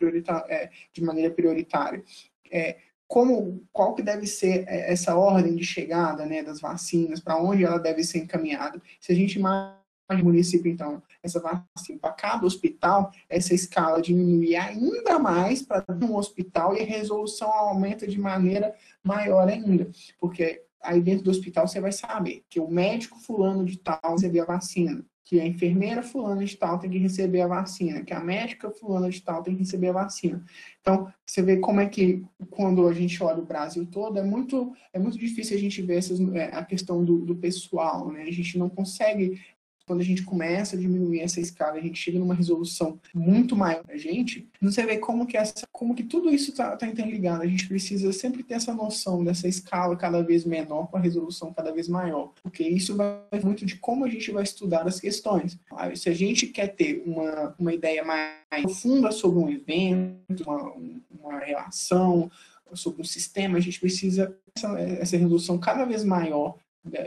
é, 0.48 0.70
de 0.94 1.04
maneira 1.04 1.34
prioritária. 1.34 2.04
É, 2.52 2.78
como 3.08 3.64
qual 3.72 3.94
que 3.94 4.02
deve 4.02 4.26
ser 4.26 4.66
é, 4.68 4.92
essa 4.92 5.16
ordem 5.16 5.56
de 5.56 5.64
chegada 5.64 6.26
né, 6.26 6.44
das 6.44 6.60
vacinas, 6.60 7.20
para 7.20 7.38
onde 7.38 7.64
ela 7.64 7.78
deve 7.78 8.04
ser 8.04 8.20
encaminhada. 8.20 8.82
Se 9.00 9.12
a 9.12 9.16
gente 9.16 9.38
imagina 9.38 9.84
município, 10.22 10.70
então, 10.70 11.02
essa 11.24 11.40
vacina 11.40 12.00
para 12.00 12.12
cada 12.12 12.46
hospital, 12.46 13.12
essa 13.30 13.54
escala 13.54 14.02
diminui 14.02 14.56
ainda 14.56 15.18
mais 15.18 15.62
para 15.62 15.84
um 15.90 16.16
hospital 16.16 16.76
e 16.76 16.82
a 16.82 16.86
resolução 16.86 17.50
aumenta 17.50 18.06
de 18.06 18.20
maneira 18.20 18.76
maior 19.04 19.48
ainda, 19.48 19.90
porque 20.20 20.62
aí 20.82 21.00
dentro 21.00 21.24
do 21.24 21.32
hospital 21.32 21.68
você 21.68 21.80
vai 21.80 21.94
saber 21.94 22.44
que 22.50 22.60
o 22.60 22.70
médico 22.70 23.18
fulano 23.18 23.66
de 23.66 23.78
tal 23.78 24.00
recebeu 24.12 24.44
a 24.44 24.48
vacina, 24.48 25.04
que 25.26 25.40
a 25.40 25.48
enfermeira 25.48 26.04
fulana 26.04 26.44
de 26.44 26.58
tal 26.58 26.78
tem 26.78 26.90
que 26.90 26.98
receber 26.98 27.42
a 27.42 27.48
vacina, 27.48 28.04
que 28.04 28.14
a 28.14 28.20
médica 28.20 28.70
fulana 28.70 29.10
de 29.10 29.22
tal 29.22 29.42
tem 29.42 29.54
que 29.54 29.62
receber 29.62 29.90
a 29.90 29.94
vacina. 29.94 30.44
Então, 30.82 31.12
você 31.26 31.42
vê 31.42 31.58
como 31.58 31.80
é 31.80 31.88
que, 31.88 32.24
quando 32.50 32.88
a 32.88 32.94
gente 32.94 33.24
olha 33.24 33.40
o 33.40 33.46
Brasil 33.46 33.86
todo, 33.86 34.20
é 34.20 34.24
muito, 34.24 34.74
é 34.92 35.00
muito 35.00 35.18
difícil 35.18 35.56
a 35.56 35.60
gente 35.60 35.82
ver 35.82 35.98
essas, 35.98 36.20
é, 36.20 36.46
a 36.54 36.64
questão 36.64 37.04
do, 37.04 37.20
do 37.20 37.36
pessoal, 37.36 38.12
né? 38.12 38.24
A 38.24 38.32
gente 38.32 38.58
não 38.58 38.70
consegue 38.70 39.40
quando 39.86 40.02
a 40.02 40.04
gente 40.04 40.24
começa 40.24 40.76
a 40.76 40.80
diminuir 40.80 41.22
essa 41.22 41.40
escala, 41.40 41.78
a 41.78 41.82
gente 41.82 42.00
chega 42.00 42.20
numa 42.20 42.34
resolução 42.34 43.00
muito 43.14 43.56
maior 43.56 43.84
a 43.90 43.98
gente, 43.98 44.48
você 44.62 44.86
vê 44.86 44.98
como 44.98 45.26
que, 45.26 45.38
essa, 45.38 45.68
como 45.72 45.96
que 45.96 46.04
tudo 46.04 46.30
isso 46.30 46.52
está 46.52 46.76
tá 46.76 46.88
interligado. 46.88 47.44
A 47.44 47.48
gente 47.48 47.68
precisa 47.68 48.12
sempre 48.14 48.44
ter 48.44 48.56
essa 48.56 48.74
noção 48.74 49.24
dessa 49.24 49.48
escala 49.48 49.96
cada 49.96 50.22
vez 50.22 50.46
menor 50.46 50.88
com 50.88 50.98
a 50.98 51.00
resolução 51.00 51.54
cada 51.54 51.72
vez 51.72 51.88
maior, 51.88 52.32
porque 52.42 52.64
isso 52.64 52.96
vai 52.96 53.20
muito 53.44 53.66
de 53.66 53.78
como 53.78 54.06
a 54.06 54.10
gente 54.10 54.32
vai 54.32 54.44
estudar 54.44 54.88
as 54.88 55.00
questões. 55.00 55.58
Se 55.96 56.10
a 56.10 56.14
gente 56.14 56.48
quer 56.48 56.68
ter 56.68 57.04
uma, 57.06 57.56
uma 57.60 57.74
ideia 57.74 58.04
mais 58.04 58.62
profunda 58.62 59.12
sobre 59.12 59.40
um 59.40 59.50
evento, 59.50 60.44
uma, 60.46 60.74
uma 61.20 61.40
relação, 61.40 62.32
sobre 62.74 63.02
um 63.02 63.06
sistema, 63.06 63.58
a 63.58 63.62
gente 63.62 63.80
precisa 63.80 64.36
essa, 64.56 64.80
essa 64.80 65.18
resolução 65.18 65.58
cada 65.58 65.86
vez 65.86 66.04
maior 66.04 66.56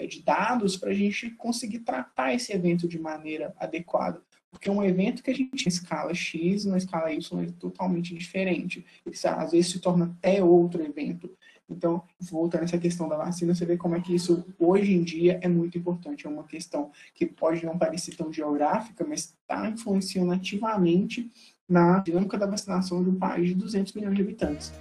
de 0.08 0.22
dados 0.22 0.76
para 0.76 0.90
a 0.90 0.94
gente 0.94 1.30
conseguir 1.30 1.80
tratar 1.80 2.34
esse 2.34 2.52
evento 2.52 2.88
de 2.88 2.98
maneira 2.98 3.54
adequada. 3.58 4.22
Porque 4.50 4.70
um 4.70 4.82
evento 4.82 5.22
que 5.22 5.30
a 5.30 5.34
gente 5.34 5.68
escala 5.68 6.14
X 6.14 6.64
na 6.64 6.78
escala 6.78 7.12
Y 7.12 7.42
é 7.42 7.52
totalmente 7.58 8.14
diferente. 8.14 8.86
Ele, 9.04 9.14
às 9.24 9.52
vezes 9.52 9.72
se 9.72 9.80
torna 9.80 10.06
até 10.06 10.42
outro 10.42 10.82
evento. 10.82 11.30
Então, 11.68 12.02
voltando 12.20 12.62
a 12.62 12.64
essa 12.64 12.78
questão 12.78 13.08
da 13.08 13.16
vacina, 13.16 13.54
você 13.54 13.66
vê 13.66 13.76
como 13.76 13.96
é 13.96 14.00
que 14.00 14.14
isso 14.14 14.46
hoje 14.58 14.94
em 14.94 15.02
dia 15.02 15.38
é 15.42 15.48
muito 15.48 15.76
importante. 15.76 16.26
É 16.26 16.30
uma 16.30 16.44
questão 16.44 16.90
que 17.14 17.26
pode 17.26 17.66
não 17.66 17.76
parecer 17.76 18.16
tão 18.16 18.32
geográfica, 18.32 19.04
mas 19.06 19.36
está 19.40 19.68
influenciando 19.68 20.32
ativamente 20.32 21.30
na 21.68 21.98
dinâmica 21.98 22.38
da 22.38 22.46
vacinação 22.46 23.02
de 23.02 23.10
um 23.10 23.18
país 23.18 23.48
de 23.48 23.54
200 23.56 23.92
milhões 23.92 24.14
de 24.14 24.22
habitantes. 24.22 24.72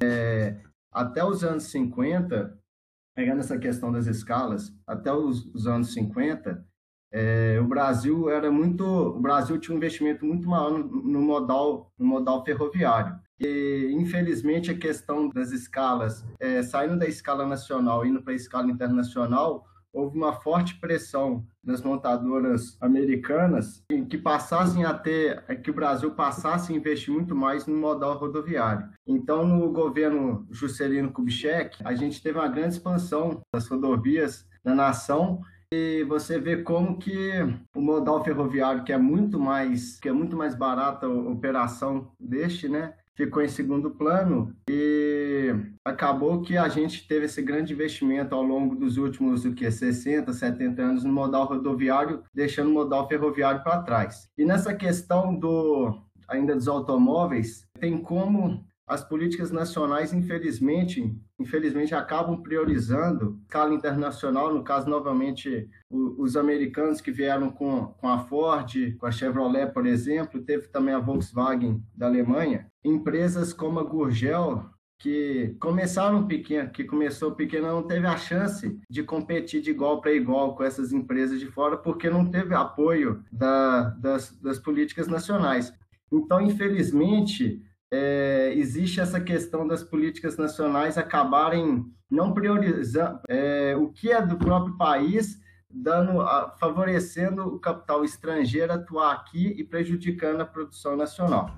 É, 0.00 0.56
até 0.90 1.24
os 1.24 1.42
anos 1.42 1.64
50, 1.64 2.56
pegando 3.14 3.40
essa 3.40 3.58
questão 3.58 3.92
das 3.92 4.06
escalas, 4.06 4.72
até 4.86 5.12
os, 5.12 5.46
os 5.54 5.66
anos 5.66 5.92
50, 5.92 6.64
é, 7.12 7.58
o 7.60 7.66
Brasil 7.66 8.30
era 8.30 8.50
muito, 8.50 8.84
o 8.84 9.20
Brasil 9.20 9.58
tinha 9.58 9.74
um 9.74 9.76
investimento 9.76 10.24
muito 10.24 10.48
maior 10.48 10.70
no, 10.70 10.84
no, 10.86 11.20
modal, 11.20 11.92
no 11.98 12.06
modal 12.06 12.42
ferroviário. 12.44 13.14
E 13.38 13.90
infelizmente 13.92 14.70
a 14.70 14.78
questão 14.78 15.28
das 15.28 15.50
escalas, 15.50 16.24
é, 16.40 16.62
saindo 16.62 16.98
da 16.98 17.06
escala 17.06 17.46
nacional, 17.46 18.06
indo 18.06 18.22
para 18.22 18.32
a 18.32 18.36
escala 18.36 18.70
internacional, 18.70 19.66
houve 19.92 20.16
uma 20.16 20.32
forte 20.32 20.78
pressão 20.80 21.44
das 21.62 21.82
montadoras 21.82 22.76
americanas 22.80 23.84
que 24.08 24.18
passassem 24.18 24.84
a 24.84 24.94
ter, 24.94 25.44
que 25.62 25.70
o 25.70 25.74
Brasil 25.74 26.10
passasse 26.12 26.72
a 26.72 26.76
investir 26.76 27.12
muito 27.12 27.34
mais 27.34 27.66
no 27.66 27.76
modal 27.76 28.18
rodoviário. 28.18 28.88
Então, 29.06 29.46
no 29.46 29.70
governo 29.70 30.46
Juscelino 30.50 31.12
Kubitschek, 31.12 31.78
a 31.84 31.94
gente 31.94 32.22
teve 32.22 32.38
uma 32.38 32.48
grande 32.48 32.74
expansão 32.74 33.40
das 33.54 33.68
rodovias 33.68 34.46
na 34.64 34.74
nação 34.74 35.40
e 35.72 36.04
você 36.04 36.38
vê 36.38 36.58
como 36.58 36.98
que 36.98 37.30
o 37.74 37.80
modal 37.80 38.22
ferroviário, 38.22 38.84
que 38.84 38.92
é 38.92 38.98
muito 38.98 39.38
mais, 39.38 39.98
que 39.98 40.08
é 40.08 40.12
muito 40.12 40.36
mais 40.36 40.54
barata 40.54 41.06
a 41.06 41.08
operação 41.08 42.10
deste, 42.20 42.68
né, 42.68 42.92
ficou 43.14 43.42
em 43.42 43.48
segundo 43.48 43.90
plano 43.90 44.54
e 44.68 45.54
acabou 45.84 46.40
que 46.40 46.56
a 46.56 46.68
gente 46.68 47.06
teve 47.06 47.26
esse 47.26 47.42
grande 47.42 47.72
investimento 47.72 48.34
ao 48.34 48.42
longo 48.42 48.74
dos 48.74 48.96
últimos 48.96 49.44
o 49.44 49.52
que 49.54 49.70
60, 49.70 50.32
70 50.32 50.82
anos 50.82 51.04
no 51.04 51.12
modal 51.12 51.46
rodoviário, 51.46 52.22
deixando 52.34 52.70
o 52.70 52.74
modal 52.74 53.06
ferroviário 53.08 53.62
para 53.62 53.82
trás. 53.82 54.28
E 54.36 54.44
nessa 54.44 54.74
questão 54.74 55.34
do 55.34 55.94
ainda 56.28 56.54
dos 56.54 56.68
automóveis, 56.68 57.66
tem 57.78 57.98
como 57.98 58.64
as 58.86 59.04
políticas 59.04 59.50
nacionais, 59.50 60.12
infelizmente, 60.12 61.14
infelizmente 61.42 61.94
acabam 61.94 62.42
priorizando 62.42 63.38
escala 63.42 63.74
internacional, 63.74 64.52
no 64.54 64.64
caso, 64.64 64.88
novamente, 64.88 65.68
os 65.90 66.36
americanos 66.36 67.00
que 67.00 67.10
vieram 67.10 67.50
com, 67.50 67.86
com 67.86 68.08
a 68.08 68.18
Ford, 68.18 68.96
com 68.98 69.06
a 69.06 69.10
Chevrolet, 69.10 69.66
por 69.72 69.86
exemplo, 69.86 70.42
teve 70.42 70.68
também 70.68 70.94
a 70.94 70.98
Volkswagen 70.98 71.82
da 71.94 72.06
Alemanha, 72.06 72.66
empresas 72.84 73.52
como 73.52 73.78
a 73.78 73.82
Gurgel, 73.82 74.64
que 74.98 75.56
começaram 75.58 76.28
pequeno, 76.28 76.70
que 76.70 76.84
começou 76.84 77.32
pequena, 77.32 77.72
não 77.72 77.82
teve 77.82 78.06
a 78.06 78.16
chance 78.16 78.78
de 78.88 79.02
competir 79.02 79.60
de 79.60 79.70
igual 79.70 80.00
para 80.00 80.12
igual 80.12 80.54
com 80.54 80.62
essas 80.62 80.92
empresas 80.92 81.40
de 81.40 81.46
fora, 81.46 81.76
porque 81.76 82.08
não 82.08 82.30
teve 82.30 82.54
apoio 82.54 83.24
da, 83.32 83.90
das, 83.90 84.30
das 84.40 84.60
políticas 84.60 85.08
nacionais. 85.08 85.74
Então, 86.12 86.40
infelizmente, 86.40 87.60
é, 87.92 88.54
existe 88.56 89.00
essa 89.00 89.20
questão 89.20 89.68
das 89.68 89.84
políticas 89.84 90.38
nacionais 90.38 90.96
acabarem 90.96 91.84
não 92.10 92.32
priorizando 92.32 93.20
é, 93.28 93.76
o 93.76 93.88
que 93.90 94.10
é 94.10 94.24
do 94.24 94.38
próprio 94.38 94.78
país, 94.78 95.38
dando, 95.70 96.24
favorecendo 96.58 97.46
o 97.46 97.58
capital 97.58 98.02
estrangeiro 98.02 98.72
atuar 98.72 99.12
aqui 99.12 99.54
e 99.58 99.62
prejudicando 99.62 100.40
a 100.40 100.46
produção 100.46 100.96
nacional. 100.96 101.54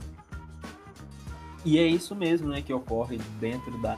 E 1.64 1.78
é 1.78 1.86
isso 1.86 2.16
mesmo 2.16 2.48
né, 2.48 2.60
que 2.60 2.74
ocorre 2.74 3.18
dentro 3.38 3.80
da, 3.80 3.96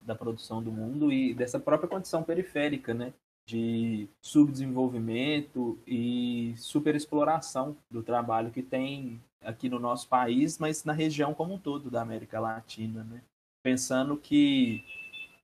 da 0.00 0.14
produção 0.14 0.62
do 0.62 0.70
mundo 0.70 1.10
e 1.10 1.32
dessa 1.32 1.58
própria 1.58 1.88
condição 1.88 2.22
periférica, 2.22 2.92
né? 2.92 3.14
De 3.46 4.08
subdesenvolvimento 4.20 5.78
e 5.86 6.54
superexploração 6.56 7.76
do 7.88 8.02
trabalho 8.02 8.50
que 8.50 8.62
tem 8.62 9.22
aqui 9.40 9.68
no 9.68 9.78
nosso 9.78 10.08
país, 10.08 10.58
mas 10.58 10.84
na 10.84 10.92
região 10.92 11.32
como 11.32 11.54
um 11.54 11.58
todo 11.58 11.88
da 11.88 12.02
América 12.02 12.40
Latina, 12.40 13.04
né? 13.04 13.22
Pensando 13.62 14.16
que 14.16 14.84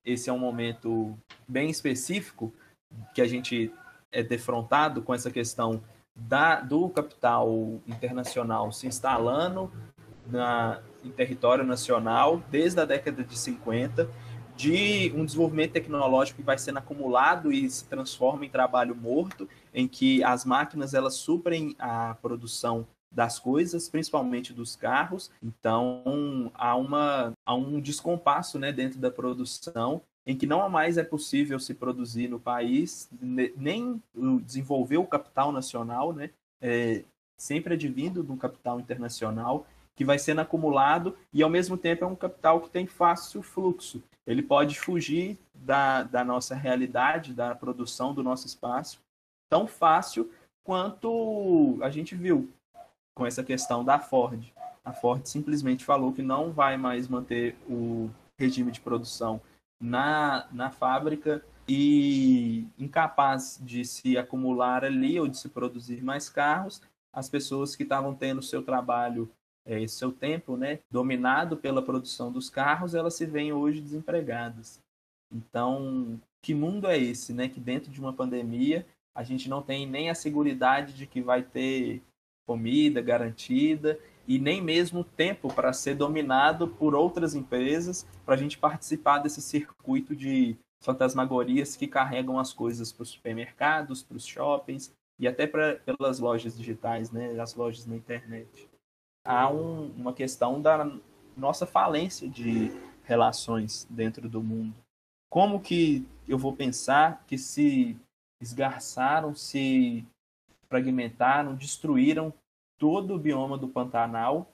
esse 0.05 0.29
é 0.29 0.33
um 0.33 0.39
momento 0.39 1.17
bem 1.47 1.69
específico 1.69 2.53
que 3.13 3.21
a 3.21 3.27
gente 3.27 3.73
é 4.11 4.21
defrontado 4.21 5.01
com 5.01 5.13
essa 5.13 5.31
questão 5.31 5.81
da, 6.15 6.59
do 6.59 6.89
capital 6.89 7.49
internacional 7.87 8.71
se 8.71 8.85
instalando 8.85 9.71
na, 10.27 10.81
em 11.03 11.09
território 11.09 11.63
nacional 11.63 12.41
desde 12.51 12.79
a 12.79 12.85
década 12.85 13.23
de 13.23 13.37
50, 13.37 14.09
de 14.55 15.11
um 15.15 15.25
desenvolvimento 15.25 15.73
tecnológico 15.73 16.39
que 16.39 16.45
vai 16.45 16.57
sendo 16.57 16.77
acumulado 16.77 17.51
e 17.51 17.69
se 17.69 17.85
transforma 17.85 18.45
em 18.45 18.49
trabalho 18.49 18.95
morto, 18.95 19.47
em 19.73 19.87
que 19.87 20.23
as 20.23 20.45
máquinas 20.45 20.93
elas 20.93 21.15
suprem 21.15 21.75
a 21.79 22.15
produção 22.21 22.87
das 23.11 23.37
coisas, 23.37 23.87
principalmente 23.87 24.53
dos 24.53 24.75
carros. 24.75 25.31
Então 25.41 26.51
há, 26.53 26.75
uma, 26.75 27.33
há 27.45 27.53
um 27.53 27.79
descompasso 27.79 28.57
né, 28.57 28.71
dentro 28.71 28.99
da 28.99 29.11
produção 29.11 30.01
em 30.25 30.37
que 30.37 30.47
não 30.47 30.67
mais 30.69 30.97
é 30.97 31.03
possível 31.03 31.59
se 31.59 31.73
produzir 31.73 32.29
no 32.29 32.39
país, 32.39 33.09
nem 33.21 34.01
desenvolver 34.45 34.97
o 34.97 35.05
capital 35.05 35.51
nacional, 35.51 36.13
né, 36.13 36.29
é, 36.61 37.03
sempre 37.37 37.73
advindo 37.73 38.23
de 38.23 38.31
um 38.31 38.37
capital 38.37 38.79
internacional 38.79 39.67
que 39.95 40.05
vai 40.05 40.17
sendo 40.17 40.41
acumulado 40.41 41.15
e 41.31 41.43
ao 41.43 41.49
mesmo 41.49 41.77
tempo 41.77 42.03
é 42.03 42.07
um 42.07 42.15
capital 42.15 42.61
que 42.61 42.69
tem 42.69 42.87
fácil 42.87 43.41
fluxo. 43.41 44.01
Ele 44.25 44.41
pode 44.41 44.79
fugir 44.79 45.37
da, 45.53 46.03
da 46.03 46.23
nossa 46.23 46.55
realidade, 46.55 47.33
da 47.33 47.53
produção 47.53 48.13
do 48.13 48.23
nosso 48.23 48.47
espaço, 48.47 48.99
tão 49.49 49.67
fácil 49.67 50.31
quanto 50.63 51.77
a 51.81 51.89
gente 51.89 52.15
viu 52.15 52.49
com 53.13 53.25
essa 53.25 53.43
questão 53.43 53.83
da 53.83 53.99
Ford. 53.99 54.51
A 54.83 54.91
Ford 54.91 55.25
simplesmente 55.25 55.85
falou 55.85 56.11
que 56.11 56.21
não 56.21 56.51
vai 56.51 56.77
mais 56.77 57.07
manter 57.07 57.55
o 57.69 58.09
regime 58.37 58.71
de 58.71 58.81
produção 58.81 59.39
na, 59.79 60.47
na 60.51 60.71
fábrica 60.71 61.43
e 61.67 62.65
incapaz 62.77 63.59
de 63.61 63.85
se 63.85 64.17
acumular 64.17 64.83
ali 64.83 65.19
ou 65.19 65.27
de 65.27 65.37
se 65.37 65.49
produzir 65.49 66.01
mais 66.01 66.29
carros, 66.29 66.81
as 67.11 67.29
pessoas 67.29 67.75
que 67.75 67.83
estavam 67.83 68.13
tendo 68.15 68.41
seu 68.41 68.63
trabalho, 68.63 69.29
é, 69.65 69.85
seu 69.87 70.11
tempo, 70.11 70.57
né, 70.57 70.79
dominado 70.91 71.57
pela 71.57 71.81
produção 71.81 72.31
dos 72.31 72.49
carros, 72.49 72.95
elas 72.95 73.13
se 73.13 73.25
veem 73.25 73.53
hoje 73.53 73.81
desempregadas. 73.81 74.79
Então, 75.31 76.19
que 76.41 76.53
mundo 76.53 76.87
é 76.87 76.97
esse, 76.97 77.33
né, 77.33 77.47
que 77.47 77.59
dentro 77.59 77.91
de 77.91 77.99
uma 77.99 78.13
pandemia 78.13 78.85
a 79.15 79.23
gente 79.23 79.47
não 79.47 79.61
tem 79.61 79.87
nem 79.87 80.09
a 80.09 80.15
segurança 80.15 80.93
de 80.93 81.05
que 81.05 81.21
vai 81.21 81.43
ter 81.43 82.01
comida 82.47 83.01
garantida 83.01 83.99
e 84.27 84.39
nem 84.39 84.61
mesmo 84.61 85.03
tempo 85.03 85.53
para 85.53 85.71
ser 85.71 85.95
dominado 85.95 86.67
por 86.67 86.95
outras 86.95 87.35
empresas 87.35 88.05
para 88.25 88.35
a 88.35 88.37
gente 88.37 88.57
participar 88.57 89.19
desse 89.19 89.41
circuito 89.41 90.15
de 90.15 90.57
fantasmagorias 90.81 91.75
que 91.75 91.87
carregam 91.87 92.37
as 92.37 92.51
coisas 92.51 92.91
para 92.91 93.03
os 93.03 93.09
supermercados, 93.09 94.03
para 94.03 94.17
os 94.17 94.25
shoppings 94.25 94.93
e 95.19 95.27
até 95.27 95.47
pra, 95.47 95.75
pelas 95.75 96.19
lojas 96.19 96.57
digitais, 96.57 97.11
né, 97.11 97.39
as 97.39 97.55
lojas 97.55 97.85
na 97.85 97.95
internet. 97.95 98.72
Há 99.25 99.49
um, 99.49 99.91
uma 99.95 100.13
questão 100.13 100.61
da 100.61 100.91
nossa 101.35 101.65
falência 101.65 102.27
de 102.27 102.71
relações 103.03 103.87
dentro 103.89 104.29
do 104.29 104.41
mundo. 104.41 104.75
Como 105.29 105.59
que 105.59 106.05
eu 106.27 106.37
vou 106.37 106.53
pensar 106.53 107.23
que 107.25 107.37
se 107.37 107.97
esgarçaram, 108.41 109.33
se 109.33 110.05
fragmentaram, 110.67 111.55
destruíram 111.55 112.33
todo 112.77 113.15
o 113.15 113.19
bioma 113.19 113.57
do 113.57 113.67
Pantanal 113.67 114.51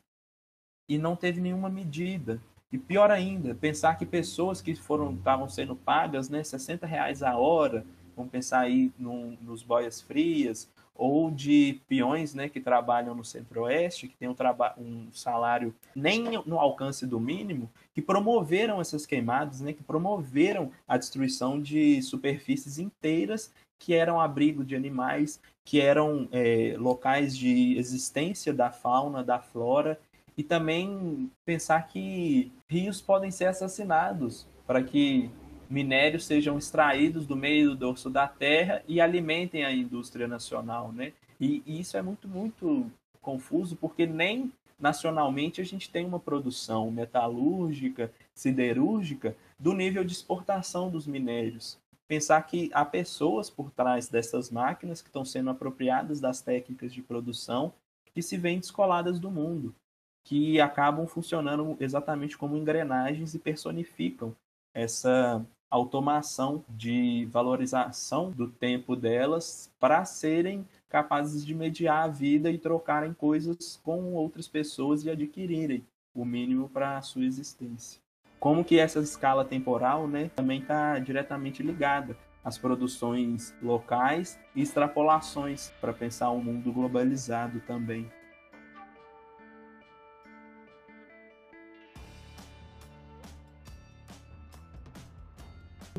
e 0.87 0.97
não 0.97 1.15
teve 1.15 1.41
nenhuma 1.41 1.69
medida. 1.69 2.41
E 2.71 2.77
pior 2.77 3.09
ainda, 3.09 3.55
pensar 3.55 3.95
que 3.95 4.05
pessoas 4.05 4.61
que 4.61 4.75
foram 4.75 5.13
estavam 5.13 5.49
sendo 5.49 5.75
pagas, 5.75 6.29
né, 6.29 6.43
60 6.43 6.85
reais 6.85 7.23
a 7.23 7.35
hora, 7.35 7.85
vamos 8.15 8.31
pensar 8.31 8.59
aí 8.59 8.91
num, 8.97 9.37
nos 9.41 9.63
boias 9.63 10.01
frias, 10.01 10.69
ou 10.99 11.31
de 11.31 11.79
peões 11.87 12.35
né, 12.35 12.49
que 12.49 12.59
trabalham 12.59 13.15
no 13.15 13.23
centro-oeste, 13.23 14.09
que 14.09 14.17
tem 14.17 14.27
um, 14.27 14.35
um 14.77 15.07
salário 15.13 15.73
nem 15.95 16.43
no 16.45 16.59
alcance 16.59 17.07
do 17.07 17.21
mínimo, 17.21 17.71
que 17.93 18.01
promoveram 18.01 18.81
essas 18.81 19.05
queimadas, 19.05 19.61
né, 19.61 19.71
que 19.71 19.81
promoveram 19.81 20.71
a 20.85 20.97
destruição 20.97 21.59
de 21.61 22.01
superfícies 22.01 22.77
inteiras 22.77 23.53
que 23.79 23.93
eram 23.93 24.19
abrigo 24.19 24.61
de 24.61 24.75
animais, 24.75 25.39
que 25.63 25.79
eram 25.79 26.27
é, 26.33 26.75
locais 26.77 27.35
de 27.35 27.77
existência 27.77 28.53
da 28.53 28.69
fauna, 28.69 29.23
da 29.23 29.39
flora, 29.39 29.97
e 30.35 30.43
também 30.43 31.31
pensar 31.45 31.87
que 31.87 32.51
rios 32.67 32.99
podem 32.99 33.31
ser 33.31 33.45
assassinados 33.45 34.45
para 34.67 34.83
que 34.83 35.31
minérios 35.69 36.25
sejam 36.25 36.57
extraídos 36.57 37.27
do 37.27 37.35
meio 37.35 37.69
do 37.69 37.75
dorso 37.75 38.09
da 38.09 38.27
terra 38.27 38.83
e 38.87 38.99
alimentem 38.99 39.63
a 39.63 39.71
indústria 39.71 40.27
nacional, 40.27 40.91
né? 40.91 41.13
E, 41.39 41.61
e 41.65 41.79
isso 41.79 41.95
é 41.95 42.01
muito, 42.01 42.27
muito 42.27 42.91
confuso, 43.21 43.75
porque 43.75 44.05
nem 44.05 44.51
nacionalmente 44.79 45.61
a 45.61 45.63
gente 45.63 45.89
tem 45.89 46.05
uma 46.05 46.19
produção 46.19 46.89
metalúrgica, 46.89 48.11
siderúrgica, 48.33 49.35
do 49.59 49.73
nível 49.73 50.03
de 50.03 50.13
exportação 50.13 50.89
dos 50.89 51.05
minérios. 51.05 51.77
Pensar 52.07 52.41
que 52.41 52.71
há 52.73 52.83
pessoas 52.83 53.49
por 53.49 53.69
trás 53.69 54.07
dessas 54.07 54.49
máquinas 54.49 55.01
que 55.01 55.09
estão 55.09 55.23
sendo 55.23 55.51
apropriadas 55.51 56.19
das 56.19 56.41
técnicas 56.41 56.91
de 56.93 57.03
produção 57.03 57.71
que 58.13 58.21
se 58.23 58.37
veem 58.37 58.59
descoladas 58.59 59.19
do 59.19 59.29
mundo, 59.29 59.75
que 60.23 60.59
acabam 60.59 61.05
funcionando 61.05 61.77
exatamente 61.79 62.37
como 62.37 62.57
engrenagens 62.57 63.35
e 63.35 63.39
personificam 63.39 64.35
essa 64.73 65.45
automação 65.69 66.63
de 66.69 67.27
valorização 67.31 68.31
do 68.31 68.47
tempo 68.47 68.95
delas 68.95 69.71
para 69.79 70.03
serem 70.05 70.67
capazes 70.89 71.45
de 71.45 71.53
mediar 71.53 72.03
a 72.03 72.07
vida 72.07 72.49
e 72.49 72.57
trocarem 72.57 73.13
coisas 73.13 73.79
com 73.83 74.13
outras 74.13 74.47
pessoas 74.47 75.03
e 75.03 75.09
adquirirem 75.09 75.85
o 76.13 76.25
mínimo 76.25 76.67
para 76.67 76.97
a 76.97 77.01
sua 77.01 77.23
existência. 77.23 78.01
Como 78.39 78.63
que 78.63 78.79
essa 78.79 78.99
escala 78.99 79.45
temporal 79.45 80.07
né, 80.07 80.31
também 80.35 80.59
está 80.59 80.97
diretamente 80.97 81.61
ligada 81.61 82.17
às 82.43 82.57
produções 82.57 83.53
locais 83.61 84.39
e 84.55 84.61
extrapolações 84.61 85.71
para 85.79 85.93
pensar 85.93 86.31
um 86.31 86.41
mundo 86.41 86.71
globalizado 86.71 87.59
também. 87.67 88.09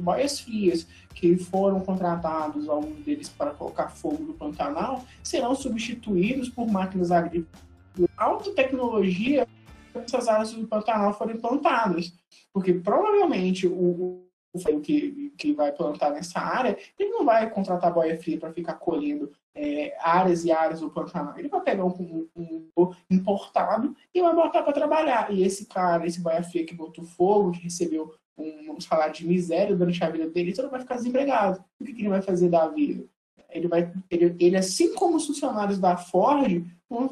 Boias 0.01 0.41
frias 0.41 0.87
que 1.15 1.37
foram 1.37 1.81
contratados, 1.81 2.69
alguns 2.69 3.05
deles 3.05 3.29
para 3.29 3.51
colocar 3.51 3.89
fogo 3.89 4.25
no 4.25 4.35
Pantanal, 4.35 5.05
serão 5.23 5.55
substituídos 5.55 6.49
por 6.49 6.67
máquinas 6.67 7.11
agrícolas 7.11 7.71
alta 8.17 8.53
tecnologia 8.53 9.47
essas 9.95 10.29
áreas 10.29 10.53
do 10.53 10.67
Pantanal 10.67 11.13
forem 11.13 11.37
plantadas. 11.37 12.13
Porque 12.53 12.75
provavelmente 12.75 13.67
o, 13.67 14.25
o 14.53 14.81
que, 14.81 15.33
que 15.37 15.53
vai 15.53 15.73
plantar 15.73 16.11
nessa 16.11 16.41
área, 16.41 16.77
ele 16.99 17.11
não 17.11 17.25
vai 17.25 17.49
contratar 17.51 17.93
boia 17.93 18.19
fria 18.21 18.39
para 18.39 18.53
ficar 18.53 18.75
colhendo 18.75 19.33
é, 19.55 19.97
áreas 20.01 20.45
e 20.45 20.53
áreas 20.53 20.81
do 20.81 20.91
Pantanal. 20.91 21.37
Ele 21.39 21.49
vai 21.49 21.61
pegar 21.61 21.85
um, 21.85 22.29
um, 22.37 22.69
um 22.77 22.91
importado 23.11 23.97
e 24.15 24.21
vai 24.21 24.35
botar 24.35 24.63
para 24.63 24.73
trabalhar. 24.73 25.33
E 25.33 25.43
esse 25.43 25.67
cara, 25.67 26.07
esse 26.07 26.21
boia 26.21 26.43
fria 26.43 26.65
que 26.65 26.75
botou 26.75 27.05
fogo, 27.05 27.53
que 27.53 27.61
recebeu 27.61 28.15
um 28.41 28.81
salário 28.81 29.15
de 29.15 29.27
miséria 29.27 29.77
durante 29.77 30.03
a 30.03 30.11
vida 30.11 30.29
dele, 30.29 30.51
então 30.51 30.65
ele 30.65 30.71
vai 30.71 30.81
ficar 30.81 30.97
desempregado. 30.97 31.65
O 31.81 31.85
que, 31.85 31.93
que 31.93 32.03
ele 32.03 32.09
vai 32.09 32.23
fazer 32.23 32.49
da 32.49 32.67
vida? 32.69 33.05
Ele 33.51 33.69
vai, 33.69 33.93
ele, 34.11 34.37
ele 34.39 34.57
assim 34.57 34.95
como 34.95 35.17
os 35.17 35.27
funcionários 35.27 35.79
da 35.79 35.97
Ford, 35.97 36.65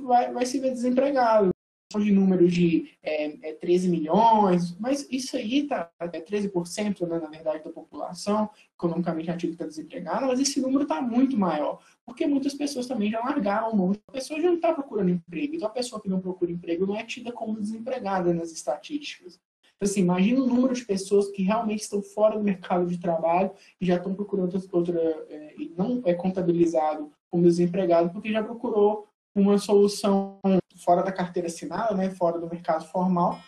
vai, 0.03 0.33
vai 0.33 0.47
se 0.47 0.59
ver 0.59 0.71
desempregado. 0.71 1.51
De 1.97 2.13
número 2.13 2.47
de 2.47 2.91
é, 3.03 3.49
é 3.49 3.53
13 3.55 3.89
milhões, 3.89 4.77
mas 4.79 5.09
isso 5.11 5.39
aí 5.39 5.67
tá 5.67 5.91
é 5.99 6.21
13%, 6.21 7.09
né, 7.09 7.19
na 7.19 7.29
verdade, 7.31 7.65
da 7.65 7.71
população 7.71 8.51
economicamente 8.75 9.31
ativa 9.31 9.55
está 9.55 9.65
desempregada, 9.65 10.27
mas 10.27 10.39
esse 10.39 10.61
número 10.61 10.83
está 10.83 11.01
muito 11.01 11.35
maior, 11.35 11.81
porque 12.05 12.27
muitas 12.27 12.53
pessoas 12.53 12.87
também 12.87 13.11
já 13.11 13.21
largaram 13.21 13.71
o 13.71 13.77
mundo, 13.77 13.99
a 14.07 14.13
pessoa 14.13 14.39
já 14.39 14.49
não 14.49 14.57
está 14.57 14.75
procurando 14.75 15.09
emprego, 15.09 15.55
então 15.55 15.67
a 15.67 15.73
pessoa 15.73 15.99
que 15.99 16.11
não 16.11 16.21
procura 16.21 16.53
emprego 16.53 16.87
não 16.87 16.95
é 16.95 17.05
tida 17.05 17.33
como 17.33 17.59
desempregada 17.59 18.35
nas 18.35 18.53
estatísticas. 18.53 19.41
Então, 19.79 19.89
assim, 19.89 20.01
imagina 20.01 20.43
o 20.43 20.47
número 20.47 20.75
de 20.75 20.85
pessoas 20.85 21.29
que 21.29 21.45
realmente 21.45 21.83
estão 21.83 22.03
fora 22.03 22.37
do 22.37 22.43
mercado 22.43 22.85
de 22.87 22.99
trabalho 22.99 23.53
e 23.81 23.87
já 23.87 23.95
estão 23.95 24.13
procurando 24.13 24.61
outra, 24.73 25.01
é, 25.31 25.55
e 25.57 25.73
não 25.79 26.03
é 26.05 26.13
contabilizado 26.15 27.13
como 27.31 27.45
desempregado 27.45 28.11
porque 28.11 28.33
já 28.33 28.43
procurou 28.43 29.07
uma 29.33 29.57
solução 29.57 30.41
fora 30.85 31.05
da 31.05 31.13
carteira 31.13 31.47
assinada, 31.47 31.95
né, 31.95 32.11
fora 32.11 32.41
do 32.41 32.49
mercado 32.49 32.87
formal. 32.87 33.39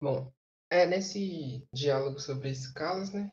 Bom, 0.00 0.32
é 0.70 0.86
nesse 0.86 1.62
diálogo 1.74 2.18
sobre 2.18 2.48
escalas, 2.48 3.12
né, 3.12 3.30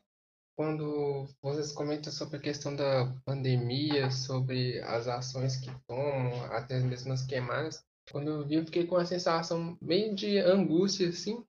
quando 0.56 1.26
vocês 1.40 1.72
comentam 1.72 2.12
sobre 2.12 2.36
a 2.36 2.40
questão 2.40 2.74
da 2.74 3.14
pandemia, 3.24 4.10
sobre 4.10 4.80
as 4.82 5.08
ações 5.08 5.56
que 5.56 5.70
tomam, 5.86 6.44
até 6.52 6.78
mesmo 6.80 7.12
as 7.12 7.24
queimadas, 7.24 7.84
quando 8.10 8.28
eu 8.28 8.46
vi, 8.46 8.54
eu 8.56 8.64
fiquei 8.64 8.86
com 8.86 8.96
a 8.96 9.06
sensação 9.06 9.78
meio 9.80 10.14
de 10.14 10.38
angústia, 10.38 11.08
assim, 11.08 11.44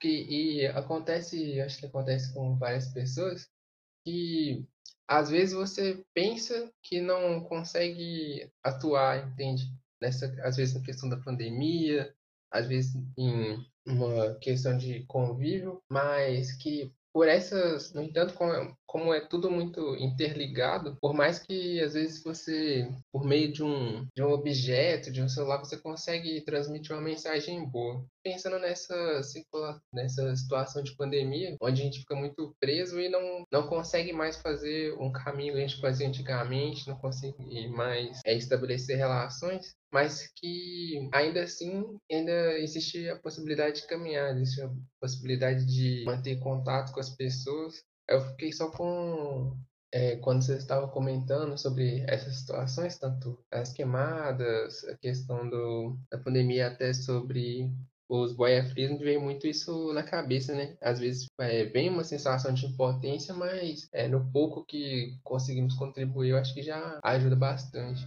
que, 0.00 0.08
e 0.08 0.66
acontece, 0.66 1.60
acho 1.60 1.78
que 1.78 1.86
acontece 1.86 2.32
com 2.32 2.56
várias 2.58 2.88
pessoas, 2.88 3.48
que 4.04 4.66
às 5.06 5.30
vezes 5.30 5.54
você 5.54 6.04
pensa 6.14 6.72
que 6.82 7.00
não 7.00 7.40
consegue 7.44 8.50
atuar, 8.62 9.28
entende? 9.28 9.70
Nessa, 10.00 10.26
às 10.42 10.56
vezes 10.56 10.74
na 10.74 10.82
questão 10.82 11.08
da 11.08 11.16
pandemia, 11.18 12.12
às 12.50 12.66
vezes 12.66 12.94
em 13.16 13.64
uma 13.86 14.34
questão 14.36 14.76
de 14.76 15.04
convívio, 15.06 15.80
mas 15.88 16.52
que 16.52 16.92
por 17.12 17.28
essas, 17.28 17.94
no 17.94 18.02
entanto, 18.02 18.34
como, 18.92 19.14
é 19.14 19.20
tudo 19.20 19.50
muito 19.50 19.96
interligado, 19.96 20.98
por 21.00 21.14
mais 21.14 21.38
que 21.38 21.80
às 21.80 21.94
vezes 21.94 22.22
você, 22.22 22.86
por 23.10 23.24
meio 23.24 23.50
de 23.50 23.64
um, 23.64 24.06
de 24.14 24.22
um 24.22 24.30
objeto, 24.30 25.10
de 25.10 25.22
um 25.22 25.28
celular, 25.30 25.56
você 25.56 25.78
consegue 25.78 26.42
transmitir 26.42 26.94
uma 26.94 27.00
mensagem 27.00 27.66
boa. 27.66 28.04
Pensando 28.22 28.58
nessa, 28.58 28.94
nessa 29.92 30.36
situação 30.36 30.82
de 30.82 30.94
pandemia, 30.94 31.56
onde 31.60 31.80
a 31.80 31.84
gente 31.84 32.00
fica 32.00 32.14
muito 32.14 32.54
preso 32.60 33.00
e 33.00 33.08
não, 33.08 33.44
não 33.50 33.66
consegue 33.66 34.12
mais 34.12 34.36
fazer 34.36 34.94
um 35.00 35.10
caminho 35.10 35.54
que 35.54 35.60
a 35.60 35.66
gente 35.66 35.80
fazia 35.80 36.06
antigamente, 36.06 36.86
não 36.86 36.96
consegue 36.98 37.68
mais 37.68 38.20
é, 38.26 38.34
estabelecer 38.34 38.98
relações, 38.98 39.74
mas 39.90 40.30
que 40.36 41.08
ainda 41.12 41.42
assim 41.42 41.84
ainda 42.10 42.58
existe 42.58 43.08
a 43.08 43.16
possibilidade 43.16 43.80
de 43.80 43.86
caminhar, 43.86 44.36
existe 44.36 44.60
a 44.60 44.70
possibilidade 45.00 45.64
de 45.66 46.04
manter 46.04 46.38
contato 46.40 46.92
com 46.92 47.00
as 47.00 47.10
pessoas. 47.10 47.82
Eu 48.08 48.20
fiquei 48.20 48.52
só 48.52 48.70
com 48.70 49.56
é, 49.92 50.16
quando 50.16 50.42
você 50.42 50.56
estava 50.56 50.88
comentando 50.88 51.56
sobre 51.58 52.04
essas 52.08 52.36
situações, 52.36 52.98
tanto 52.98 53.38
as 53.50 53.72
queimadas, 53.72 54.84
a 54.84 54.96
questão 54.96 55.48
do, 55.48 55.98
da 56.10 56.18
pandemia, 56.18 56.68
até 56.68 56.92
sobre 56.92 57.70
os 58.08 58.32
boia 58.34 58.64
frios, 58.64 58.98
veio 58.98 59.20
muito 59.20 59.46
isso 59.46 59.92
na 59.92 60.02
cabeça, 60.02 60.54
né? 60.54 60.76
Às 60.80 60.98
vezes 60.98 61.26
é, 61.40 61.64
vem 61.64 61.88
uma 61.88 62.04
sensação 62.04 62.52
de 62.52 62.66
impotência, 62.66 63.34
mas 63.34 63.88
é, 63.92 64.08
no 64.08 64.30
pouco 64.30 64.64
que 64.64 65.18
conseguimos 65.24 65.74
contribuir, 65.74 66.30
eu 66.30 66.38
acho 66.38 66.54
que 66.54 66.62
já 66.62 67.00
ajuda 67.02 67.36
bastante. 67.36 68.06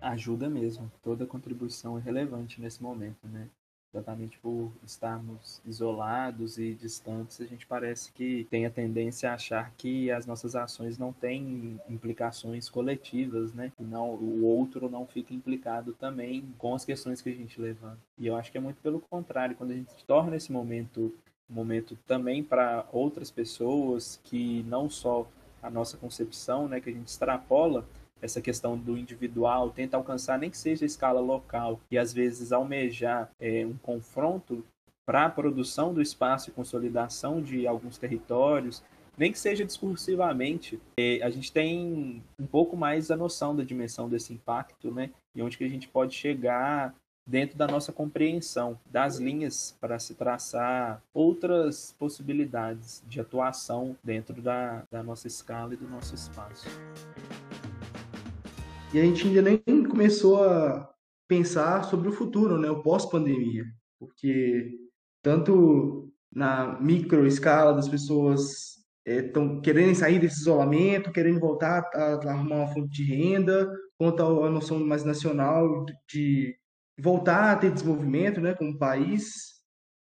ajuda 0.00 0.48
mesmo. 0.48 0.90
Toda 1.02 1.26
contribuição 1.26 1.98
é 1.98 2.00
relevante 2.00 2.60
nesse 2.60 2.82
momento, 2.82 3.28
né? 3.28 3.48
Exatamente 3.92 4.38
por 4.38 4.72
estarmos 4.84 5.60
isolados 5.66 6.58
e 6.58 6.74
distantes, 6.74 7.40
a 7.40 7.44
gente 7.44 7.66
parece 7.66 8.12
que 8.12 8.46
tem 8.50 8.64
a 8.64 8.70
tendência 8.70 9.30
a 9.30 9.34
achar 9.34 9.72
que 9.76 10.10
as 10.10 10.26
nossas 10.26 10.54
ações 10.54 10.96
não 10.96 11.12
têm 11.12 11.80
implicações 11.88 12.68
coletivas, 12.68 13.52
né? 13.52 13.72
Não, 13.78 14.10
o 14.10 14.44
outro 14.44 14.88
não 14.88 15.06
fica 15.06 15.34
implicado 15.34 15.92
também 15.92 16.54
com 16.56 16.74
as 16.74 16.84
questões 16.84 17.20
que 17.20 17.30
a 17.30 17.34
gente 17.34 17.60
levanta. 17.60 17.98
E 18.16 18.26
eu 18.26 18.36
acho 18.36 18.52
que 18.52 18.58
é 18.58 18.60
muito 18.60 18.80
pelo 18.80 19.00
contrário, 19.00 19.56
quando 19.56 19.72
a 19.72 19.74
gente 19.74 20.04
torna 20.06 20.36
esse 20.36 20.52
momento 20.52 21.12
momento 21.48 21.98
também 22.06 22.44
para 22.44 22.86
outras 22.92 23.28
pessoas 23.28 24.20
que 24.22 24.62
não 24.68 24.88
só 24.88 25.26
a 25.60 25.68
nossa 25.68 25.96
concepção, 25.96 26.68
né, 26.68 26.80
que 26.80 26.88
a 26.88 26.92
gente 26.92 27.08
extrapola 27.08 27.84
essa 28.22 28.40
questão 28.40 28.76
do 28.76 28.96
individual, 28.96 29.70
tenta 29.70 29.96
alcançar 29.96 30.38
nem 30.38 30.50
que 30.50 30.58
seja 30.58 30.84
a 30.84 30.86
escala 30.86 31.20
local 31.20 31.80
e 31.90 31.98
às 31.98 32.12
vezes 32.12 32.52
almejar 32.52 33.30
é, 33.40 33.64
um 33.64 33.76
confronto 33.76 34.64
para 35.06 35.26
a 35.26 35.30
produção 35.30 35.92
do 35.92 36.00
espaço 36.00 36.50
e 36.50 36.52
consolidação 36.52 37.42
de 37.42 37.66
alguns 37.66 37.98
territórios, 37.98 38.82
nem 39.18 39.32
que 39.32 39.38
seja 39.38 39.64
discursivamente, 39.64 40.80
é, 40.96 41.20
a 41.22 41.30
gente 41.30 41.52
tem 41.52 42.22
um 42.38 42.46
pouco 42.46 42.76
mais 42.76 43.10
a 43.10 43.16
noção 43.16 43.54
da 43.54 43.64
dimensão 43.64 44.08
desse 44.08 44.32
impacto, 44.32 44.90
né? 44.90 45.10
E 45.34 45.42
onde 45.42 45.58
que 45.58 45.64
a 45.64 45.68
gente 45.68 45.88
pode 45.88 46.14
chegar 46.14 46.94
dentro 47.26 47.56
da 47.56 47.66
nossa 47.66 47.92
compreensão 47.92 48.78
das 48.86 49.18
linhas 49.18 49.76
para 49.80 49.98
se 49.98 50.14
traçar 50.14 51.02
outras 51.12 51.94
possibilidades 51.98 53.02
de 53.06 53.20
atuação 53.20 53.96
dentro 54.02 54.40
da, 54.40 54.84
da 54.90 55.02
nossa 55.02 55.26
escala 55.26 55.74
e 55.74 55.76
do 55.76 55.88
nosso 55.88 56.14
espaço. 56.14 56.66
E 58.92 58.98
a 58.98 59.04
gente 59.04 59.26
ainda 59.26 59.42
nem 59.42 59.84
começou 59.84 60.42
a 60.42 60.90
pensar 61.28 61.84
sobre 61.84 62.08
o 62.08 62.12
futuro, 62.12 62.58
né, 62.58 62.68
o 62.70 62.82
pós-pandemia, 62.82 63.64
porque 64.00 64.68
tanto 65.22 66.12
na 66.32 66.80
micro 66.80 67.24
escala 67.24 67.72
das 67.72 67.88
pessoas 67.88 68.80
estão 69.06 69.58
é, 69.58 69.60
querendo 69.60 69.94
sair 69.94 70.18
desse 70.18 70.40
isolamento, 70.40 71.12
querendo 71.12 71.38
voltar 71.38 71.88
a, 71.94 72.14
a 72.14 72.32
arrumar 72.32 72.56
uma 72.56 72.74
fonte 72.74 72.90
de 72.90 73.04
renda, 73.04 73.70
quanto 73.96 74.22
a 74.22 74.50
noção 74.50 74.80
mais 74.80 75.04
nacional 75.04 75.86
de 76.08 76.56
voltar 76.98 77.52
a 77.52 77.56
ter 77.56 77.70
desenvolvimento, 77.70 78.40
né, 78.40 78.54
como 78.54 78.76
país. 78.76 79.60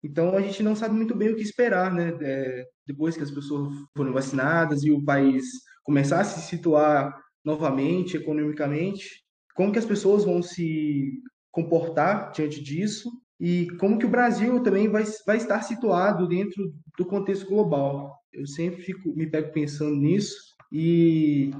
Então 0.02 0.38
a 0.38 0.42
gente 0.42 0.64
não 0.64 0.74
sabe 0.74 0.96
muito 0.96 1.14
bem 1.14 1.30
o 1.30 1.36
que 1.36 1.44
esperar, 1.44 1.94
né, 1.94 2.18
é, 2.22 2.66
depois 2.88 3.18
que 3.18 3.24
as 3.24 3.32
pessoas 3.32 3.74
foram 3.96 4.14
vacinadas 4.14 4.84
e 4.84 4.92
o 4.92 5.04
país 5.04 5.46
começar 5.84 6.22
a 6.22 6.24
se 6.24 6.48
situar 6.48 7.14
novamente 7.44 8.18
economicamente, 8.18 9.24
como 9.56 9.72
que 9.72 9.80
as 9.80 9.86
pessoas 9.86 10.24
vão 10.24 10.42
se 10.42 11.22
comportar 11.52 12.32
diante 12.32 12.62
disso 12.64 13.10
e 13.40 13.68
como 13.80 13.98
que 13.98 14.06
o 14.06 14.10
Brasil 14.10 14.62
também 14.62 14.88
vai, 14.88 15.04
vai 15.26 15.38
estar 15.38 15.62
situado 15.62 16.28
dentro 16.28 16.74
do 16.98 17.06
contexto 17.06 17.48
global. 17.48 18.14
Eu 18.32 18.46
sempre 18.46 18.82
fico 18.82 19.14
me 19.16 19.28
pego 19.28 19.52
pensando 19.52 19.96
nisso 19.96 20.36
e 20.72 21.52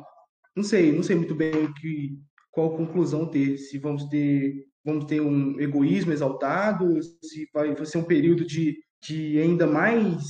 não 0.56 0.64
sei, 0.64 0.92
não 0.92 1.04
sei 1.04 1.16
muito 1.16 1.34
bem 1.34 1.72
que 1.74 2.20
qual 2.52 2.76
conclusão 2.76 3.26
ter, 3.26 3.58
se 3.58 3.78
vamos 3.78 4.06
ter 4.06 4.70
vamos 4.84 5.06
ter 5.06 5.22
um 5.22 5.60
egoísmo 5.60 6.12
exaltado, 6.12 7.02
se 7.24 7.48
vai, 7.54 7.76
vai 7.76 7.86
ser 7.86 7.98
um 7.98 8.04
período 8.04 8.46
de, 8.46 8.78
de 9.04 9.38
ainda 9.40 9.68
mais 9.68 10.24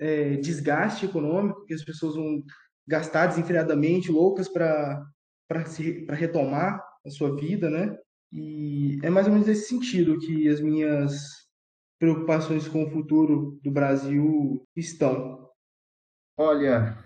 é, 0.00 0.36
desgaste 0.36 1.06
econômico, 1.06 1.64
que 1.64 1.74
as 1.74 1.84
pessoas 1.84 2.14
vão 2.14 2.42
gastar 2.86 3.26
desenfreadamente, 3.26 4.10
loucas 4.10 4.48
para 4.48 5.04
retomar 6.10 6.82
a 7.04 7.10
sua 7.10 7.34
vida, 7.36 7.70
né? 7.70 7.96
E 8.32 8.98
é 9.02 9.10
mais 9.10 9.26
ou 9.26 9.32
menos 9.32 9.46
nesse 9.46 9.68
sentido 9.68 10.18
que 10.18 10.48
as 10.48 10.60
minhas 10.60 11.44
preocupações 11.98 12.66
com 12.66 12.84
o 12.84 12.90
futuro 12.90 13.58
do 13.62 13.70
Brasil 13.70 14.66
estão. 14.76 15.48
Olha, 16.36 16.98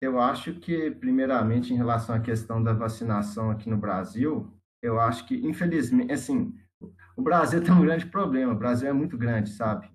eu 0.00 0.18
acho 0.20 0.54
que, 0.54 0.90
primeiramente, 0.90 1.72
em 1.72 1.76
relação 1.76 2.14
à 2.14 2.20
questão 2.20 2.62
da 2.62 2.72
vacinação 2.72 3.50
aqui 3.50 3.70
no 3.70 3.76
Brasil, 3.76 4.52
eu 4.82 4.98
acho 4.98 5.26
que, 5.26 5.36
infelizmente, 5.36 6.12
assim, 6.12 6.52
o 7.16 7.22
Brasil 7.22 7.62
tem 7.64 7.72
um 7.72 7.82
grande 7.82 8.06
problema, 8.06 8.52
o 8.52 8.58
Brasil 8.58 8.88
é 8.88 8.92
muito 8.92 9.16
grande, 9.16 9.50
sabe? 9.50 9.88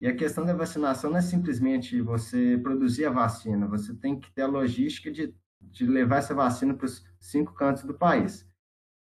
E 0.00 0.06
a 0.06 0.14
questão 0.14 0.44
da 0.44 0.54
vacinação 0.54 1.10
não 1.10 1.18
é 1.18 1.22
simplesmente 1.22 2.00
você 2.00 2.58
produzir 2.62 3.06
a 3.06 3.10
vacina, 3.10 3.66
você 3.66 3.94
tem 3.94 4.18
que 4.18 4.30
ter 4.32 4.42
a 4.42 4.46
logística 4.46 5.10
de, 5.10 5.34
de 5.60 5.86
levar 5.86 6.18
essa 6.18 6.34
vacina 6.34 6.74
para 6.74 6.86
os 6.86 7.04
cinco 7.18 7.54
cantos 7.54 7.84
do 7.84 7.94
país. 7.94 8.46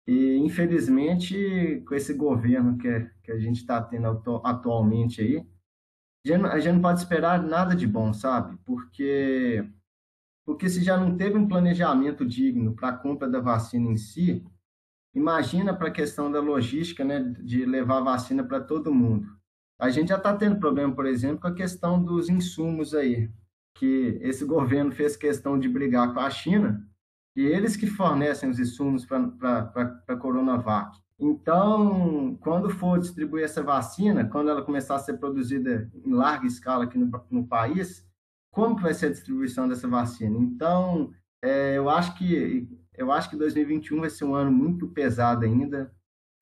E, 0.08 0.38
infelizmente, 0.38 1.84
com 1.88 1.96
esse 1.96 2.14
governo 2.14 2.78
que, 2.78 3.10
que 3.24 3.32
a 3.32 3.40
gente 3.40 3.58
está 3.58 3.82
tendo 3.82 4.22
atualmente 4.44 5.22
aí, 5.22 5.46
a 6.52 6.60
gente 6.60 6.74
não 6.74 6.82
pode 6.82 7.00
esperar 7.00 7.42
nada 7.42 7.76
de 7.76 7.88
bom, 7.88 8.14
sabe? 8.14 8.58
Porque, 8.66 9.68
porque 10.46 10.70
se 10.70 10.84
já 10.84 10.98
não 10.98 11.16
teve 11.18 11.38
um 11.38 11.48
planejamento 11.48 12.26
digno 12.26 12.76
para 12.76 12.90
a 12.90 12.98
compra 12.98 13.30
da 13.30 13.40
vacina 13.40 13.90
em 13.90 13.98
si, 13.98 14.46
imagina 15.16 15.74
para 15.74 15.88
a 15.88 15.92
questão 15.92 16.32
da 16.32 16.40
logística, 16.40 17.04
né, 17.04 17.20
de 17.40 17.66
levar 17.66 18.00
a 18.00 18.04
vacina 18.04 18.44
para 18.44 18.60
todo 18.60 18.94
mundo. 18.94 19.41
A 19.82 19.90
gente 19.90 20.10
já 20.10 20.18
está 20.18 20.32
tendo 20.38 20.60
problema, 20.60 20.94
por 20.94 21.08
exemplo, 21.08 21.40
com 21.40 21.48
a 21.48 21.56
questão 21.56 22.04
dos 22.04 22.30
insumos 22.30 22.94
aí, 22.94 23.32
que 23.74 24.20
esse 24.22 24.46
governo 24.46 24.92
fez 24.92 25.18
questão 25.18 25.58
de 25.58 25.68
brigar 25.68 26.14
com 26.14 26.20
a 26.20 26.30
China, 26.30 26.88
e 27.36 27.42
eles 27.42 27.76
que 27.76 27.88
fornecem 27.88 28.48
os 28.48 28.60
insumos 28.60 29.06
para 29.06 29.98
a 30.08 30.16
Coronavac. 30.16 30.96
Então, 31.20 32.38
quando 32.42 32.70
for 32.70 33.00
distribuir 33.00 33.46
essa 33.46 33.64
vacina, 33.64 34.24
quando 34.26 34.52
ela 34.52 34.62
começar 34.62 34.96
a 34.96 35.00
ser 35.00 35.18
produzida 35.18 35.90
em 36.06 36.14
larga 36.14 36.46
escala 36.46 36.84
aqui 36.84 37.00
no, 37.00 37.10
no 37.32 37.48
país, 37.48 38.06
como 38.52 38.76
que 38.76 38.84
vai 38.84 38.94
ser 38.94 39.08
a 39.08 39.12
distribuição 39.12 39.68
dessa 39.68 39.88
vacina? 39.88 40.38
Então, 40.38 41.12
é, 41.42 41.76
eu 41.76 41.90
acho 41.90 42.16
que 42.18 42.70
eu 42.94 43.12
acho 43.12 43.32
que 43.32 43.36
2021 43.36 44.00
vai 44.00 44.10
ser 44.12 44.26
um 44.26 44.36
ano 44.36 44.52
muito 44.52 44.88
pesado 44.90 45.44
ainda. 45.44 45.92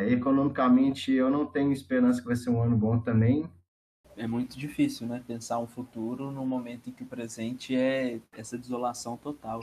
Economicamente, 0.08 1.12
eu 1.12 1.30
não 1.30 1.46
tenho 1.46 1.72
esperança 1.72 2.22
que 2.22 2.28
vai 2.28 2.36
ser 2.36 2.50
um 2.50 2.62
ano 2.62 2.78
bom 2.78 3.00
também. 3.00 3.50
É 4.16 4.28
muito 4.28 4.58
difícil, 4.58 5.08
né? 5.08 5.24
Pensar 5.26 5.60
um 5.60 5.68
futuro 5.68 6.32
no 6.32 6.46
momento 6.46 6.90
em 6.90 6.94
que 6.94 7.04
o 7.04 7.08
presente 7.08 7.76
é 7.76 8.20
essa 8.34 8.58
desolação 8.58 9.18
total. 9.18 9.62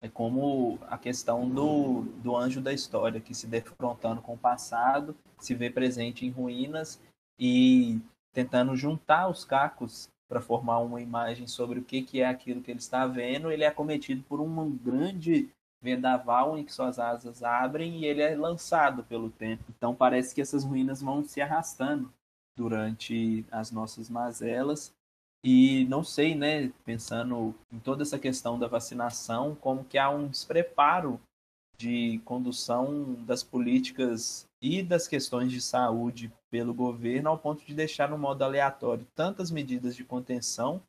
É 0.00 0.08
como 0.08 0.78
a 0.86 0.96
questão 0.96 1.48
do, 1.48 2.02
do 2.22 2.36
anjo 2.36 2.60
da 2.60 2.72
história, 2.72 3.20
que 3.20 3.34
se 3.34 3.46
defrontando 3.46 4.22
com 4.22 4.34
o 4.34 4.38
passado, 4.38 5.16
se 5.38 5.54
vê 5.54 5.68
presente 5.68 6.24
em 6.24 6.30
ruínas 6.30 7.00
e 7.38 8.00
tentando 8.32 8.76
juntar 8.76 9.28
os 9.28 9.44
cacos 9.44 10.08
para 10.28 10.40
formar 10.40 10.78
uma 10.78 11.00
imagem 11.00 11.46
sobre 11.46 11.80
o 11.80 11.84
que, 11.84 12.02
que 12.02 12.20
é 12.20 12.26
aquilo 12.26 12.60
que 12.60 12.70
ele 12.70 12.78
está 12.78 13.06
vendo, 13.06 13.50
ele 13.50 13.64
é 13.64 13.66
acometido 13.66 14.22
por 14.28 14.40
um 14.40 14.70
grande 14.70 15.48
vendaval 15.80 16.58
em 16.58 16.64
que 16.64 16.72
suas 16.72 16.98
asas 16.98 17.42
abrem 17.42 18.00
e 18.00 18.04
ele 18.04 18.22
é 18.22 18.34
lançado 18.36 19.04
pelo 19.04 19.30
tempo. 19.30 19.64
Então 19.68 19.94
parece 19.94 20.34
que 20.34 20.40
essas 20.40 20.64
ruínas 20.64 21.00
vão 21.00 21.24
se 21.24 21.40
arrastando 21.40 22.12
durante 22.56 23.46
as 23.50 23.70
nossas 23.70 24.10
mazelas 24.10 24.92
e 25.44 25.86
não 25.88 26.02
sei, 26.02 26.34
né, 26.34 26.72
pensando 26.84 27.54
em 27.72 27.78
toda 27.78 28.02
essa 28.02 28.18
questão 28.18 28.58
da 28.58 28.66
vacinação, 28.66 29.54
como 29.54 29.84
que 29.84 29.96
há 29.96 30.10
um 30.10 30.26
despreparo 30.26 31.20
de 31.76 32.20
condução 32.24 33.14
das 33.24 33.44
políticas 33.44 34.48
e 34.60 34.82
das 34.82 35.06
questões 35.06 35.52
de 35.52 35.60
saúde 35.60 36.32
pelo 36.50 36.74
governo 36.74 37.28
ao 37.28 37.38
ponto 37.38 37.64
de 37.64 37.72
deixar 37.72 38.10
no 38.10 38.18
modo 38.18 38.42
aleatório 38.42 39.06
tantas 39.14 39.48
medidas 39.48 39.94
de 39.94 40.02
contenção 40.02 40.82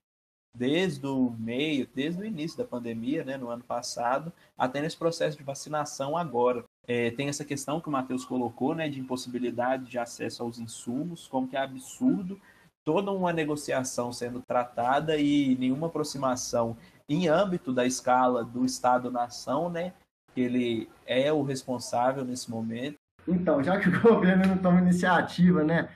desde 0.55 1.05
o 1.05 1.31
meio, 1.37 1.87
desde 1.93 2.21
o 2.21 2.25
início 2.25 2.57
da 2.57 2.65
pandemia, 2.65 3.23
né, 3.23 3.37
no 3.37 3.49
ano 3.49 3.63
passado, 3.63 4.31
até 4.57 4.81
nesse 4.81 4.97
processo 4.97 5.37
de 5.37 5.43
vacinação 5.43 6.17
agora. 6.17 6.63
É, 6.87 7.11
tem 7.11 7.29
essa 7.29 7.45
questão 7.45 7.79
que 7.79 7.87
o 7.87 7.91
Matheus 7.91 8.25
colocou, 8.25 8.73
né, 8.73 8.89
de 8.89 8.99
impossibilidade 8.99 9.85
de 9.85 9.99
acesso 9.99 10.43
aos 10.43 10.59
insumos, 10.59 11.27
como 11.27 11.47
que 11.47 11.55
é 11.55 11.61
absurdo 11.61 12.39
toda 12.83 13.11
uma 13.11 13.31
negociação 13.31 14.11
sendo 14.11 14.41
tratada 14.41 15.15
e 15.17 15.55
nenhuma 15.59 15.87
aproximação 15.87 16.75
em 17.07 17.27
âmbito 17.27 17.71
da 17.71 17.85
escala 17.85 18.43
do 18.43 18.65
Estado-nação, 18.65 19.69
né, 19.69 19.93
que 20.33 20.41
ele 20.41 20.89
é 21.05 21.31
o 21.31 21.43
responsável 21.43 22.25
nesse 22.25 22.49
momento. 22.49 22.97
Então, 23.27 23.63
já 23.63 23.79
que 23.79 23.89
o 23.89 24.01
governo 24.01 24.47
não 24.47 24.57
toma 24.57 24.81
iniciativa, 24.81 25.63
né, 25.63 25.89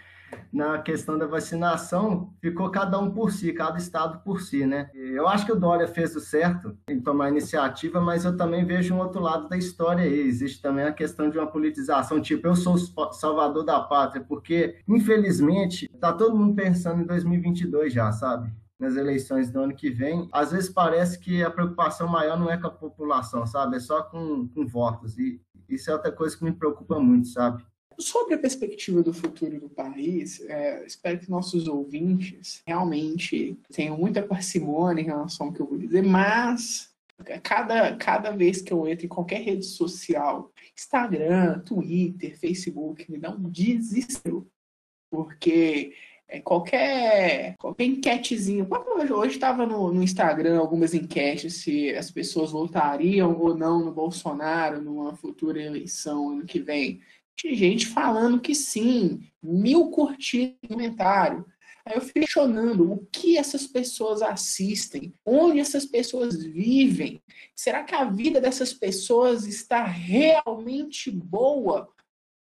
na 0.52 0.80
questão 0.80 1.18
da 1.18 1.26
vacinação, 1.26 2.34
ficou 2.42 2.70
cada 2.70 3.00
um 3.00 3.12
por 3.12 3.32
si, 3.32 3.52
cada 3.54 3.78
estado 3.78 4.24
por 4.24 4.42
si, 4.42 4.66
né? 4.66 4.90
Eu 4.94 5.28
acho 5.28 5.46
que 5.46 5.52
o 5.52 5.60
Dória 5.60 5.88
fez 5.88 6.16
o 6.16 6.20
certo 6.20 6.78
em 6.88 7.00
tomar 7.00 7.30
iniciativa, 7.30 8.00
mas 8.00 8.26
eu 8.26 8.36
também 8.36 8.66
vejo 8.66 8.94
um 8.94 9.00
outro 9.00 9.22
lado 9.22 9.48
da 9.48 9.58
história 9.58 10.04
aí. 10.04 10.20
Existe 10.28 10.62
também 10.62 10.86
a 10.86 10.94
questão 10.94 11.30
de 11.30 11.38
uma 11.38 11.48
politização, 11.48 12.22
tipo, 12.22 12.48
eu 12.48 12.56
sou 12.56 12.76
o 12.76 13.12
salvador 13.14 13.64
da 13.64 13.80
pátria, 13.82 14.24
porque, 14.24 14.78
infelizmente, 14.88 15.90
tá 16.00 16.14
todo 16.14 16.38
mundo 16.38 16.56
pensando 16.56 17.02
em 17.02 17.06
2022 17.06 17.94
já, 17.94 18.12
sabe? 18.12 18.52
nas 18.80 18.98
eleições 18.98 19.50
do 19.50 19.62
ano 19.62 19.74
que 19.74 19.90
vem, 19.90 20.28
às 20.32 20.52
vezes 20.52 20.70
parece 20.70 21.18
que 21.18 21.42
a 21.42 21.50
preocupação 21.50 22.08
maior 22.08 22.38
não 22.38 22.50
é 22.50 22.58
com 22.58 22.68
a 22.68 22.72
população, 22.72 23.46
sabe? 23.46 23.78
É 23.78 23.80
só 23.80 24.04
com, 24.04 24.48
com 24.50 24.68
votos. 24.68 25.18
E 25.18 25.40
isso 25.70 25.90
é 25.90 25.94
outra 25.94 26.12
coisa 26.12 26.38
que 26.38 26.44
me 26.44 26.52
preocupa 26.52 27.00
muito, 27.00 27.30
sabe? 27.30 27.66
Sobre 28.00 28.36
a 28.36 28.38
perspectiva 28.38 29.04
do 29.04 29.14
futuro 29.14 29.60
do 29.60 29.70
país, 29.70 30.42
é, 30.42 30.86
espero 30.86 31.20
que 31.20 31.30
nossos 31.30 31.68
ouvintes 31.68 32.62
realmente 32.66 33.58
tenham 33.72 33.98
muita 33.98 34.22
parcimônia 34.22 35.02
em 35.02 35.06
relação 35.06 35.48
ao 35.48 35.54
que 35.54 35.62
eu 35.62 35.68
vou 35.68 35.78
dizer, 35.78 36.02
mas 36.04 36.94
cada, 37.42 37.96
cada 37.96 38.32
vez 38.32 38.62
que 38.62 38.74
eu 38.74 38.88
entro 38.88 39.06
em 39.06 39.10
qualquer 39.10 39.42
rede 39.42 39.66
social, 39.66 40.52
Instagram, 40.78 41.60
Twitter, 41.60 42.38
Facebook, 42.38 43.10
me 43.12 43.18
dá 43.18 43.30
um 43.30 43.50
desespero, 43.50 44.48
porque 45.10 45.94
é, 46.28 46.40
qualquer, 46.40 47.56
qualquer. 47.58 47.92
Hoje 49.12 49.36
estava 49.36 49.66
no, 49.66 49.94
no, 49.94 50.02
Instagram 50.02 50.58
algumas 50.58 50.94
enquetes 50.94 51.62
se 51.62 51.92
as 51.92 52.10
pessoas 52.10 52.52
votariam 52.52 53.38
ou 53.40 53.56
não 53.56 53.86
no 53.86 53.92
Bolsonaro 53.92 54.82
numa 54.82 55.16
futura 55.16 55.62
eleição 55.62 56.30
ano 56.30 56.46
que 56.46 56.60
vem. 56.60 57.02
Tinha 57.36 57.56
gente 57.56 57.88
falando 57.88 58.40
que 58.40 58.54
sim, 58.54 59.28
mil 59.42 59.90
curtidas 59.90 60.56
no 60.64 60.70
comentário. 60.70 61.46
Aí 61.86 61.96
eu 61.96 62.02
fico 62.02 62.22
questionando 62.22 62.94
o 62.94 63.06
que 63.12 63.38
essas 63.38 63.68
pessoas 63.68 64.22
assistem, 64.22 65.14
onde 65.26 65.60
essas 65.60 65.86
pessoas 65.86 66.42
vivem. 66.42 67.22
Será 67.56 67.84
que 67.84 67.94
a 67.94 68.06
vida 68.06 68.40
dessas 68.40 68.74
pessoas 68.74 69.46
está 69.46 69.84
realmente 69.84 71.12
boa? 71.12 71.90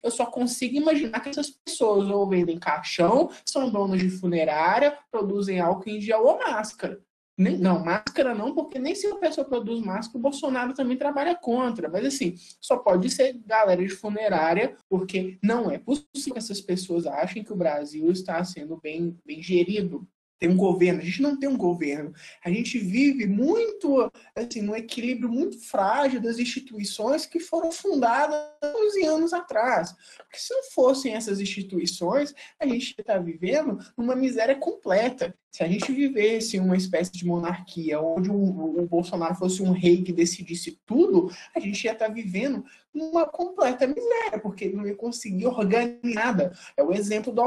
Eu 0.03 0.11
só 0.11 0.25
consigo 0.25 0.77
imaginar 0.77 1.21
que 1.21 1.29
essas 1.29 1.51
pessoas 1.51 2.09
ou 2.09 2.27
vendem 2.29 2.59
caixão, 2.59 3.31
são 3.45 3.69
donos 3.69 3.99
de 3.99 4.09
funerária, 4.09 4.97
produzem 5.11 5.61
álcool 5.61 5.91
em 5.91 6.01
gel 6.01 6.25
ou 6.25 6.39
máscara. 6.39 7.03
Nem, 7.39 7.59
não, 7.59 7.85
máscara 7.85 8.35
não, 8.35 8.55
porque 8.55 8.79
nem 8.79 8.95
se 8.95 9.07
a 9.07 9.17
pessoa 9.17 9.47
produz 9.47 9.81
máscara, 9.81 10.19
o 10.19 10.23
Bolsonaro 10.23 10.73
também 10.73 10.97
trabalha 10.97 11.35
contra. 11.35 11.89
Mas 11.89 12.07
assim, 12.07 12.35
só 12.61 12.79
pode 12.79 13.11
ser 13.11 13.35
galera 13.45 13.83
de 13.83 13.91
funerária, 13.91 14.75
porque 14.89 15.39
não 15.43 15.71
é 15.71 15.79
possível 15.79 16.33
que 16.33 16.39
essas 16.39 16.61
pessoas 16.61 17.07
achem 17.07 17.45
que 17.45 17.53
o 17.53 17.57
Brasil 17.57 18.11
está 18.11 18.43
sendo 18.43 18.79
bem, 18.79 19.19
bem 19.25 19.43
gerido 19.43 20.09
tem 20.39 20.49
um 20.49 20.57
governo. 20.57 21.01
A 21.01 21.05
gente 21.05 21.23
não 21.23 21.39
tem 21.39 21.49
um 21.49 21.57
governo. 21.57 22.13
A 22.45 22.51
gente 22.51 22.79
vive 22.79 23.27
muito, 23.27 24.11
assim, 24.35 24.63
num 24.63 24.77
equilíbrio 24.77 25.29
muito 25.29 25.59
frágil 25.59 26.21
das 26.21 26.39
instituições 26.39 27.27
que 27.27 27.41
foram 27.41 27.73
fundadas 27.73 28.37
11 28.63 29.05
anos 29.07 29.33
atrás. 29.33 29.95
Porque 30.19 30.39
se 30.39 30.53
não 30.53 30.65
fossem 30.73 31.15
essas 31.15 31.41
instituições, 31.41 32.35
a 32.61 32.67
gente 32.67 32.95
está 32.99 33.19
vivendo 33.19 33.79
numa 33.97 34.15
miséria 34.15 34.57
completa. 34.57 35.35
Se 35.51 35.63
a 35.63 35.69
gente 35.69 35.91
vivesse 35.91 36.59
uma 36.59 36.77
espécie 36.77 37.13
de 37.13 37.25
monarquia, 37.25 37.99
onde 37.99 38.31
o, 38.31 38.83
o 38.83 38.87
Bolsonaro 38.87 39.35
fosse 39.35 39.63
um 39.63 39.73
rei 39.73 40.03
que 40.03 40.13
decidisse 40.13 40.79
tudo, 40.85 41.31
a 41.55 41.61
gente 41.61 41.83
ia 41.85 41.93
estar 41.93 42.09
tá 42.09 42.13
vivendo 42.13 42.63
numa 42.93 43.27
completa 43.27 43.87
miséria, 43.87 44.39
porque 44.39 44.67
ele 44.67 44.77
não 44.77 44.87
ia 44.87 44.95
conseguir 44.95 45.47
organizar 45.47 46.01
nada. 46.03 46.53
É 46.77 46.83
o 46.83 46.93
exemplo 46.93 47.33
do 47.33 47.41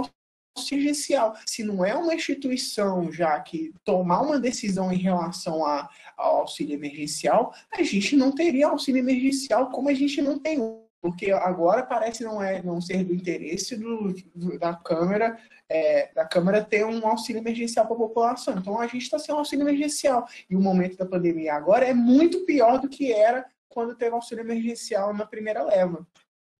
emergencial. 0.72 1.36
Se 1.45 1.64
não 1.64 1.84
é 1.84 1.93
uma 1.95 2.14
instituição 2.14 3.12
já 3.12 3.39
que 3.39 3.74
tomar 3.84 4.22
uma 4.22 4.39
decisão 4.39 4.91
em 4.91 4.97
relação 4.97 5.66
a, 5.66 5.89
ao 6.18 6.41
auxílio 6.41 6.76
emergencial, 6.76 7.53
a 7.72 7.84
gente 7.84 8.16
não 8.16 8.32
teria 8.32 8.68
auxílio 8.68 8.99
emergencial 8.99 9.70
como 9.70 9.89
a 9.89 9.93
gente 9.93 10.22
não 10.22 10.38
tem 10.39 10.60
porque 11.01 11.32
agora 11.32 11.84
parece 11.84 12.24
não 12.24 12.43
é 12.43 12.62
não 12.62 12.82
ser 12.82 13.03
do 13.05 13.14
interesse 13.14 13.78
do, 13.78 14.14
do 14.36 14.60
da 14.60 14.74
Câmara 14.74 15.39
é, 15.70 16.12
da 16.14 16.26
Câmara 16.26 16.64
ter 16.64 16.84
um 16.84 17.05
auxílio 17.07 17.39
emergencial 17.39 17.86
para 17.86 17.95
a 17.95 17.99
população. 17.99 18.57
Então 18.57 18.80
a 18.80 18.88
gente 18.88 19.03
está 19.03 19.20
sem 19.20 19.34
um 19.34 19.38
auxílio 19.38 19.64
emergencial 19.64 20.28
e 20.49 20.55
o 20.55 20.62
momento 20.62 20.97
da 20.97 21.05
pandemia 21.05 21.53
agora 21.53 21.86
é 21.86 21.93
muito 21.93 22.45
pior 22.45 22.80
do 22.80 22.89
que 22.89 23.14
era 23.14 23.45
quando 23.70 23.95
teve 23.95 24.14
auxílio 24.14 24.43
emergencial 24.43 25.14
na 25.14 25.26
primeira 25.26 25.64
leva. 25.64 26.05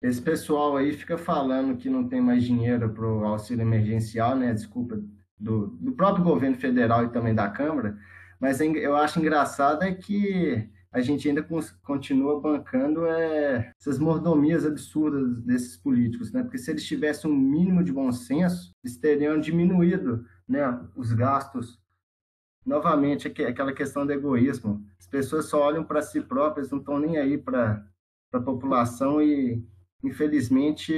Esse 0.02 0.22
pessoal 0.22 0.78
aí 0.78 0.94
fica 0.94 1.18
falando 1.18 1.78
que 1.78 1.90
não 1.90 2.08
tem 2.08 2.22
mais 2.22 2.44
dinheiro 2.44 2.90
para 2.94 3.06
o 3.06 3.26
auxílio 3.26 3.64
emergencial, 3.64 4.36
né? 4.36 4.54
Desculpa, 4.54 5.02
do, 5.40 5.68
do 5.68 5.92
próprio 5.94 6.24
governo 6.24 6.58
federal 6.58 7.06
e 7.06 7.10
também 7.10 7.34
da 7.34 7.50
Câmara, 7.50 7.98
mas 8.40 8.60
eu 8.62 8.96
acho 8.96 9.20
engraçado 9.20 9.84
é 9.84 9.94
que 9.94 10.70
a 10.92 11.02
gente 11.02 11.28
ainda 11.30 11.46
continua 11.84 12.42
bancando 12.42 13.06
é, 13.06 13.72
essas 13.80 14.00
mordomias 14.00 14.66
absurdas 14.66 15.44
desses 15.44 15.78
políticos, 15.78 16.32
né? 16.32 16.42
Porque 16.42 16.58
se 16.58 16.72
eles 16.72 16.86
tivessem 16.86 17.30
um 17.30 17.36
mínimo 17.36 17.84
de 17.84 17.94
bom 17.94 18.12
senso, 18.12 18.74
eles 18.84 18.98
teriam 18.98 19.40
diminuído 19.40 20.26
né, 20.48 20.80
os 20.96 21.14
gastos. 21.14 21.80
Novamente, 22.66 23.28
aquela 23.28 23.74
questão 23.74 24.06
do 24.06 24.12
egoísmo. 24.12 24.84
As 25.00 25.08
pessoas 25.08 25.46
só 25.46 25.62
olham 25.62 25.84
para 25.84 26.02
si 26.02 26.22
próprias, 26.22 26.72
não 26.72 26.80
estão 26.80 27.00
nem 27.00 27.18
aí 27.18 27.38
para 27.38 27.86
a 28.34 28.40
população 28.40 29.22
e 29.22 29.64
infelizmente, 30.04 30.94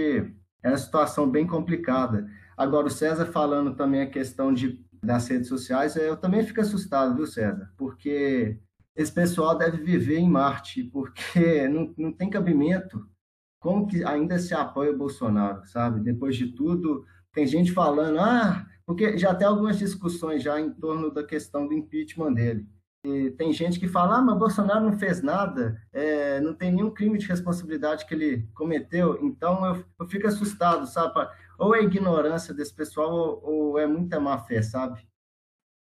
é 0.64 0.70
uma 0.70 0.78
situação 0.78 1.30
bem 1.30 1.45
complicada. 1.47 2.30
Agora, 2.56 2.88
o 2.88 2.91
César 2.91 3.26
falando 3.26 3.76
também 3.76 4.02
a 4.02 4.10
questão 4.10 4.54
de, 4.54 4.84
das 5.02 5.28
redes 5.28 5.47
sociais, 5.47 5.95
eu 5.95 6.18
também 6.18 6.43
fico 6.43 6.62
assustado, 6.62 7.16
viu, 7.16 7.26
César? 7.26 7.72
Porque 7.78 8.60
esse 8.95 9.12
pessoal 9.12 9.58
deve 9.58 9.78
viver 9.78 10.18
em 10.18 10.30
Marte, 10.30 10.84
porque 10.84 11.68
não, 11.70 11.93
não 11.97 12.12
tem 12.12 12.30
cabimento. 12.30 13.08
Como 13.60 13.88
que 13.88 14.04
ainda 14.04 14.39
se 14.39 14.54
apoia 14.54 14.91
o 14.91 14.97
Bolsonaro, 14.97 15.66
sabe? 15.66 15.99
Depois 15.99 16.36
de 16.36 16.47
tudo, 16.54 17.06
tem 17.34 17.45
gente 17.45 17.72
falando, 17.72 18.20
ah, 18.20 18.66
porque 18.86 19.18
já 19.18 19.34
tem 19.34 19.47
algumas 19.47 19.78
discussões 19.78 20.43
já 20.43 20.60
em 20.60 20.72
torno 20.72 21.12
da 21.12 21.24
questão 21.24 21.68
do 21.68 21.74
impeachment 21.74 22.34
dele. 22.34 22.68
E 23.04 23.32
tem 23.32 23.52
gente 23.52 23.80
que 23.80 23.88
fala, 23.88 24.18
ah, 24.18 24.22
mas 24.22 24.38
Bolsonaro 24.38 24.86
não 24.86 24.97
fez 24.97 25.24
nada, 25.24 25.82
é, 25.91 26.39
não 26.39 26.54
tem 26.54 26.72
nenhum 26.72 26.91
crime 26.91 27.18
de 27.18 27.28
responsabilidade 27.28 28.06
que 28.06 28.14
ele 28.14 28.47
cometeu, 28.54 29.18
então 29.26 29.66
eu, 29.66 29.84
eu 29.99 30.08
fico 30.08 30.28
assustado, 30.28 30.86
sabe? 30.86 31.28
Ou 31.58 31.76
é 31.76 31.82
ignorância 31.82 32.54
desse 32.54 32.74
pessoal 32.74 33.12
ou, 33.12 33.43
ou 33.43 33.80
é 33.80 33.88
muita 33.88 34.20
má 34.20 34.38
fé, 34.38 34.62
sabe? 34.62 35.04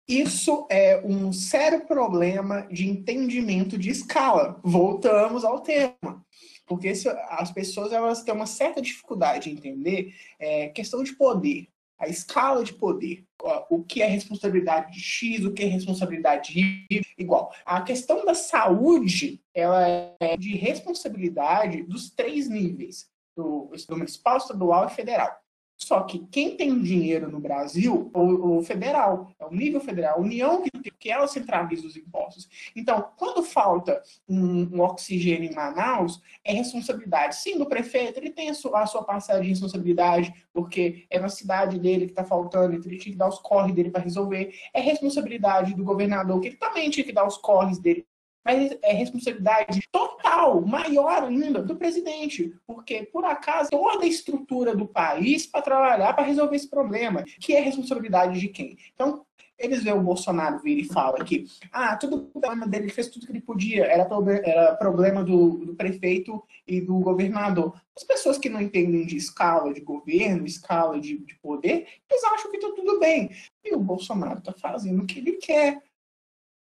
Isso 0.07 0.67
é 0.71 1.01
um 1.05 1.31
sério 1.31 1.85
problema 1.85 2.61
de 2.71 2.87
entendimento 2.87 3.77
de 3.77 3.91
escala. 3.91 4.59
Voltamos 4.63 5.43
ao 5.45 5.61
tema. 5.61 6.25
Porque 6.65 6.91
as 7.29 7.51
pessoas 7.51 7.91
elas 7.91 8.23
têm 8.23 8.33
uma 8.33 8.47
certa 8.47 8.81
dificuldade 8.81 9.51
de 9.51 9.57
entender 9.57 10.13
é, 10.39 10.69
questão 10.69 11.03
de 11.03 11.13
poder 11.13 11.67
a 11.99 12.07
escala 12.07 12.63
de 12.63 12.73
poder, 12.73 13.25
o 13.69 13.83
que 13.83 14.01
é 14.01 14.05
responsabilidade 14.05 14.93
de 14.93 14.99
X, 14.99 15.45
o 15.45 15.51
que 15.51 15.63
é 15.63 15.67
responsabilidade 15.67 16.53
de 16.53 16.85
Y, 16.89 17.03
igual. 17.17 17.53
A 17.65 17.81
questão 17.81 18.25
da 18.25 18.33
saúde, 18.33 19.41
ela 19.53 19.85
é 20.19 20.37
de 20.37 20.55
responsabilidade 20.55 21.83
dos 21.83 22.09
três 22.09 22.49
níveis, 22.49 23.09
do, 23.35 23.69
do 23.87 23.97
municipal, 23.97 24.37
estadual 24.37 24.87
e 24.87 24.91
federal. 24.91 25.37
Só 25.79 26.01
que 26.01 26.19
quem 26.29 26.57
tem 26.57 26.81
dinheiro 26.81 27.31
no 27.31 27.39
Brasil, 27.39 28.11
o, 28.13 28.57
o 28.57 28.61
federal, 28.61 29.31
é 29.39 29.45
o 29.45 29.49
nível 29.49 29.79
federal, 29.79 30.17
a 30.17 30.21
União 30.21 30.61
que, 30.61 30.91
que 30.91 31.09
ela 31.09 31.25
centraliza 31.25 31.87
os 31.87 31.95
impostos. 31.95 32.49
Então, 32.75 33.09
quando 33.15 33.41
falta 33.41 34.03
um, 34.27 34.75
um, 34.75 34.81
oxigênio 34.81 35.49
em 35.49 35.55
Manaus, 35.55 36.21
é 36.43 36.51
responsabilidade, 36.51 37.37
sim, 37.37 37.57
do 37.57 37.65
prefeito, 37.65 38.19
ele 38.19 38.29
tem 38.29 38.49
a 38.49 38.53
sua, 38.53 38.81
a 38.81 38.85
sua 38.85 39.03
passagem 39.05 39.43
de 39.43 39.49
responsabilidade, 39.49 40.33
porque 40.53 41.05
é 41.09 41.17
na 41.17 41.29
cidade 41.29 41.79
dele 41.79 42.07
que 42.07 42.11
está 42.11 42.25
faltando, 42.25 42.75
então 42.75 42.91
ele 42.91 42.99
tinha 42.99 43.13
que 43.13 43.17
dar 43.17 43.29
os 43.29 43.39
corres 43.39 43.73
dele 43.73 43.89
para 43.89 44.03
resolver. 44.03 44.53
É 44.73 44.81
responsabilidade 44.81 45.73
do 45.73 45.85
governador, 45.85 46.41
que 46.41 46.49
ele 46.49 46.57
também 46.57 46.89
tinha 46.89 47.05
que 47.05 47.13
dar 47.13 47.25
os 47.25 47.37
corres 47.37 47.79
dele 47.79 48.05
mas 48.43 48.77
é 48.81 48.93
responsabilidade 48.93 49.81
total, 49.91 50.61
maior 50.61 51.23
ainda, 51.23 51.61
do 51.61 51.75
presidente, 51.75 52.53
porque 52.65 53.03
por 53.11 53.25
acaso 53.25 53.69
toda 53.69 54.03
a 54.03 54.07
estrutura 54.07 54.75
do 54.75 54.87
país 54.87 55.45
para 55.45 55.61
trabalhar 55.61 56.13
para 56.13 56.25
resolver 56.25 56.55
esse 56.55 56.69
problema, 56.69 57.23
que 57.39 57.53
é 57.53 57.59
responsabilidade 57.59 58.39
de 58.39 58.47
quem? 58.47 58.77
Então, 58.93 59.25
eles 59.59 59.83
veem 59.83 59.95
o 59.95 60.01
Bolsonaro 60.01 60.59
vir 60.59 60.79
e 60.79 60.85
fala 60.85 61.23
que 61.23 61.45
ah, 61.71 61.95
tudo 61.97 62.15
o 62.15 62.39
problema 62.39 62.65
dele, 62.65 62.85
ele 62.85 62.93
fez 62.93 63.09
tudo 63.09 63.25
que 63.25 63.31
ele 63.31 63.41
podia, 63.41 63.85
era, 63.85 64.07
era 64.43 64.75
problema 64.75 65.23
do, 65.23 65.65
do, 65.65 65.75
prefeito 65.75 66.41
e 66.65 66.79
do 66.79 66.97
governador. 66.99 67.79
As 67.95 68.03
pessoas 68.03 68.37
que 68.37 68.47
não 68.47 68.61
entendem 68.61 69.05
de 69.05 69.17
escala 69.17 69.73
de 69.73 69.81
governo, 69.81 70.45
escala 70.45 70.99
de, 70.99 71.17
de 71.17 71.35
poder, 71.41 71.85
eles 72.09 72.23
acham 72.23 72.49
que 72.49 72.57
está 72.57 72.69
tudo 72.73 72.99
bem. 72.99 73.29
E 73.63 73.75
o 73.75 73.79
Bolsonaro 73.79 74.39
está 74.39 74.53
fazendo 74.53 75.03
o 75.03 75.05
que 75.05 75.19
ele 75.19 75.33
quer 75.33 75.81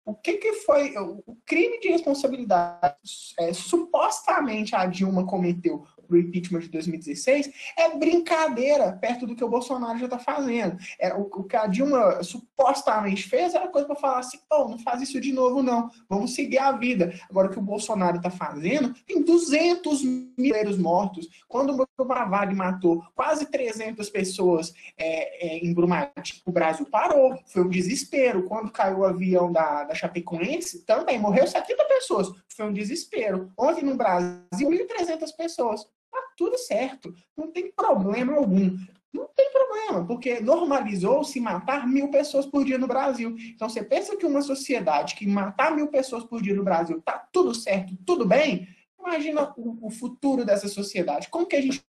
o 0.06 0.14
que, 0.14 0.38
que 0.38 0.54
foi 0.54 0.96
o 0.98 1.36
crime 1.46 1.80
de 1.80 1.90
responsabilidade 1.90 3.34
é, 3.40 3.52
supostamente 3.52 4.76
a 4.76 4.86
Dilma 4.86 5.26
cometeu 5.26 5.84
pro 6.06 6.18
impeachment 6.18 6.62
de 6.62 6.70
2016 6.70 7.52
é 7.78 7.98
brincadeira 7.98 8.94
perto 8.94 9.28
do 9.28 9.36
que 9.36 9.44
o 9.44 9.50
Bolsonaro 9.50 10.00
já 10.00 10.06
está 10.06 10.20
fazendo. 10.20 10.78
É, 11.00 11.14
o, 11.14 11.22
o, 11.22 11.44
que 11.44 11.56
a 11.56 11.68
Dilma 11.68 12.24
supostamente 12.24 13.24
fez 13.24 13.54
era 13.54 13.68
coisa 13.68 13.88
para 13.88 13.96
falar 13.96 14.20
assim, 14.20 14.40
pô, 14.50 14.68
não 14.68 14.80
faz 14.80 15.02
isso 15.02 15.20
de 15.20 15.32
novo 15.32 15.62
não, 15.62 15.90
vamos 16.10 16.34
seguir 16.34 16.58
a 16.58 16.72
vida. 16.72 17.14
Agora 17.30 17.48
o 17.48 17.52
que 17.52 17.60
o 17.60 17.62
Bolsonaro 17.62 18.18
está 18.18 18.30
fazendo, 18.30 18.94
tem 19.06 19.22
200 19.24 20.04
mil 20.04 20.56
mortos. 20.80 21.28
Quando 21.48 21.86
o 21.98 22.06
Bravag 22.06 22.54
matou 22.56 23.04
quase 23.14 23.46
300 23.48 24.10
pessoas 24.10 24.74
é, 24.98 25.48
é, 25.48 25.58
em 25.60 25.74
Brumadinho, 25.74 26.42
o 26.46 26.52
Brasil 26.52 26.86
parou, 26.86 27.38
foi 27.48 27.64
um 27.64 27.70
desespero. 27.70 28.44
Quando 28.44 28.72
caiu 28.72 29.00
o 29.00 29.06
avião 29.06 29.52
da, 29.52 29.84
da 29.84 29.96
Chapecoense, 29.96 30.86
também 30.86 31.20
morreu 31.20 31.48
70 31.48 31.84
pessoas, 31.86 32.32
foi 32.48 32.66
um 32.66 32.74
desespero. 32.74 33.52
Ontem 33.58 33.84
no 33.84 33.96
Brasil, 33.96 34.70
1.300 34.70 35.36
pessoas 35.36 35.86
Tá 36.16 36.30
tudo 36.38 36.58
certo, 36.58 37.14
não 37.36 37.52
tem 37.52 37.70
problema 37.70 38.36
algum. 38.38 38.78
Não 39.14 39.28
tem 39.36 39.52
problema, 39.52 40.06
porque 40.06 40.40
normalizou-se 40.40 41.38
matar 41.42 41.86
mil 41.86 42.10
pessoas 42.10 42.46
por 42.46 42.64
dia 42.64 42.78
no 42.78 42.88
Brasil. 42.88 43.36
Então, 43.54 43.68
você 43.68 43.84
pensa 43.84 44.16
que 44.16 44.26
uma 44.26 44.42
sociedade 44.42 45.16
que 45.16 45.28
matar 45.28 45.76
mil 45.76 45.88
pessoas 45.88 46.24
por 46.24 46.42
dia 46.42 46.56
no 46.56 46.64
Brasil 46.64 47.02
tá 47.02 47.28
tudo 47.34 47.54
certo, 47.54 47.98
tudo 48.06 48.26
bem? 48.26 48.66
Imagina 48.98 49.54
o, 49.58 49.88
o 49.88 49.90
futuro 49.90 50.46
dessa 50.46 50.70
sociedade. 50.70 51.28
Como 51.28 51.46
que 51.46 51.58
a 51.58 51.62
gente 51.62 51.84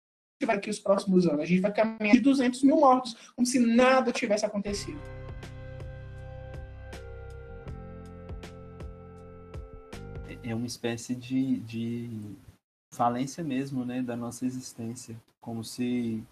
vai 0.46 0.56
aqui 0.56 0.70
os 0.70 0.80
próximos 0.80 1.28
anos? 1.28 1.42
A 1.42 1.46
gente 1.46 1.62
vai 1.62 1.74
caminhar 1.74 2.16
de 2.16 2.22
200 2.22 2.64
mil 2.64 2.78
mortos, 2.78 3.34
como 3.36 3.46
se 3.46 3.60
nada 3.60 4.12
tivesse 4.14 4.46
acontecido. 4.46 5.00
É 10.42 10.56
uma 10.56 10.68
espécie 10.68 11.14
de, 11.14 11.60
de 11.60 12.38
falência 12.94 13.44
mesmo, 13.44 13.84
né, 13.84 14.02
da 14.02 14.16
nossa 14.16 14.46
existência, 14.46 15.16
como 15.42 15.64
se 15.64 16.24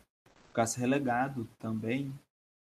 ficasse 0.47 0.79
relegado 0.79 1.47
também 1.59 2.13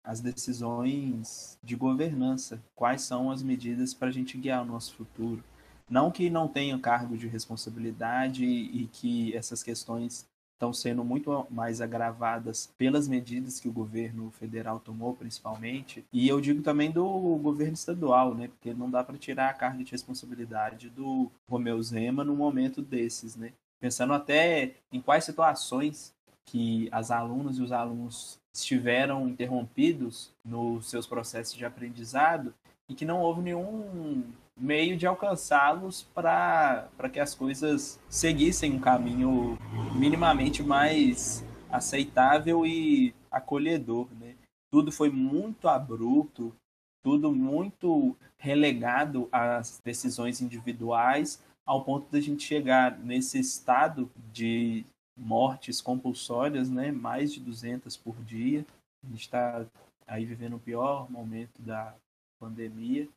as 0.03 0.19
decisões 0.19 1.57
de 1.63 1.75
governança, 1.75 2.61
quais 2.75 3.03
são 3.03 3.31
as 3.31 3.41
medidas 3.41 3.93
para 3.93 4.09
a 4.09 4.11
gente 4.11 4.37
guiar 4.37 4.61
o 4.61 4.65
nosso 4.65 4.93
futuro. 4.95 5.41
Não 5.89 6.11
que 6.11 6.29
não 6.29 6.47
tenha 6.47 6.77
cargo 6.77 7.17
de 7.17 7.27
responsabilidade 7.27 8.43
e 8.43 8.89
que 8.91 9.35
essas 9.35 9.63
questões 9.63 10.25
estão 10.53 10.73
sendo 10.73 11.03
muito 11.03 11.45
mais 11.49 11.81
agravadas 11.81 12.73
pelas 12.77 13.07
medidas 13.07 13.59
que 13.59 13.67
o 13.67 13.73
governo 13.73 14.31
federal 14.31 14.79
tomou, 14.79 15.13
principalmente. 15.13 16.05
E 16.11 16.27
eu 16.27 16.39
digo 16.39 16.61
também 16.61 16.89
do 16.89 17.05
governo 17.37 17.73
estadual, 17.73 18.33
né? 18.33 18.47
Porque 18.47 18.73
não 18.73 18.89
dá 18.89 19.03
para 19.03 19.17
tirar 19.17 19.49
a 19.49 19.53
carga 19.53 19.83
de 19.83 19.91
responsabilidade 19.91 20.89
do 20.89 21.29
Romeu 21.49 21.81
Zema 21.81 22.23
no 22.23 22.35
momento 22.35 22.81
desses, 22.81 23.35
né? 23.35 23.51
Pensando 23.83 24.13
até 24.13 24.75
em 24.93 25.01
quais 25.01 25.25
situações 25.25 26.15
que 26.45 26.87
as 26.89 27.11
alunas 27.11 27.57
e 27.57 27.61
os 27.61 27.73
alunos 27.73 28.39
estiveram 28.53 29.27
interrompidos 29.27 30.31
nos 30.41 30.89
seus 30.89 31.05
processos 31.05 31.53
de 31.53 31.65
aprendizado 31.65 32.53
e 32.87 32.95
que 32.95 33.03
não 33.03 33.19
houve 33.19 33.41
nenhum 33.41 34.23
meio 34.55 34.95
de 34.95 35.05
alcançá-los 35.05 36.03
para 36.13 36.87
que 37.11 37.19
as 37.19 37.35
coisas 37.35 37.99
seguissem 38.07 38.71
um 38.71 38.79
caminho 38.79 39.57
minimamente 39.93 40.63
mais 40.63 41.45
aceitável 41.69 42.65
e 42.65 43.13
acolhedor. 43.29 44.07
Né? 44.17 44.35
Tudo 44.71 44.93
foi 44.93 45.09
muito 45.09 45.67
abrupto, 45.67 46.55
tudo 47.03 47.35
muito 47.35 48.15
relegado 48.37 49.27
às 49.29 49.81
decisões 49.83 50.41
individuais, 50.41 51.43
ao 51.65 51.83
ponto 51.83 52.09
de 52.09 52.17
a 52.17 52.21
gente 52.21 52.43
chegar 52.43 52.97
nesse 52.99 53.39
estado 53.39 54.11
de 54.31 54.85
mortes 55.17 55.81
compulsórias, 55.81 56.69
né? 56.69 56.91
mais 56.91 57.33
de 57.33 57.39
200 57.39 57.95
por 57.97 58.15
dia. 58.23 58.65
A 59.03 59.07
gente 59.07 59.21
está 59.21 59.65
aí 60.07 60.25
vivendo 60.25 60.55
o 60.55 60.59
pior 60.59 61.09
momento 61.09 61.61
da 61.61 61.95
pandemia 62.39 63.07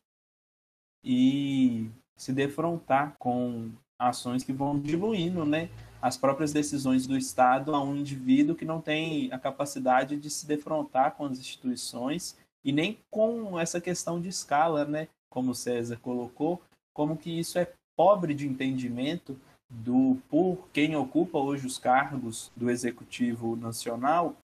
e 1.03 1.89
se 2.15 2.33
defrontar 2.33 3.15
com 3.17 3.71
ações 3.99 4.43
que 4.43 4.53
vão 4.53 4.79
diluindo 4.79 5.45
né, 5.45 5.69
as 6.01 6.17
próprias 6.17 6.53
decisões 6.53 7.07
do 7.07 7.17
Estado 7.17 7.73
a 7.73 7.81
um 7.81 7.95
indivíduo 7.95 8.55
que 8.55 8.65
não 8.65 8.81
tem 8.81 9.31
a 9.31 9.39
capacidade 9.39 10.17
de 10.17 10.29
se 10.29 10.45
defrontar 10.45 11.15
com 11.15 11.25
as 11.25 11.39
instituições 11.39 12.37
e 12.63 12.71
nem 12.71 12.99
com 13.09 13.59
essa 13.59 13.81
questão 13.81 14.19
de 14.19 14.29
escala, 14.29 14.85
né, 14.85 15.07
como 15.29 15.51
o 15.51 15.55
César 15.55 15.97
colocou, 15.97 16.61
como 16.93 17.17
que 17.17 17.39
isso 17.39 17.57
é 17.57 17.71
pobre 17.97 18.33
de 18.33 18.47
entendimento 18.47 19.37
do 19.69 20.17
por 20.29 20.69
quem 20.71 20.95
ocupa 20.95 21.37
hoje 21.37 21.67
os 21.67 21.77
cargos 21.77 22.51
do 22.55 22.69
executivo 22.69 23.57
nacional 23.57 24.37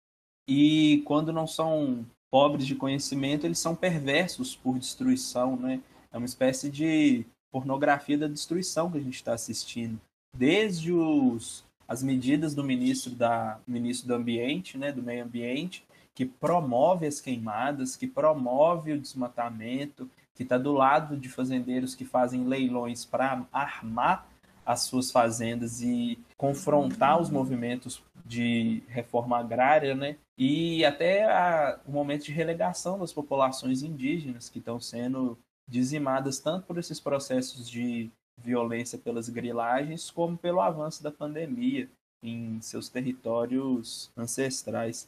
e 0.49 1.03
quando 1.05 1.33
não 1.33 1.47
são 1.47 2.07
pobres 2.31 2.67
de 2.67 2.75
conhecimento, 2.75 3.47
eles 3.47 3.59
são 3.59 3.75
perversos 3.75 4.57
por 4.57 4.79
destruição, 4.79 5.57
né? 5.57 5.81
É 6.13 6.17
uma 6.17 6.27
espécie 6.27 6.71
de 6.71 7.27
pornografia 7.53 8.17
da 8.17 8.29
destruição 8.29 8.91
que 8.91 8.99
a 8.99 9.01
gente 9.01 9.15
está 9.15 9.35
assistindo. 9.35 10.01
Desde 10.37 10.93
os, 10.93 11.65
as 11.87 12.03
medidas 12.03 12.55
do 12.55 12.63
ministro, 12.63 13.15
da, 13.15 13.59
ministro 13.67 14.09
do 14.09 14.15
Ambiente, 14.15 14.79
né, 14.79 14.93
do 14.93 15.03
Meio 15.03 15.25
Ambiente, 15.25 15.85
que 16.15 16.25
promove 16.25 17.07
as 17.07 17.21
queimadas, 17.21 17.97
que 17.97 18.07
promove 18.07 18.93
o 18.93 19.01
desmatamento, 19.01 20.09
que 20.41 20.45
está 20.45 20.57
do 20.57 20.73
lado 20.73 21.19
de 21.19 21.29
fazendeiros 21.29 21.95
que 21.95 22.03
fazem 22.03 22.47
leilões 22.47 23.05
para 23.05 23.47
armar 23.53 24.27
as 24.65 24.81
suas 24.85 25.11
fazendas 25.11 25.83
e 25.83 26.19
confrontar 26.35 27.21
os 27.21 27.29
movimentos 27.29 28.03
de 28.25 28.83
reforma 28.89 29.39
agrária, 29.39 29.95
né? 29.95 30.17
E 30.39 30.83
até 30.83 31.25
a, 31.31 31.79
o 31.87 31.93
momento 31.93 32.25
de 32.25 32.33
relegação 32.33 32.99
das 32.99 33.13
populações 33.13 33.83
indígenas 33.83 34.49
que 34.49 34.61
estão 34.61 34.81
sendo 34.81 35.37
dizimadas 35.69 36.39
tanto 36.39 36.65
por 36.65 36.79
esses 36.79 36.99
processos 36.99 37.69
de 37.69 38.11
violência 38.43 38.99
pelas 38.99 39.29
grilagens, 39.29 40.11
como 40.11 40.39
pelo 40.39 40.63
avanço 40.63 41.03
da 41.03 41.13
pandemia 41.13 41.87
em 42.23 42.59
seus 42.63 42.89
territórios 42.89 44.11
ancestrais. 44.17 45.07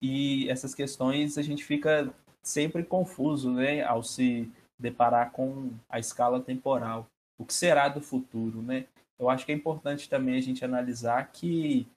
E 0.00 0.48
essas 0.48 0.72
questões 0.72 1.36
a 1.36 1.42
gente 1.42 1.64
fica 1.64 2.14
sempre 2.44 2.84
confuso, 2.84 3.50
né, 3.50 3.82
ao 3.82 4.04
se 4.04 4.48
deparar 4.78 5.32
com 5.32 5.70
a 5.88 5.98
escala 5.98 6.40
temporal. 6.40 7.06
O 7.38 7.44
que 7.44 7.54
será 7.54 7.88
do 7.88 8.00
futuro, 8.00 8.62
né? 8.62 8.86
Eu 9.18 9.28
acho 9.28 9.44
que 9.44 9.52
é 9.52 9.54
importante 9.54 10.08
também 10.08 10.36
a 10.36 10.40
gente 10.40 10.64
analisar 10.64 11.30
que 11.32 11.88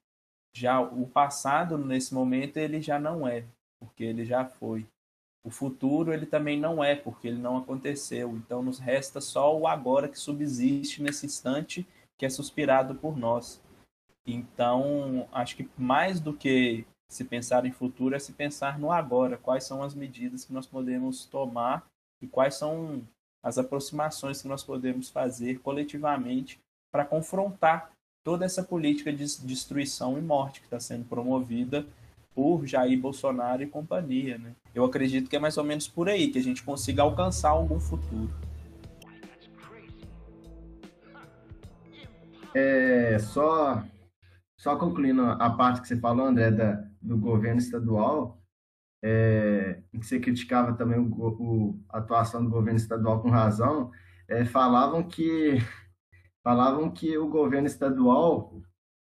já 0.53 0.82
o 0.82 1.07
passado 1.07 1.77
nesse 1.77 2.13
momento 2.13 2.57
ele 2.57 2.82
já 2.82 2.99
não 2.99 3.27
é, 3.27 3.45
porque 3.79 4.03
ele 4.03 4.25
já 4.25 4.45
foi. 4.45 4.86
O 5.43 5.49
futuro 5.49 6.13
ele 6.13 6.25
também 6.25 6.59
não 6.59 6.84
é, 6.84 6.95
porque 6.95 7.27
ele 7.27 7.39
não 7.39 7.57
aconteceu. 7.57 8.36
Então 8.36 8.61
nos 8.61 8.79
resta 8.79 9.21
só 9.21 9.57
o 9.57 9.67
agora 9.67 10.09
que 10.09 10.19
subsiste 10.19 11.01
nesse 11.01 11.25
instante, 11.25 11.88
que 12.17 12.25
é 12.25 12.29
suspirado 12.29 12.95
por 12.95 13.17
nós. 13.17 13.61
Então, 14.25 15.27
acho 15.32 15.55
que 15.55 15.67
mais 15.77 16.19
do 16.19 16.34
que 16.34 16.86
se 17.09 17.25
pensar 17.25 17.65
em 17.65 17.71
futuro 17.71 18.15
é 18.15 18.19
se 18.19 18.34
pensar 18.34 18.79
no 18.79 18.91
agora, 18.91 19.38
quais 19.38 19.63
são 19.63 19.82
as 19.84 19.95
medidas 19.95 20.45
que 20.45 20.53
nós 20.53 20.67
podemos 20.67 21.25
tomar 21.25 21.86
e 22.22 22.28
quais 22.28 22.55
são 22.55 23.01
as 23.43 23.57
aproximações 23.57 24.41
que 24.41 24.47
nós 24.47 24.63
podemos 24.63 25.09
fazer 25.09 25.59
coletivamente 25.59 26.59
para 26.91 27.05
confrontar 27.05 27.91
toda 28.24 28.45
essa 28.45 28.63
política 28.63 29.11
de 29.11 29.26
destruição 29.45 30.17
e 30.17 30.22
morte 30.22 30.59
que 30.59 30.67
está 30.67 30.80
sendo 30.80 31.05
promovida 31.05 31.86
por 32.36 32.65
Jair 32.65 32.99
Bolsonaro 32.99 33.63
e 33.63 33.67
companhia. 33.67 34.38
Né? 34.38 34.53
Eu 34.74 34.86
acredito 34.86 35.30
que 35.30 35.36
é 35.36 35.39
mais 35.39 35.57
ou 35.57 35.63
menos 35.63 35.88
por 35.88 36.07
aí 36.07 36.30
que 36.30 36.39
a 36.39 36.43
gente 36.43 36.63
consiga 36.63 37.01
alcançar 37.01 37.49
algum 37.49 37.80
futuro. 37.80 38.32
É, 42.53 43.17
só, 43.19 43.84
só 44.57 44.76
concluindo 44.76 45.24
a 45.24 45.49
parte 45.49 45.82
que 45.82 45.88
você 45.88 45.97
falou, 45.97 46.28
André, 46.28 46.51
da, 46.51 46.84
do 47.01 47.17
governo 47.17 47.59
estadual, 47.59 48.40
é, 49.04 49.82
que 49.91 50.06
você 50.06 50.20
criticava 50.20 50.74
também 50.74 50.99
o, 50.99 51.04
o, 51.04 51.80
a 51.89 51.99
atuação 51.99 52.43
do 52.43 52.49
governo 52.49 52.78
estadual 52.78 53.22
com 53.22 53.30
razão, 53.30 53.91
é, 54.28 54.45
falavam 54.45 55.04
que 55.04 55.58
falavam 56.43 56.89
que 56.89 57.18
o 57.18 57.28
governo 57.28 57.68
estadual 57.68 58.62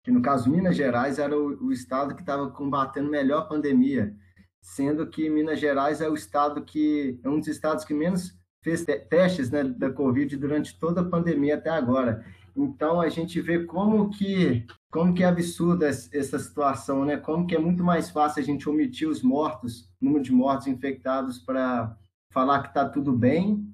que 0.07 0.11
no 0.11 0.21
caso 0.21 0.49
Minas 0.49 0.77
Gerais 0.77 1.19
era 1.19 1.37
o, 1.37 1.65
o 1.65 1.69
estado 1.69 2.15
que 2.15 2.21
estava 2.21 2.49
combatendo 2.49 3.09
melhor 3.09 3.39
a 3.39 3.45
pandemia, 3.45 4.15
sendo 4.61 5.05
que 5.05 5.29
Minas 5.29 5.59
Gerais 5.59 5.99
é 5.99 6.09
o 6.09 6.13
estado 6.13 6.63
que 6.63 7.19
é 7.21 7.27
um 7.27 7.39
dos 7.39 7.49
estados 7.49 7.83
que 7.83 7.93
menos 7.93 8.33
fez 8.63 8.85
testes 9.09 9.51
né, 9.51 9.65
da 9.65 9.91
Covid 9.91 10.37
durante 10.37 10.79
toda 10.79 11.01
a 11.01 11.09
pandemia 11.09 11.55
até 11.55 11.69
agora. 11.69 12.25
Então 12.55 13.01
a 13.01 13.09
gente 13.09 13.41
vê 13.41 13.65
como 13.65 14.09
que 14.09 14.65
como 14.91 15.13
que 15.13 15.23
é 15.23 15.27
absurda 15.27 15.87
essa 15.87 16.39
situação, 16.39 17.03
né? 17.03 17.17
Como 17.17 17.45
que 17.45 17.55
é 17.55 17.59
muito 17.59 17.83
mais 17.83 18.09
fácil 18.09 18.41
a 18.41 18.45
gente 18.45 18.69
omitir 18.69 19.07
os 19.07 19.21
mortos, 19.21 19.89
número 19.99 20.23
de 20.23 20.31
mortos 20.31 20.67
infectados 20.67 21.39
para 21.39 21.95
falar 22.31 22.61
que 22.61 22.69
está 22.69 22.87
tudo 22.87 23.11
bem, 23.11 23.67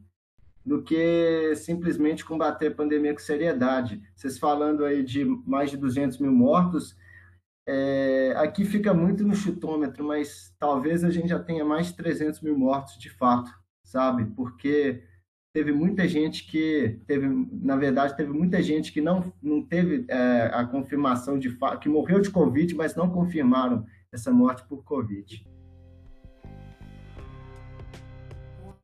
do 0.66 0.82
que 0.82 1.54
simplesmente 1.56 2.26
combater 2.26 2.68
a 2.68 2.76
pandemia 2.76 3.14
com 3.14 3.20
seriedade. 3.20 4.02
Vocês 4.16 4.40
falando 4.40 4.86
aí 4.86 5.04
de 5.04 5.26
mais 5.46 5.70
de 5.70 5.78
200 5.78 6.18
mil 6.20 6.32
mortos, 6.32 6.96
é, 7.68 8.34
aqui 8.38 8.66
fica 8.66 8.94
muito 8.94 9.24
no 9.24 9.36
chutômetro, 9.36 10.04
mas 10.04 10.54
talvez 10.60 11.04
a 11.04 11.10
gente 11.10 11.30
já 11.30 11.40
tenha 11.40 11.64
mais 11.64 11.88
de 11.88 11.96
300 11.96 12.42
mil 12.42 12.58
mortos 12.58 12.98
de 12.98 13.10
fato, 13.10 13.52
sabe? 13.84 14.26
Porque 14.36 15.04
teve 15.54 15.72
muita 15.72 16.08
gente 16.08 16.48
que 16.48 17.00
teve, 17.06 17.28
na 17.62 17.78
verdade, 17.78 18.18
teve 18.18 18.34
muita 18.34 18.62
gente 18.62 18.92
que 18.92 19.00
não, 19.00 19.32
não 19.42 19.62
teve 19.62 20.04
é, 20.08 20.50
a 20.52 20.66
confirmação 20.66 21.38
de 21.38 21.52
fato, 21.52 21.80
que 21.80 21.88
morreu 21.88 22.20
de 22.20 22.32
Covid, 22.32 22.74
mas 22.74 22.96
não 22.96 23.08
confirmaram 23.10 23.86
essa 24.12 24.32
morte 24.32 24.64
por 24.64 24.84
Covid. 24.84 25.46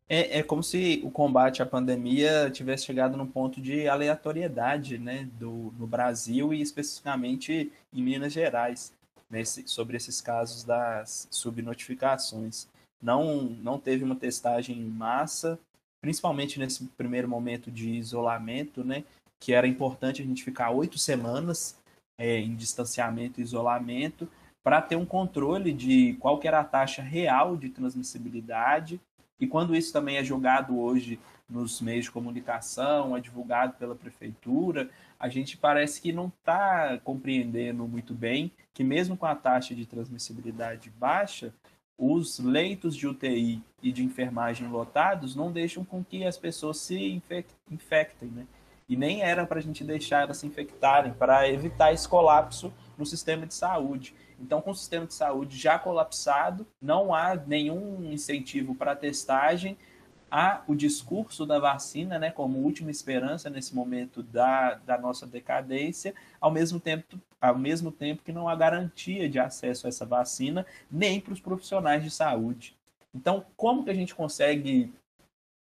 É, 0.07 0.39
é 0.39 0.43
como 0.43 0.61
se 0.61 1.01
o 1.03 1.09
combate 1.09 1.61
à 1.61 1.65
pandemia 1.65 2.49
tivesse 2.51 2.85
chegado 2.85 3.17
num 3.17 3.27
ponto 3.27 3.59
de 3.59 3.87
aleatoriedade 3.87 4.99
né, 4.99 5.27
do, 5.39 5.73
no 5.77 5.87
Brasil 5.87 6.53
e 6.53 6.61
especificamente 6.61 7.71
em 7.91 8.03
Minas 8.03 8.33
Gerais, 8.33 8.93
nesse, 9.29 9.67
sobre 9.67 9.97
esses 9.97 10.21
casos 10.21 10.63
das 10.63 11.27
subnotificações. 11.31 12.67
Não, 13.01 13.43
não 13.43 13.79
teve 13.79 14.03
uma 14.03 14.15
testagem 14.15 14.77
em 14.77 14.89
massa, 14.89 15.59
principalmente 16.01 16.59
nesse 16.59 16.85
primeiro 16.97 17.27
momento 17.27 17.69
de 17.71 17.89
isolamento, 17.91 18.83
né, 18.83 19.03
que 19.39 19.53
era 19.53 19.67
importante 19.67 20.21
a 20.21 20.25
gente 20.25 20.43
ficar 20.43 20.71
oito 20.71 20.97
semanas 20.97 21.77
é, 22.17 22.39
em 22.39 22.55
distanciamento 22.55 23.39
e 23.39 23.43
isolamento 23.43 24.29
para 24.63 24.81
ter 24.81 24.95
um 24.95 25.05
controle 25.05 25.71
de 25.71 26.13
qual 26.19 26.39
era 26.43 26.59
a 26.59 26.65
taxa 26.65 27.01
real 27.01 27.55
de 27.55 27.69
transmissibilidade. 27.69 28.99
E 29.39 29.47
quando 29.47 29.75
isso 29.75 29.93
também 29.93 30.17
é 30.17 30.23
jogado 30.23 30.77
hoje 30.77 31.17
nos 31.49 31.81
meios 31.81 32.05
de 32.05 32.11
comunicação, 32.11 33.15
é 33.15 33.21
divulgado 33.21 33.73
pela 33.73 33.95
prefeitura, 33.95 34.89
a 35.19 35.27
gente 35.27 35.57
parece 35.57 36.01
que 36.01 36.11
não 36.11 36.27
está 36.27 36.99
compreendendo 37.03 37.87
muito 37.87 38.13
bem 38.13 38.51
que 38.73 38.83
mesmo 38.83 39.17
com 39.17 39.25
a 39.25 39.35
taxa 39.35 39.73
de 39.73 39.85
transmissibilidade 39.85 40.89
baixa, 40.91 41.53
os 41.99 42.39
leitos 42.39 42.95
de 42.95 43.05
UTI 43.05 43.61
e 43.83 43.91
de 43.91 44.03
enfermagem 44.03 44.69
lotados 44.69 45.35
não 45.35 45.51
deixam 45.51 45.83
com 45.83 46.01
que 46.01 46.23
as 46.23 46.37
pessoas 46.37 46.77
se 46.77 47.21
infectem, 47.69 48.29
né? 48.29 48.47
E 48.87 48.95
nem 48.95 49.21
era 49.21 49.45
para 49.45 49.59
a 49.59 49.61
gente 49.61 49.83
deixar 49.83 50.21
elas 50.21 50.37
se 50.37 50.47
infectarem, 50.47 51.13
para 51.13 51.47
evitar 51.47 51.93
esse 51.93 52.07
colapso 52.07 52.73
no 52.97 53.05
sistema 53.05 53.45
de 53.45 53.53
saúde. 53.53 54.15
Então, 54.39 54.61
com 54.61 54.71
o 54.71 54.75
sistema 54.75 55.05
de 55.05 55.13
saúde 55.13 55.57
já 55.57 55.77
colapsado, 55.77 56.65
não 56.81 57.13
há 57.13 57.35
nenhum 57.35 58.03
incentivo 58.11 58.73
para 58.73 58.95
testagem. 58.95 59.77
Há 60.31 60.63
o 60.67 60.75
discurso 60.75 61.45
da 61.45 61.59
vacina 61.59 62.19
né, 62.19 62.31
como 62.31 62.59
última 62.59 62.91
esperança 62.91 63.49
nesse 63.49 63.73
momento 63.73 64.21
da, 64.21 64.75
da 64.75 64.97
nossa 64.97 65.25
decadência, 65.25 66.13
ao 66.39 66.51
mesmo, 66.51 66.79
tempo, 66.79 67.19
ao 67.41 67.57
mesmo 67.57 67.91
tempo 67.91 68.23
que 68.23 68.31
não 68.31 68.47
há 68.47 68.55
garantia 68.55 69.27
de 69.29 69.39
acesso 69.39 69.87
a 69.87 69.89
essa 69.89 70.05
vacina 70.05 70.65
nem 70.91 71.19
para 71.19 71.33
os 71.33 71.39
profissionais 71.39 72.03
de 72.03 72.11
saúde. 72.11 72.77
Então, 73.13 73.45
como 73.57 73.83
que 73.83 73.89
a 73.89 73.95
gente 73.95 74.13
consegue 74.13 74.93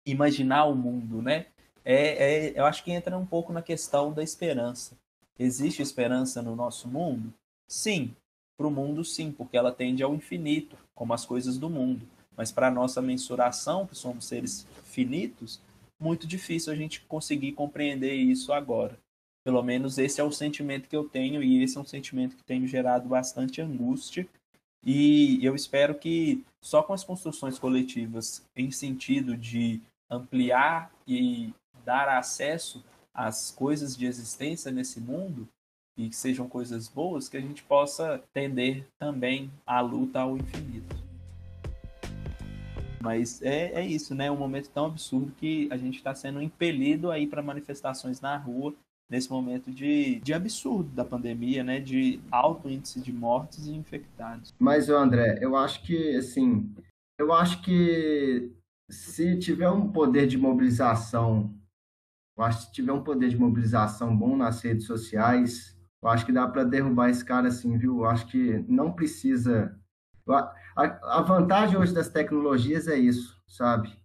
imaginar 0.07 0.67
o 0.67 0.75
mundo, 0.75 1.23
né? 1.23 1.47
É, 1.85 2.49
é, 2.49 2.59
eu 2.59 2.67
acho 2.67 2.85
que 2.85 2.93
entra 2.93 3.17
um 3.17 3.27
pouco 3.27 3.53
na 3.53 3.63
questão 3.63 4.13
da 4.13 4.23
esperança. 4.23 4.97
Existe 5.39 5.81
esperança 5.81 6.43
no 6.43 6.55
nosso 6.55 6.87
mundo? 6.87 7.33
Sim, 7.67 8.15
para 8.59 8.67
o 8.67 8.71
mundo, 8.71 9.03
sim, 9.03 9.33
porque 9.33 9.57
ela 9.57 9.73
tende 9.73 10.03
ao 10.03 10.15
infinito, 10.15 10.77
como 10.95 11.15
as 11.15 11.25
coisas 11.25 11.57
do 11.57 11.71
mundo. 11.71 12.07
Mas 12.41 12.51
para 12.51 12.69
a 12.69 12.71
nossa 12.71 13.03
mensuração, 13.03 13.87
que 13.87 13.95
somos 13.95 14.25
seres 14.25 14.67
finitos, 14.83 15.61
muito 16.01 16.27
difícil 16.27 16.73
a 16.73 16.75
gente 16.75 17.03
conseguir 17.03 17.53
compreender 17.53 18.15
isso 18.15 18.51
agora. 18.51 18.99
Pelo 19.45 19.63
menos 19.63 19.99
esse 19.99 20.23
é 20.23 20.25
o 20.25 20.33
sentimento 20.33 20.89
que 20.89 20.97
eu 20.97 21.07
tenho, 21.07 21.43
e 21.43 21.63
esse 21.63 21.77
é 21.77 21.81
um 21.83 21.85
sentimento 21.85 22.35
que 22.37 22.43
tem 22.43 22.67
gerado 22.67 23.07
bastante 23.07 23.61
angústia. 23.61 24.27
E 24.83 25.39
eu 25.45 25.55
espero 25.55 25.95
que 25.95 26.43
só 26.63 26.83
com 26.83 26.95
as 26.95 27.05
construções 27.05 27.59
coletivas 27.59 28.43
em 28.57 28.71
sentido 28.71 29.37
de 29.37 29.79
ampliar 30.09 30.91
e 31.07 31.53
dar 31.85 32.09
acesso 32.09 32.83
às 33.13 33.51
coisas 33.51 33.95
de 33.95 34.07
existência 34.07 34.73
nesse 34.73 34.99
mundo, 34.99 35.47
e 35.95 36.09
que 36.09 36.17
sejam 36.17 36.49
coisas 36.49 36.89
boas, 36.89 37.29
que 37.29 37.37
a 37.37 37.41
gente 37.43 37.63
possa 37.65 38.25
tender 38.33 38.87
também 38.99 39.51
à 39.67 39.83
luta 39.83 40.21
ao 40.21 40.39
infinito. 40.39 41.10
Mas 43.03 43.41
é, 43.43 43.73
é 43.81 43.87
isso, 43.87 44.15
né? 44.15 44.27
É 44.27 44.31
um 44.31 44.37
momento 44.37 44.69
tão 44.71 44.87
absurdo 44.87 45.33
que 45.37 45.69
a 45.71 45.77
gente 45.77 45.97
está 45.97 46.15
sendo 46.15 46.43
impelido 46.43 47.11
aí 47.11 47.27
para 47.27 47.43
manifestações 47.43 48.21
na 48.21 48.37
rua 48.37 48.75
nesse 49.09 49.31
momento 49.31 49.71
de, 49.71 50.21
de 50.21 50.33
absurdo 50.33 50.91
da 50.91 51.05
pandemia, 51.05 51.65
né? 51.65 51.81
De 51.81 52.21
alto 52.31 52.69
índice 52.69 53.01
de 53.01 53.13
mortes 53.13 53.67
e 53.67 53.73
infectados. 53.73 54.55
Mas, 54.59 54.89
André, 54.89 55.39
eu 55.41 55.57
acho 55.57 55.83
que, 55.83 56.17
assim, 56.17 56.73
eu 57.19 57.33
acho 57.33 57.63
que 57.63 58.53
se 58.89 59.37
tiver 59.39 59.69
um 59.69 59.91
poder 59.91 60.27
de 60.27 60.39
mobilização, 60.39 61.55
eu 62.37 62.45
acho 62.45 62.59
que 62.59 62.65
se 62.67 62.73
tiver 62.73 62.93
um 62.93 63.03
poder 63.03 63.29
de 63.29 63.37
mobilização 63.37 64.17
bom 64.17 64.37
nas 64.37 64.63
redes 64.63 64.87
sociais, 64.87 65.77
eu 66.03 66.09
acho 66.09 66.25
que 66.25 66.33
dá 66.33 66.47
para 66.49 66.65
derrubar 66.65 67.11
esse 67.11 67.25
cara 67.25 67.49
assim, 67.49 67.77
viu? 67.77 67.99
Eu 67.99 68.07
acho 68.07 68.27
que 68.27 68.65
não 68.69 68.93
precisa. 68.93 69.79
A, 70.33 71.23
vantagem 71.23 71.77
hoje 71.77 71.93
das 71.93 72.09
tecnologias 72.09 72.89
é 72.89 72.97
isso, 72.97 73.41
sabe? 73.47 73.99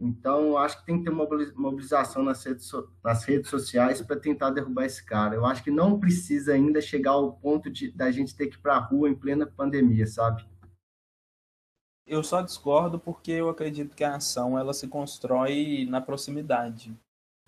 Então, 0.00 0.56
acho 0.56 0.78
que 0.78 0.86
tem 0.86 0.98
que 0.98 1.04
ter 1.04 1.10
mobilização 1.10 2.22
nas 2.22 2.44
redes, 2.44 2.70
nas 3.02 3.24
redes 3.24 3.50
sociais 3.50 4.00
para 4.00 4.18
tentar 4.18 4.50
derrubar 4.50 4.84
esse 4.84 5.04
cara. 5.04 5.34
Eu 5.34 5.44
acho 5.44 5.64
que 5.64 5.72
não 5.72 5.98
precisa 5.98 6.52
ainda 6.52 6.80
chegar 6.80 7.12
ao 7.12 7.32
ponto 7.32 7.68
de 7.68 7.90
da 7.90 8.10
gente 8.10 8.36
ter 8.36 8.46
que 8.46 8.56
ir 8.56 8.60
para 8.60 8.76
a 8.76 8.80
rua 8.80 9.08
em 9.08 9.14
plena 9.14 9.44
pandemia, 9.44 10.06
sabe? 10.06 10.46
Eu 12.06 12.22
só 12.22 12.40
discordo 12.42 12.98
porque 12.98 13.32
eu 13.32 13.48
acredito 13.48 13.96
que 13.96 14.04
a 14.04 14.16
ação 14.16 14.56
ela 14.56 14.72
se 14.72 14.86
constrói 14.86 15.84
na 15.90 16.00
proximidade 16.00 16.96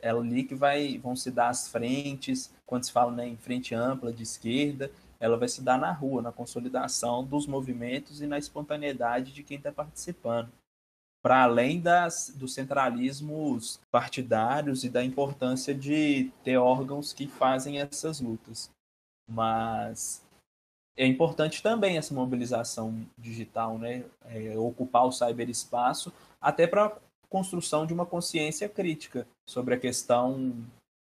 é 0.02 0.10
ali 0.10 0.44
que 0.44 0.54
vai, 0.54 0.98
vão 0.98 1.14
se 1.14 1.30
dar 1.30 1.48
as 1.48 1.68
frentes, 1.68 2.52
quando 2.66 2.84
se 2.84 2.92
fala 2.92 3.12
né, 3.12 3.28
em 3.28 3.36
frente 3.36 3.74
ampla 3.74 4.12
de 4.12 4.22
esquerda, 4.22 4.90
ela 5.20 5.36
vai 5.36 5.48
se 5.48 5.62
dar 5.62 5.78
na 5.78 5.92
rua, 5.92 6.22
na 6.22 6.32
consolidação 6.32 7.22
dos 7.24 7.46
movimentos 7.46 8.22
e 8.22 8.26
na 8.26 8.38
espontaneidade 8.38 9.32
de 9.32 9.42
quem 9.42 9.58
está 9.58 9.70
participando. 9.70 10.50
Para 11.22 11.42
além 11.42 11.80
das, 11.80 12.32
dos 12.34 12.54
centralismos 12.54 13.78
partidários 13.90 14.82
e 14.82 14.88
da 14.88 15.04
importância 15.04 15.74
de 15.74 16.32
ter 16.42 16.56
órgãos 16.56 17.12
que 17.12 17.28
fazem 17.28 17.78
essas 17.78 18.20
lutas. 18.20 18.70
Mas 19.28 20.24
é 20.96 21.06
importante 21.06 21.62
também 21.62 21.98
essa 21.98 22.14
mobilização 22.14 23.06
digital, 23.18 23.78
né? 23.78 24.04
É, 24.24 24.58
ocupar 24.58 25.06
o 25.06 25.12
cyberespaço, 25.12 26.10
até 26.40 26.66
para 26.66 26.96
construção 27.28 27.86
de 27.86 27.92
uma 27.94 28.04
consciência 28.04 28.68
crítica 28.68 29.26
sobre 29.48 29.74
a 29.74 29.78
questão 29.78 30.52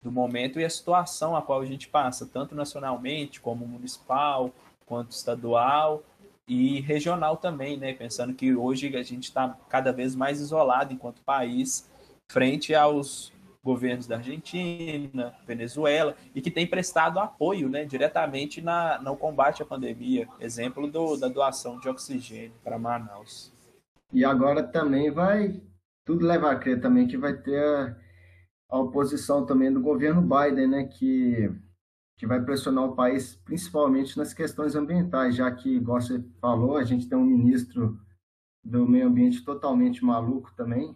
do 0.03 0.13
momento 0.13 0.61
e 0.61 0.65
a 0.65 0.71
situação 0.71 1.37
a 1.37 1.43
qual 1.43 1.61
a 1.61 1.67
gente 1.67 1.89
passa, 1.89 2.27
tanto 2.27 2.55
nacionalmente 2.55 3.41
como 3.41 3.67
municipal, 3.67 4.53
quanto 4.87 5.13
estadual 5.13 6.03
e 6.47 6.81
regional 6.81 7.37
também, 7.37 7.77
né? 7.77 7.93
Pensando 7.93 8.33
que 8.33 8.55
hoje 8.55 8.97
a 8.97 9.03
gente 9.03 9.25
está 9.25 9.57
cada 9.69 9.93
vez 9.93 10.15
mais 10.15 10.41
isolado 10.41 10.93
enquanto 10.93 11.21
país 11.23 11.89
frente 12.31 12.75
aos 12.75 13.33
governos 13.63 14.07
da 14.07 14.17
Argentina, 14.17 15.35
Venezuela 15.47 16.17
e 16.35 16.41
que 16.41 16.51
tem 16.51 16.67
prestado 16.67 17.19
apoio, 17.19 17.69
né, 17.69 17.85
diretamente 17.85 18.63
na, 18.63 18.99
no 18.99 19.17
combate 19.17 19.63
à 19.63 19.67
pandemia. 19.67 20.27
Exemplo 20.41 20.91
do, 20.91 21.17
da 21.17 21.29
doação 21.29 21.79
de 21.79 21.89
oxigênio 21.89 22.53
para 22.65 22.79
Manaus. 22.79 23.53
E 24.13 24.25
agora 24.25 24.63
também 24.63 25.11
vai 25.11 25.61
tudo 26.07 26.25
leva 26.25 26.51
a 26.51 26.57
crer 26.57 26.81
também 26.81 27.07
que 27.07 27.19
vai 27.19 27.35
ter 27.35 27.63
a, 27.63 27.95
a 28.71 28.79
oposição 28.79 29.47
também 29.47 29.73
do 29.73 29.81
governo 29.81 30.23
Biden, 30.23 30.67
né, 30.69 30.85
que, 30.85 31.51
que 32.19 32.27
vai 32.27 32.43
pressionar 32.43 32.85
o 32.85 32.95
país 32.95 33.37
principalmente 33.37 34.17
nas 34.19 34.35
questões 34.35 34.75
ambientais, 34.75 35.35
já 35.35 35.51
que, 35.51 35.77
igual 35.77 36.01
você 36.01 36.23
falou, 36.41 36.77
a 36.77 36.85
gente 36.85 37.09
tem 37.09 37.17
um 37.17 37.25
ministro 37.25 37.99
do 38.63 38.87
meio 38.87 39.09
ambiente 39.09 39.45
totalmente 39.45 40.05
maluco 40.05 40.53
também, 40.55 40.95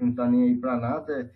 não 0.00 0.10
está 0.10 0.28
nem 0.28 0.44
aí 0.44 0.56
para 0.56 0.78
nada, 0.78 1.30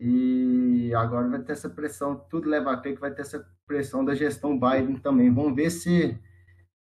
e 0.00 0.92
agora 0.94 1.28
vai 1.28 1.42
ter 1.42 1.52
essa 1.52 1.68
pressão, 1.68 2.16
tudo 2.28 2.48
leva 2.48 2.72
a 2.72 2.76
crer 2.76 2.94
que 2.94 3.00
vai 3.00 3.12
ter 3.12 3.22
essa 3.22 3.48
pressão 3.66 4.04
da 4.04 4.14
gestão 4.14 4.58
Biden 4.58 4.96
também. 4.96 5.32
Vamos 5.32 5.54
ver 5.54 5.70
se 5.70 6.18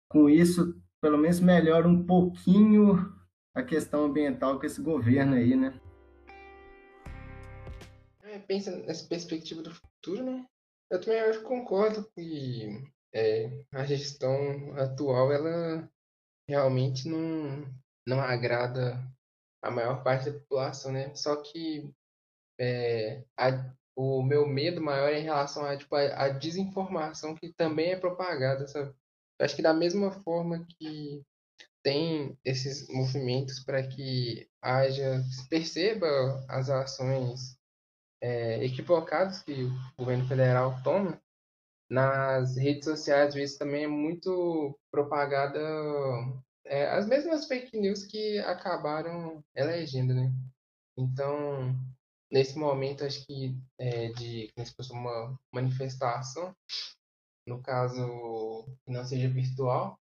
com 0.09 0.29
isso, 0.29 0.75
pelo 1.01 1.17
menos 1.17 1.39
melhora 1.39 1.87
um 1.87 2.05
pouquinho 2.05 3.13
a 3.55 3.63
questão 3.63 4.05
ambiental 4.05 4.59
com 4.59 4.65
esse 4.65 4.81
governo 4.81 5.35
aí, 5.35 5.55
né? 5.55 5.79
Pensa 8.39 8.75
nessa 8.77 9.07
perspectiva 9.07 9.61
do 9.61 9.73
futuro, 9.73 10.23
né? 10.23 10.45
Eu 10.89 11.01
também 11.01 11.19
acho, 11.21 11.41
concordo 11.43 12.09
que 12.15 12.83
é, 13.13 13.63
a 13.71 13.85
gestão 13.85 14.73
atual 14.77 15.31
ela 15.31 15.89
realmente 16.47 17.07
não, 17.07 17.65
não 18.07 18.19
agrada 18.19 19.01
a 19.61 19.71
maior 19.71 20.03
parte 20.03 20.29
da 20.29 20.39
população, 20.39 20.91
né? 20.91 21.13
Só 21.15 21.37
que 21.37 21.91
é, 22.59 23.23
a, 23.37 23.73
o 23.95 24.21
meu 24.21 24.47
medo 24.47 24.81
maior 24.81 25.09
é 25.09 25.19
em 25.19 25.23
relação 25.23 25.65
a, 25.65 25.77
tipo, 25.77 25.95
a, 25.95 26.25
a 26.25 26.29
desinformação 26.29 27.35
que 27.35 27.53
também 27.53 27.91
é 27.91 27.99
propagada, 27.99 28.67
sabe? 28.67 28.93
Eu 29.39 29.45
acho 29.45 29.55
que 29.55 29.61
da 29.61 29.73
mesma 29.73 30.11
forma 30.11 30.65
que 30.67 31.23
tem 31.83 32.37
esses 32.45 32.87
movimentos 32.87 33.59
para 33.59 33.85
que 33.85 34.47
haja, 34.61 35.21
se 35.23 35.47
perceba 35.49 36.07
as 36.47 36.69
ações 36.69 37.57
é, 38.23 38.63
equivocadas 38.63 39.43
que 39.43 39.65
o 39.65 39.71
governo 39.97 40.25
federal 40.25 40.81
toma, 40.81 41.21
nas 41.89 42.55
redes 42.55 42.85
sociais, 42.85 43.27
às 43.27 43.33
vezes, 43.33 43.57
também 43.57 43.83
é 43.83 43.87
muito 43.87 44.79
propagada 44.89 45.59
é, 46.65 46.87
as 46.87 47.05
mesmas 47.05 47.45
fake 47.45 47.77
news 47.77 48.05
que 48.05 48.39
acabaram 48.39 49.43
elegendo, 49.53 50.13
né? 50.13 50.31
Então, 50.97 51.75
nesse 52.31 52.57
momento, 52.57 53.03
acho 53.03 53.25
que 53.25 53.57
é, 53.77 54.07
de 54.13 54.49
como 54.55 54.65
se 54.65 54.73
fosse 54.73 54.93
uma 54.93 55.37
manifestação, 55.51 56.55
no 57.45 57.61
caso 57.61 58.65
que 58.85 58.91
não 58.91 59.03
seja 59.03 59.27
virtual, 59.27 59.99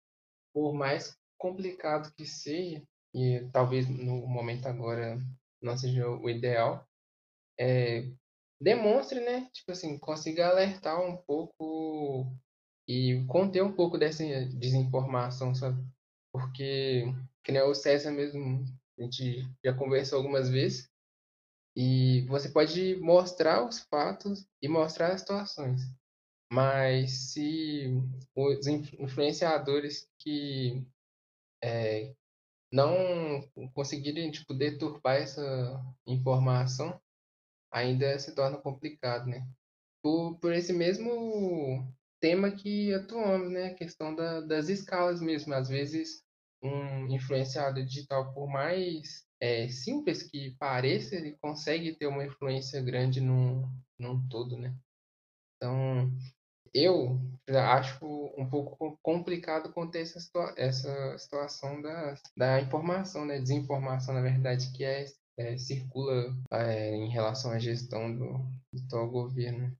por 0.55 0.73
mais 0.73 1.19
complicado 1.37 2.13
que 2.15 2.25
seja, 2.25 2.81
e 3.13 3.49
talvez 3.53 3.89
no 3.89 4.25
momento 4.29 4.67
agora 4.67 5.19
não 5.61 5.77
seja 5.77 6.09
o 6.09 6.31
ideal, 6.31 6.87
é, 7.59 8.09
demonstre, 8.61 9.21
né? 9.21 9.49
Tipo 9.53 9.73
assim, 9.73 9.99
consiga 9.99 10.49
alertar 10.49 11.01
um 11.01 11.17
pouco 11.17 12.27
e 12.89 13.25
conter 13.29 13.63
um 13.63 13.73
pouco 13.73 13.99
dessa 13.99 14.25
desinformação, 14.47 15.55
sabe? 15.55 15.83
Porque, 16.33 17.05
que 17.43 17.53
nem 17.53 17.63
o 17.63 17.75
César 17.75 18.11
mesmo, 18.11 18.65
a 18.99 19.03
gente 19.03 19.49
já 19.65 19.73
conversou 19.73 20.19
algumas 20.19 20.49
vezes, 20.51 20.91
e 21.77 22.23
você 22.29 22.49
pode 22.49 22.97
mostrar 22.97 23.67
os 23.67 23.81
fatos 23.81 24.47
e 24.63 24.69
mostrar 24.69 25.13
as 25.13 25.21
situações. 25.21 25.81
Mas 26.53 27.33
se 27.33 27.89
os 28.35 28.67
influenciadores 28.67 30.09
que 30.19 30.87
é, 31.63 32.15
não 32.73 33.43
conseguirem 33.73 34.31
tipo, 34.31 34.55
deturpar 34.55 35.17
essa 35.17 35.83
informação, 36.07 37.01
ainda 37.75 38.17
se 38.21 38.33
torna 38.35 38.57
complicado, 38.57 39.27
né? 39.27 39.45
Por, 40.01 40.39
por 40.39 40.53
esse 40.53 40.73
mesmo 40.73 41.93
tema 42.21 42.53
que 42.53 42.95
atuamos, 42.95 43.51
né? 43.51 43.67
A 43.67 43.75
questão 43.75 44.15
da, 44.15 44.41
das 44.41 44.69
escalas 44.69 45.21
mesmo. 45.21 45.53
Às 45.53 45.69
vezes, 45.69 46.23
um 46.63 47.09
influenciador 47.09 47.85
digital, 47.85 48.33
por 48.33 48.47
mais 48.47 49.25
é, 49.41 49.69
simples 49.69 50.23
que 50.23 50.57
pareça, 50.59 51.17
ele 51.17 51.37
consegue 51.41 51.97
ter 51.97 52.07
uma 52.07 52.25
influência 52.25 52.81
grande 52.81 53.21
num, 53.21 53.69
num 53.99 54.27
todo, 54.29 54.57
né? 54.57 54.73
Então, 55.57 56.13
eu 56.73 57.19
acho 57.49 58.05
um 58.39 58.49
pouco 58.49 58.99
complicado 59.03 59.73
conter 59.73 60.03
essa, 60.03 60.21
situa 60.21 60.55
essa 60.57 61.19
situação 61.19 61.83
da, 61.83 62.15
da 62.37 62.61
informação, 62.61 63.25
né? 63.25 63.41
Desinformação, 63.41 64.15
na 64.15 64.23
verdade, 64.23 64.71
que 64.73 64.85
é, 64.85 65.07
é 65.37 65.57
circula 65.57 66.35
é, 66.51 66.95
em 66.95 67.09
relação 67.09 67.51
à 67.51 67.59
gestão 67.59 68.13
do, 68.13 68.39
do 68.73 68.85
atual 68.87 69.09
governo. 69.09 69.77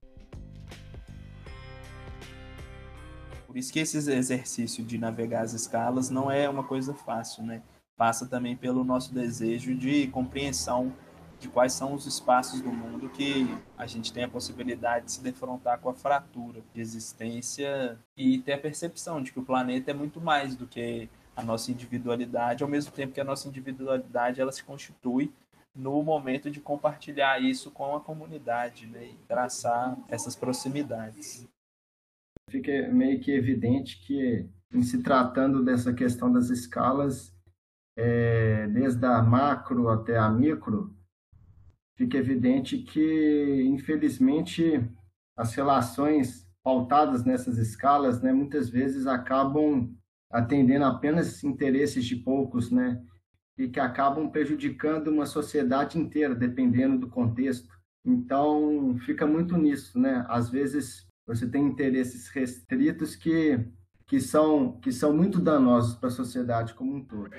Por 3.47 3.57
isso 3.57 3.71
que 3.71 3.79
esse 3.79 3.97
exercício 3.97 4.83
de 4.83 4.97
navegar 4.97 5.43
as 5.43 5.53
escalas 5.53 6.09
não 6.09 6.29
é 6.29 6.49
uma 6.49 6.63
coisa 6.63 6.93
fácil, 6.93 7.43
né? 7.43 7.63
Passa 7.95 8.25
também 8.25 8.57
pelo 8.57 8.83
nosso 8.83 9.13
desejo 9.13 9.73
de 9.73 10.07
compreensão 10.07 10.91
de 11.39 11.47
quais 11.47 11.71
são 11.71 11.93
os 11.93 12.05
espaços 12.05 12.59
do 12.59 12.69
mundo 12.69 13.09
que 13.09 13.47
a 13.77 13.85
gente 13.85 14.11
tem 14.11 14.23
a 14.23 14.29
possibilidade 14.29 15.05
de 15.05 15.11
se 15.13 15.23
defrontar 15.23 15.79
com 15.79 15.89
a 15.89 15.93
fratura 15.93 16.61
de 16.73 16.81
existência 16.81 17.97
e 18.17 18.39
ter 18.39 18.53
a 18.53 18.57
percepção 18.57 19.21
de 19.21 19.31
que 19.31 19.39
o 19.39 19.45
planeta 19.45 19.91
é 19.91 19.93
muito 19.93 20.19
mais 20.19 20.55
do 20.55 20.67
que 20.67 21.09
a 21.35 21.43
nossa 21.43 21.71
individualidade, 21.71 22.63
ao 22.63 22.69
mesmo 22.69 22.91
tempo 22.91 23.13
que 23.13 23.21
a 23.21 23.25
nossa 23.25 23.47
individualidade 23.47 24.39
ela 24.39 24.51
se 24.51 24.63
constitui 24.63 25.33
no 25.75 26.01
momento 26.01 26.49
de 26.49 26.61
compartilhar 26.61 27.41
isso 27.41 27.69
com 27.69 27.95
a 27.95 27.99
comunidade 27.99 28.87
né, 28.87 29.07
e 29.07 29.17
traçar 29.27 29.97
essas 30.07 30.35
proximidades. 30.35 31.45
Fica 32.49 32.87
meio 32.89 33.19
que 33.19 33.31
evidente 33.31 33.99
que, 34.05 34.47
em 34.71 34.81
se 34.81 35.03
tratando 35.03 35.63
dessa 35.63 35.93
questão 35.93 36.31
das 36.31 36.49
escalas, 36.49 37.35
é, 37.97 38.67
desde 38.67 39.05
a 39.05 39.21
macro 39.21 39.89
até 39.89 40.17
a 40.17 40.29
micro, 40.29 40.95
fica 41.97 42.17
evidente 42.17 42.77
que, 42.77 43.63
infelizmente, 43.67 44.81
as 45.37 45.53
relações 45.53 46.47
pautadas 46.63 47.25
nessas 47.25 47.57
escalas, 47.57 48.21
né, 48.21 48.31
muitas 48.31 48.69
vezes 48.69 49.05
acabam 49.07 49.93
atendendo 50.31 50.85
apenas 50.85 51.43
interesses 51.43 52.05
de 52.05 52.15
poucos, 52.15 52.71
né, 52.71 53.01
e 53.57 53.67
que 53.67 53.79
acabam 53.79 54.29
prejudicando 54.29 55.07
uma 55.07 55.25
sociedade 55.25 55.97
inteira, 55.97 56.35
dependendo 56.35 56.99
do 56.99 57.09
contexto. 57.09 57.69
Então, 58.03 58.97
fica 59.05 59.25
muito 59.25 59.57
nisso, 59.57 59.99
né? 59.99 60.25
Às 60.27 60.49
vezes 60.49 61.07
você 61.25 61.47
tem 61.47 61.65
interesses 61.65 62.27
restritos 62.29 63.15
que, 63.15 63.59
que, 64.05 64.19
são, 64.19 64.79
que 64.79 64.91
são 64.91 65.15
muito 65.15 65.39
danosos 65.39 65.95
para 65.95 66.09
a 66.09 66.11
sociedade 66.11 66.73
como 66.73 66.95
um 66.95 67.03
todo. 67.03 67.31